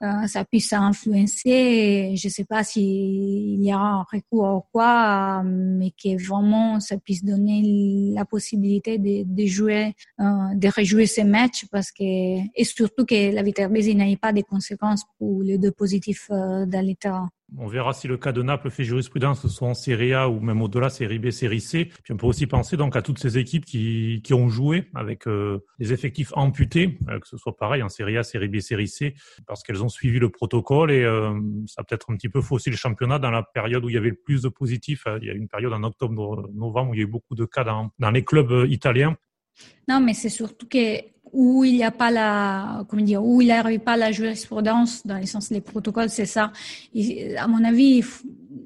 ça 0.00 0.44
puisse 0.44 0.72
influencer. 0.72 2.14
Je 2.16 2.28
ne 2.28 2.32
sais 2.32 2.44
pas 2.44 2.62
s'il 2.64 3.64
y 3.64 3.74
aura 3.74 3.88
un 3.88 4.04
recours 4.10 4.56
ou 4.56 4.62
quoi, 4.72 5.42
mais 5.44 5.90
que 5.90 6.22
vraiment 6.24 6.80
ça 6.80 6.96
puisse 6.98 7.24
donner 7.24 8.12
la 8.14 8.24
possibilité 8.24 8.98
de, 8.98 9.24
de 9.24 9.46
jouer, 9.46 9.94
euh, 10.20 10.54
de 10.54 10.68
rejouer 10.68 11.06
ces 11.06 11.24
matchs 11.24 11.66
parce 11.70 11.90
que 11.90 12.02
et 12.02 12.64
surtout 12.64 13.04
que 13.04 13.34
la 13.34 13.42
Viterbese 13.42 13.94
n'ait 13.94 14.16
pas 14.16 14.32
de 14.32 14.42
conséquences 14.42 15.04
pour 15.18 15.42
les 15.42 15.58
deux 15.58 15.72
positifs 15.72 16.28
euh, 16.30 16.66
dans 16.66 16.84
l'état. 16.84 17.26
On 17.56 17.66
verra 17.66 17.94
si 17.94 18.08
le 18.08 18.18
cas 18.18 18.32
de 18.32 18.42
Naples 18.42 18.70
fait 18.70 18.84
jurisprudence, 18.84 19.46
soit 19.46 19.68
en 19.68 19.74
Serie 19.74 20.12
A 20.12 20.28
ou 20.28 20.38
même 20.40 20.60
au-delà, 20.60 20.90
Série 20.90 21.18
B, 21.18 21.30
Série 21.30 21.62
C. 21.62 21.90
Puis 22.02 22.12
on 22.12 22.18
peut 22.18 22.26
aussi 22.26 22.46
penser 22.46 22.76
donc 22.76 22.94
à 22.94 23.00
toutes 23.00 23.18
ces 23.18 23.38
équipes 23.38 23.64
qui, 23.64 24.20
qui 24.22 24.34
ont 24.34 24.48
joué 24.48 24.90
avec 24.94 25.26
euh, 25.26 25.64
des 25.78 25.94
effectifs 25.94 26.30
amputés, 26.34 26.98
euh, 27.08 27.18
que 27.18 27.26
ce 27.26 27.38
soit 27.38 27.56
pareil 27.56 27.82
en 27.82 27.88
Serie 27.88 28.18
A, 28.18 28.22
Série 28.22 28.48
B, 28.48 28.58
Série 28.58 28.88
C, 28.88 29.14
parce 29.46 29.62
qu'elles 29.62 29.82
ont 29.82 29.88
suivi 29.88 30.18
le 30.18 30.28
protocole 30.28 30.90
et 30.90 31.02
euh, 31.02 31.32
ça 31.66 31.80
a 31.80 31.84
peut-être 31.84 32.10
un 32.10 32.16
petit 32.16 32.28
peu 32.28 32.42
faussé 32.42 32.68
le 32.68 32.76
championnat 32.76 33.18
dans 33.18 33.30
la 33.30 33.42
période 33.42 33.82
où 33.82 33.88
il 33.88 33.94
y 33.94 33.98
avait 33.98 34.10
le 34.10 34.20
plus 34.22 34.42
de 34.42 34.48
positifs. 34.50 35.04
Il 35.22 35.26
y 35.26 35.30
a 35.30 35.34
une 35.34 35.48
période 35.48 35.72
en 35.72 35.82
octobre-novembre 35.84 36.90
où 36.90 36.94
il 36.94 36.98
y 36.98 37.00
a 37.00 37.04
eu 37.04 37.10
beaucoup 37.10 37.34
de 37.34 37.46
cas 37.46 37.64
dans, 37.64 37.90
dans 37.98 38.10
les 38.10 38.24
clubs 38.24 38.66
italiens. 38.68 39.16
Non, 39.88 40.00
mais 40.00 40.14
c'est 40.14 40.28
surtout 40.28 40.68
que 40.68 41.00
où 41.32 41.64
il 41.64 41.74
n'y 41.74 41.84
a 41.84 41.90
pas 41.90 42.10
la, 42.10 42.84
comment 42.88 43.02
dire, 43.02 43.24
où 43.24 43.40
il 43.40 43.50
a 43.50 43.64
pas 43.78 43.96
la 43.96 44.12
jurisprudence 44.12 45.06
dans 45.06 45.18
le 45.18 45.26
sens 45.26 45.48
des 45.48 45.60
protocoles, 45.60 46.10
c'est 46.10 46.26
ça. 46.26 46.52
à 47.36 47.46
mon 47.48 47.64
avis, 47.64 48.02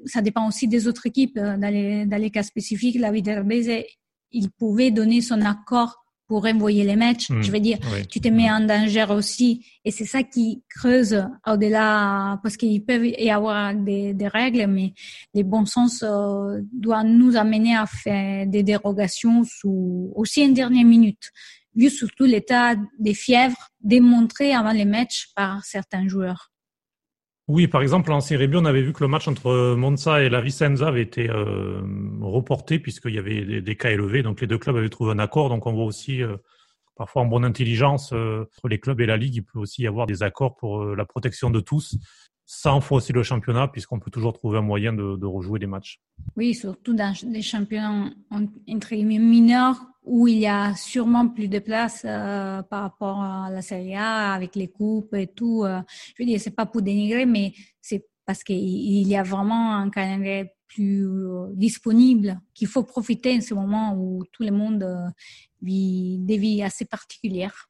ça 0.05 0.21
dépend 0.21 0.47
aussi 0.47 0.67
des 0.67 0.87
autres 0.87 1.05
équipes. 1.07 1.39
Dans 1.39 1.71
les, 1.71 2.05
dans 2.05 2.21
les 2.21 2.29
cas 2.29 2.43
spécifiques, 2.43 2.99
la 2.99 3.11
Viterbese, 3.11 3.83
il 4.31 4.49
pouvait 4.51 4.91
donner 4.91 5.21
son 5.21 5.41
accord 5.41 6.03
pour 6.27 6.45
envoyer 6.45 6.83
les 6.83 6.95
matchs. 6.95 7.29
Hmm. 7.29 7.41
je 7.41 7.51
veux 7.51 7.59
dire, 7.59 7.77
tu 8.09 8.19
te 8.19 8.27
mets 8.27 8.49
en 8.49 8.61
danger 8.61 9.05
aussi. 9.09 9.65
Et 9.85 9.91
c'est 9.91 10.05
ça 10.05 10.23
qui 10.23 10.63
creuse 10.69 11.23
au-delà, 11.45 12.39
parce 12.41 12.57
qu'il 12.57 12.83
peut 12.83 13.07
y 13.07 13.29
avoir 13.29 13.75
des, 13.75 14.13
des, 14.13 14.27
règles, 14.27 14.65
mais 14.67 14.93
les 15.33 15.43
bons 15.43 15.65
sens 15.65 16.03
euh, 16.03 16.61
doivent 16.71 17.05
nous 17.05 17.35
amener 17.35 17.75
à 17.75 17.85
faire 17.85 18.47
des 18.47 18.63
dérogations 18.63 19.43
sous 19.43 20.11
aussi 20.15 20.41
une 20.41 20.53
dernière 20.53 20.85
minute 20.85 21.31
vu 21.75 21.89
surtout 21.89 22.25
l'état 22.25 22.75
des 22.99 23.13
fièvres 23.13 23.69
démontré 23.81 24.53
avant 24.53 24.71
les 24.71 24.85
matchs 24.85 25.29
par 25.35 25.63
certains 25.65 26.07
joueurs. 26.07 26.51
Oui, 27.49 27.67
par 27.67 27.81
exemple, 27.81 28.11
en 28.13 28.21
Série 28.21 28.47
B, 28.47 28.55
on 28.55 28.65
avait 28.65 28.81
vu 28.81 28.93
que 28.93 29.03
le 29.03 29.09
match 29.09 29.27
entre 29.27 29.75
Monza 29.75 30.23
et 30.23 30.29
la 30.29 30.39
Vicenza 30.39 30.87
avait 30.87 31.01
été 31.01 31.29
euh, 31.29 31.81
reporté 32.21 32.79
puisqu'il 32.79 33.15
y 33.15 33.19
avait 33.19 33.61
des, 33.61 33.75
cas 33.75 33.91
élevés. 33.91 34.23
Donc 34.23 34.39
les 34.39 34.47
deux 34.47 34.57
clubs 34.57 34.77
avaient 34.77 34.89
trouvé 34.89 35.11
un 35.11 35.19
accord. 35.19 35.49
Donc 35.49 35.65
on 35.67 35.73
voit 35.73 35.83
aussi 35.83 36.23
euh, 36.23 36.37
parfois 36.95 37.21
en 37.21 37.25
bonne 37.25 37.43
intelligence 37.43 38.13
euh, 38.13 38.45
entre 38.57 38.69
les 38.69 38.79
clubs 38.79 39.01
et 39.01 39.05
la 39.05 39.17
ligue, 39.17 39.35
il 39.35 39.43
peut 39.43 39.59
aussi 39.59 39.81
y 39.81 39.87
avoir 39.87 40.07
des 40.07 40.23
accords 40.23 40.55
pour 40.55 40.85
la 40.85 41.05
protection 41.05 41.49
de 41.49 41.59
tous 41.59 41.97
sans 42.45 42.79
aussi 42.91 43.13
le 43.13 43.23
championnat, 43.23 43.69
puisqu'on 43.69 43.99
peut 43.99 44.11
toujours 44.11 44.33
trouver 44.33 44.57
un 44.57 44.61
moyen 44.61 44.91
de, 44.91 45.15
de, 45.15 45.25
rejouer 45.25 45.59
des 45.59 45.65
matchs. 45.65 46.01
Oui, 46.35 46.53
surtout 46.53 46.93
dans 46.93 47.13
des 47.23 47.41
championnats 47.41 48.11
entre 48.29 48.95
mineurs 48.95 49.77
où 50.03 50.27
il 50.27 50.39
y 50.39 50.47
a 50.47 50.75
sûrement 50.75 51.27
plus 51.27 51.47
de 51.47 51.59
place 51.59 52.03
euh, 52.05 52.61
par 52.63 52.81
rapport 52.81 53.21
à 53.21 53.49
la 53.49 53.61
Serie 53.61 53.95
A 53.95 54.33
avec 54.33 54.55
les 54.55 54.67
coupes 54.67 55.13
et 55.13 55.27
tout. 55.27 55.63
Euh, 55.63 55.81
je 56.15 56.23
veux 56.23 56.27
dire, 56.27 56.39
c'est 56.39 56.55
pas 56.55 56.65
pour 56.65 56.81
dénigrer, 56.81 57.25
mais 57.25 57.53
c'est 57.81 58.05
parce 58.25 58.43
qu'il 58.43 59.07
y 59.07 59.15
a 59.15 59.23
vraiment 59.23 59.75
un 59.75 59.89
calendrier 59.89 60.51
plus 60.67 61.07
euh, 61.07 61.47
disponible 61.53 62.39
qu'il 62.53 62.67
faut 62.67 62.83
profiter 62.83 63.35
en 63.37 63.41
ce 63.41 63.53
moment 63.53 63.95
où 63.95 64.23
tout 64.31 64.43
le 64.43 64.51
monde 64.51 64.85
vit 65.61 66.17
des 66.19 66.37
vies 66.37 66.63
assez 66.63 66.85
particulières. 66.85 67.69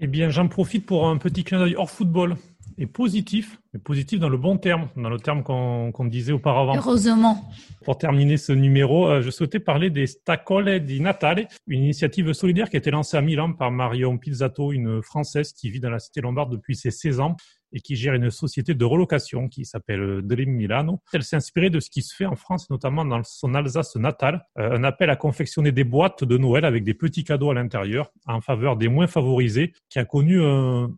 Eh 0.00 0.06
bien, 0.06 0.30
j'en 0.30 0.48
profite 0.48 0.84
pour 0.84 1.06
un 1.06 1.16
petit 1.16 1.44
clin 1.44 1.60
d'œil 1.60 1.76
hors 1.76 1.90
football 1.90 2.36
et 2.82 2.86
positif, 2.86 3.60
mais 3.72 3.78
positif 3.78 4.18
dans 4.18 4.28
le 4.28 4.36
bon 4.36 4.58
terme, 4.58 4.88
dans 4.96 5.08
le 5.08 5.20
terme 5.20 5.44
qu'on 5.44 6.04
disait 6.06 6.32
auparavant. 6.32 6.76
Heureusement. 6.76 7.48
Pour 7.84 7.96
terminer 7.96 8.36
ce 8.36 8.50
numéro, 8.50 9.06
euh, 9.06 9.22
je 9.22 9.30
souhaitais 9.30 9.60
parler 9.60 9.88
des 9.88 10.08
Stacole 10.08 10.80
di 10.80 11.00
Natale, 11.00 11.46
une 11.68 11.84
initiative 11.84 12.32
solidaire 12.32 12.68
qui 12.68 12.76
a 12.76 12.80
été 12.80 12.90
lancée 12.90 13.16
à 13.16 13.20
Milan 13.20 13.52
par 13.52 13.70
Marion 13.70 14.18
Pizzato, 14.18 14.72
une 14.72 15.00
Française 15.00 15.52
qui 15.52 15.70
vit 15.70 15.78
dans 15.78 15.90
la 15.90 16.00
cité 16.00 16.20
lombarde 16.20 16.50
depuis 16.50 16.74
ses 16.74 16.90
16 16.90 17.20
ans 17.20 17.36
et 17.72 17.80
qui 17.80 17.94
gère 17.94 18.14
une 18.14 18.30
société 18.30 18.74
de 18.74 18.84
relocation 18.84 19.48
qui 19.48 19.64
s'appelle 19.64 20.20
Dream 20.22 20.50
Milano. 20.50 21.00
Elle 21.12 21.22
s'est 21.22 21.36
inspirée 21.36 21.70
de 21.70 21.78
ce 21.78 21.88
qui 21.88 22.02
se 22.02 22.14
fait 22.14 22.26
en 22.26 22.34
France, 22.34 22.68
notamment 22.68 23.04
dans 23.04 23.22
son 23.22 23.54
Alsace 23.54 23.94
natale, 23.94 24.44
euh, 24.58 24.76
un 24.76 24.82
appel 24.82 25.08
à 25.08 25.16
confectionner 25.16 25.70
des 25.70 25.84
boîtes 25.84 26.24
de 26.24 26.36
Noël 26.36 26.64
avec 26.64 26.82
des 26.82 26.94
petits 26.94 27.22
cadeaux 27.22 27.50
à 27.50 27.54
l'intérieur 27.54 28.10
en 28.26 28.40
faveur 28.40 28.76
des 28.76 28.88
moins 28.88 29.06
favorisés, 29.06 29.72
qui 29.88 30.00
a 30.00 30.04
connu 30.04 30.42
un 30.42 30.90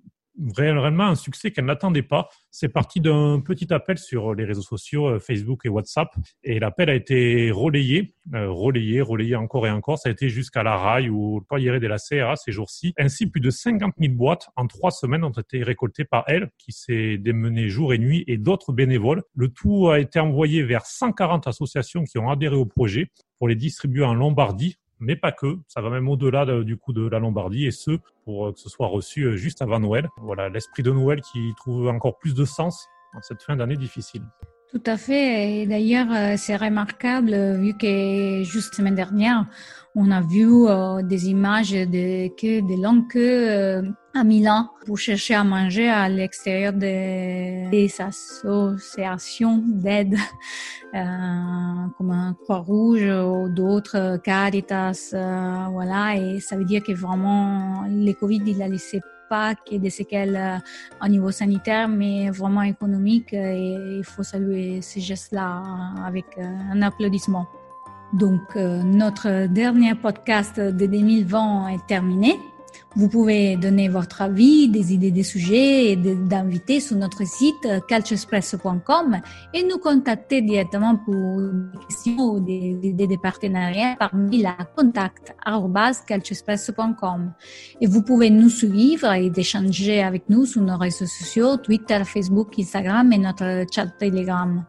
réellement 0.57 1.05
un 1.05 1.15
succès 1.15 1.51
qu'elle 1.51 1.65
n'attendait 1.65 2.03
pas. 2.03 2.29
C'est 2.51 2.69
parti 2.69 3.01
d'un 3.01 3.41
petit 3.41 3.73
appel 3.73 3.99
sur 3.99 4.35
les 4.35 4.45
réseaux 4.45 4.63
sociaux, 4.63 5.07
euh, 5.09 5.19
Facebook 5.19 5.61
et 5.65 5.69
WhatsApp, 5.69 6.09
et 6.43 6.59
l'appel 6.59 6.91
a 6.91 6.95
été 6.95 7.51
relayé, 7.51 8.15
euh, 8.35 8.51
relayé, 8.51 9.01
relayé 9.01 9.37
encore 9.37 9.67
et 9.67 9.71
encore. 9.71 9.99
Ça 9.99 10.09
a 10.09 10.13
été 10.13 10.29
jusqu'à 10.29 10.63
la 10.63 10.77
RAI 10.77 11.09
ou 11.09 11.41
le 11.41 11.45
poirier 11.45 11.79
de 11.79 11.87
la 11.87 11.99
CRA 11.99 12.37
ces 12.37 12.53
jours-ci. 12.53 12.95
Ainsi, 12.99 13.27
plus 13.27 13.41
de 13.41 13.51
50 13.51 13.95
000 13.99 14.15
boîtes 14.15 14.49
en 14.57 14.67
trois 14.67 14.91
semaines 14.91 15.25
ont 15.25 15.31
été 15.31 15.63
récoltées 15.63 16.05
par 16.05 16.25
elle, 16.27 16.51
qui 16.59 16.73
s'est 16.73 17.19
démenée 17.19 17.69
jour 17.69 17.95
et 17.95 17.99
nuit, 17.99 18.25
et 18.27 18.39
d'autres 18.39 18.73
bénévoles. 18.73 19.23
Le 19.35 19.49
tout 19.49 19.89
a 19.89 19.99
été 19.99 20.21
envoyé 20.21 20.63
vers 20.63 20.87
140 20.87 21.47
associations 21.47 22.05
qui 22.05 22.19
ont 22.19 22.31
adhéré 22.31 22.57
au 22.57 22.67
projet 22.67 23.11
pour 23.39 23.49
les 23.49 23.57
distribuer 23.57 24.05
en 24.05 24.15
Lombardie, 24.15 24.79
mais 25.01 25.17
pas 25.17 25.33
que. 25.33 25.59
Ça 25.69 25.81
va 25.81 25.91
même 25.91 26.09
au-delà 26.09 26.45
du 26.63 26.77
coup 26.77 26.93
de 26.93 27.07
la 27.07 27.19
Lombardie 27.19 27.67
et 27.67 27.71
ce 27.71 27.99
pour 28.25 28.53
que 28.53 28.59
ce 28.59 28.69
soit 28.69 28.87
reçu 28.87 29.25
euh, 29.25 29.37
juste 29.37 29.63
avant 29.63 29.81
Noël. 29.81 30.09
Voilà, 30.19 30.49
l'esprit 30.49 30.83
de 30.83 30.91
Noël 30.91 31.21
qui 31.21 31.53
trouve 31.57 31.89
encore 31.89 32.19
plus 32.19 32.35
de 32.35 32.45
sens 32.45 32.89
en 33.15 33.23
cette 33.23 33.43
fin 33.43 33.57
d'année 33.57 33.77
difficile. 33.77 34.23
Tout 34.75 34.91
à 34.91 34.97
fait. 34.97 35.61
Et 35.61 35.67
d'ailleurs, 35.67 36.09
euh, 36.11 36.35
c'est 36.37 36.57
remarquable 36.57 37.33
euh, 37.33 37.57
vu 37.57 37.75
que 37.75 38.43
juste 38.43 38.75
semaine 38.75 38.97
dernière, 38.97 39.47
on 39.95 40.11
a 40.11 40.21
vu 40.21 40.47
des 41.05 41.29
images 41.29 41.71
de 41.71 42.27
que 42.35 42.61
des 42.67 42.77
longues 42.77 43.07
queues 43.09 43.95
à 44.15 44.23
Milan 44.23 44.71
pour 44.87 44.97
chercher 44.97 45.35
à 45.35 45.43
manger 45.43 45.89
à 45.89 46.09
l'extérieur 46.09 46.73
des, 46.73 47.91
associations 47.99 49.63
d'aide 49.67 50.15
euh, 50.95 50.99
comme 51.99 52.35
Croix-Rouge 52.45 53.03
ou 53.03 53.49
d'autres 53.49 54.19
Caritas, 54.23 55.11
euh, 55.15 55.67
voilà. 55.73 56.17
Et 56.17 56.39
ça 56.39 56.57
veut 56.57 56.65
dire 56.65 56.83
que 56.83 56.93
vraiment 56.93 57.85
le 57.89 58.13
Covid 58.13 58.43
il 58.47 58.63
a 58.63 58.69
laissé 58.69 59.01
pas 59.29 59.55
que 59.55 59.77
des 59.77 59.91
séquelles 59.91 60.37
euh, 60.37 61.05
au 61.05 61.09
niveau 61.09 61.31
sanitaire, 61.31 61.89
mais 61.89 62.31
vraiment 62.31 62.63
économique. 62.63 63.33
Et 63.33 63.97
il 63.99 64.05
faut 64.05 64.23
saluer 64.23 64.81
ces 64.83 65.01
gestes-là 65.01 65.63
avec 66.05 66.27
un 66.39 66.83
applaudissement. 66.83 67.47
Donc, 68.13 68.55
notre 68.55 69.47
dernier 69.47 69.95
podcast 69.97 70.61
de 70.61 70.87
2020 70.87 71.69
est 71.69 71.87
terminé. 71.87 72.39
Vous 72.97 73.09
pouvez 73.09 73.57
donner 73.57 73.89
votre 73.89 74.23
avis, 74.23 74.69
des 74.69 74.93
idées 74.93 75.11
des 75.11 75.25
sujets 75.25 75.91
et 75.91 75.97
d'inviter 75.97 76.79
sur 76.79 76.97
notre 76.97 77.27
site 77.27 77.67
calcespresso.com 77.89 79.21
et 79.53 79.65
nous 79.65 79.79
contacter 79.79 80.43
directement 80.43 80.95
pour 80.97 81.41
des 81.41 81.77
questions 81.89 82.35
ou 82.35 82.39
des 82.39 82.79
idées 82.85 83.09
de 83.09 83.17
partenariat 83.17 83.97
par 83.99 84.15
mail 84.15 84.47
à 84.47 84.59
contact.calcespresso.com. 84.77 87.33
Et 87.81 87.89
vous 87.89 88.03
pouvez 88.03 88.31
nous 88.31 88.49
suivre 88.49 89.13
et 89.13 89.33
échanger 89.35 90.01
avec 90.01 90.29
nous 90.29 90.47
sur 90.47 90.63
nos 90.63 90.79
réseaux 90.79 91.07
sociaux, 91.07 91.57
Twitter, 91.57 92.05
Facebook, 92.05 92.57
Instagram 92.59 93.13
et 93.13 93.19
notre 93.19 93.65
chat 93.73 93.89
Telegram. 93.99 94.65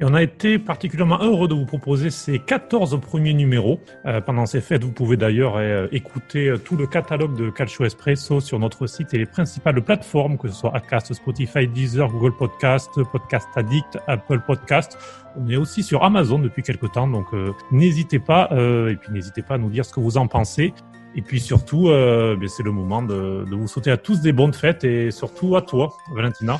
Et 0.00 0.04
on 0.06 0.14
a 0.14 0.22
été 0.22 0.58
particulièrement 0.58 1.18
heureux 1.20 1.46
de 1.46 1.52
vous 1.52 1.66
proposer 1.66 2.08
ces 2.08 2.38
14 2.38 2.98
premiers 3.02 3.34
numéros. 3.34 3.80
Euh, 4.06 4.22
pendant 4.22 4.46
ces 4.46 4.62
fêtes, 4.62 4.82
vous 4.82 4.92
pouvez 4.92 5.18
d'ailleurs 5.18 5.56
euh, 5.58 5.88
écouter 5.92 6.48
euh, 6.48 6.56
tout 6.56 6.74
le 6.74 6.86
catalogue 6.86 7.36
de 7.36 7.50
Calcio 7.50 7.84
Espresso 7.84 8.40
sur 8.40 8.58
notre 8.58 8.86
site 8.86 9.12
et 9.12 9.18
les 9.18 9.26
principales 9.26 9.82
plateformes, 9.82 10.38
que 10.38 10.48
ce 10.48 10.54
soit 10.54 10.74
Acast, 10.74 11.12
Spotify, 11.12 11.68
Deezer, 11.68 12.08
Google 12.08 12.34
Podcast, 12.34 12.90
Podcast 13.12 13.48
Addict, 13.56 13.98
Apple 14.06 14.40
Podcast. 14.46 14.96
On 15.36 15.46
est 15.50 15.56
aussi 15.56 15.82
sur 15.82 16.02
Amazon 16.02 16.38
depuis 16.38 16.62
quelques 16.62 16.92
temps, 16.92 17.06
donc 17.06 17.26
n'hésitez 17.70 18.18
pas. 18.18 18.48
et 18.50 18.96
puis 18.96 19.12
n'hésitez 19.12 19.42
pas 19.42 19.54
à 19.54 19.58
nous 19.58 19.70
dire 19.70 19.84
ce 19.84 19.92
que 19.92 20.00
vous 20.00 20.16
en 20.16 20.26
pensez. 20.26 20.74
Et 21.14 21.22
puis 21.22 21.40
surtout, 21.40 21.84
ben, 21.84 22.48
c'est 22.48 22.64
le 22.64 22.72
moment 22.72 23.02
de, 23.02 23.44
de 23.48 23.54
vous 23.54 23.68
souhaiter 23.68 23.92
à 23.92 23.96
tous 23.96 24.20
des 24.20 24.32
bonnes 24.32 24.54
fêtes 24.54 24.82
et 24.82 25.12
surtout 25.12 25.54
à 25.56 25.62
toi, 25.62 25.92
Valentina. 26.14 26.58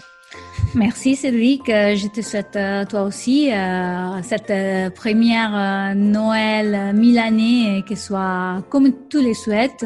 Merci 0.75 1.17
Cédric, 1.17 1.69
euh, 1.69 1.97
je 1.97 2.07
te 2.07 2.21
souhaite 2.21 2.55
euh, 2.55 2.85
toi 2.85 3.03
aussi 3.03 3.53
euh, 3.53 4.23
cette 4.23 4.95
première 4.95 5.95
Noël 5.97 6.95
mille 6.95 7.19
années 7.19 7.83
que 7.89 7.97
soit 7.97 8.63
comme 8.69 8.93
tous 9.09 9.19
les 9.19 9.35
souhaitent 9.35 9.85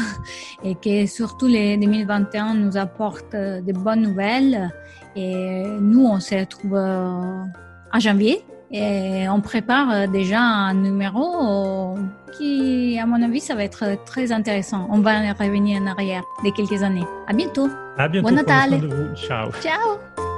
et 0.64 0.76
que 0.76 1.06
surtout 1.06 1.48
les 1.48 1.76
2021 1.76 2.54
nous 2.54 2.76
apporte 2.76 3.32
de 3.32 3.72
bonnes 3.72 4.02
nouvelles. 4.02 4.70
Et 5.16 5.64
nous 5.80 6.06
on 6.06 6.20
se 6.20 6.36
retrouve 6.36 6.76
en 6.76 7.98
janvier 7.98 8.44
et 8.72 9.28
on 9.28 9.40
prépare 9.40 10.08
déjà 10.08 10.40
un 10.40 10.74
numéro 10.74 11.96
qui, 12.36 12.98
à 12.98 13.06
mon 13.06 13.22
avis, 13.22 13.40
ça 13.40 13.54
va 13.54 13.64
être 13.64 14.02
très 14.04 14.32
intéressant. 14.32 14.86
On 14.90 15.00
va 15.00 15.32
revenir 15.32 15.82
en 15.82 15.86
arrière 15.86 16.22
de 16.44 16.50
quelques 16.50 16.82
années. 16.82 17.04
À 17.26 17.32
bientôt. 17.32 17.68
À 17.98 18.08
bientôt. 18.08 18.28
Bon 18.28 18.34
Natal. 18.34 18.80
Ciao. 19.14 19.50
Ciao. 19.60 20.31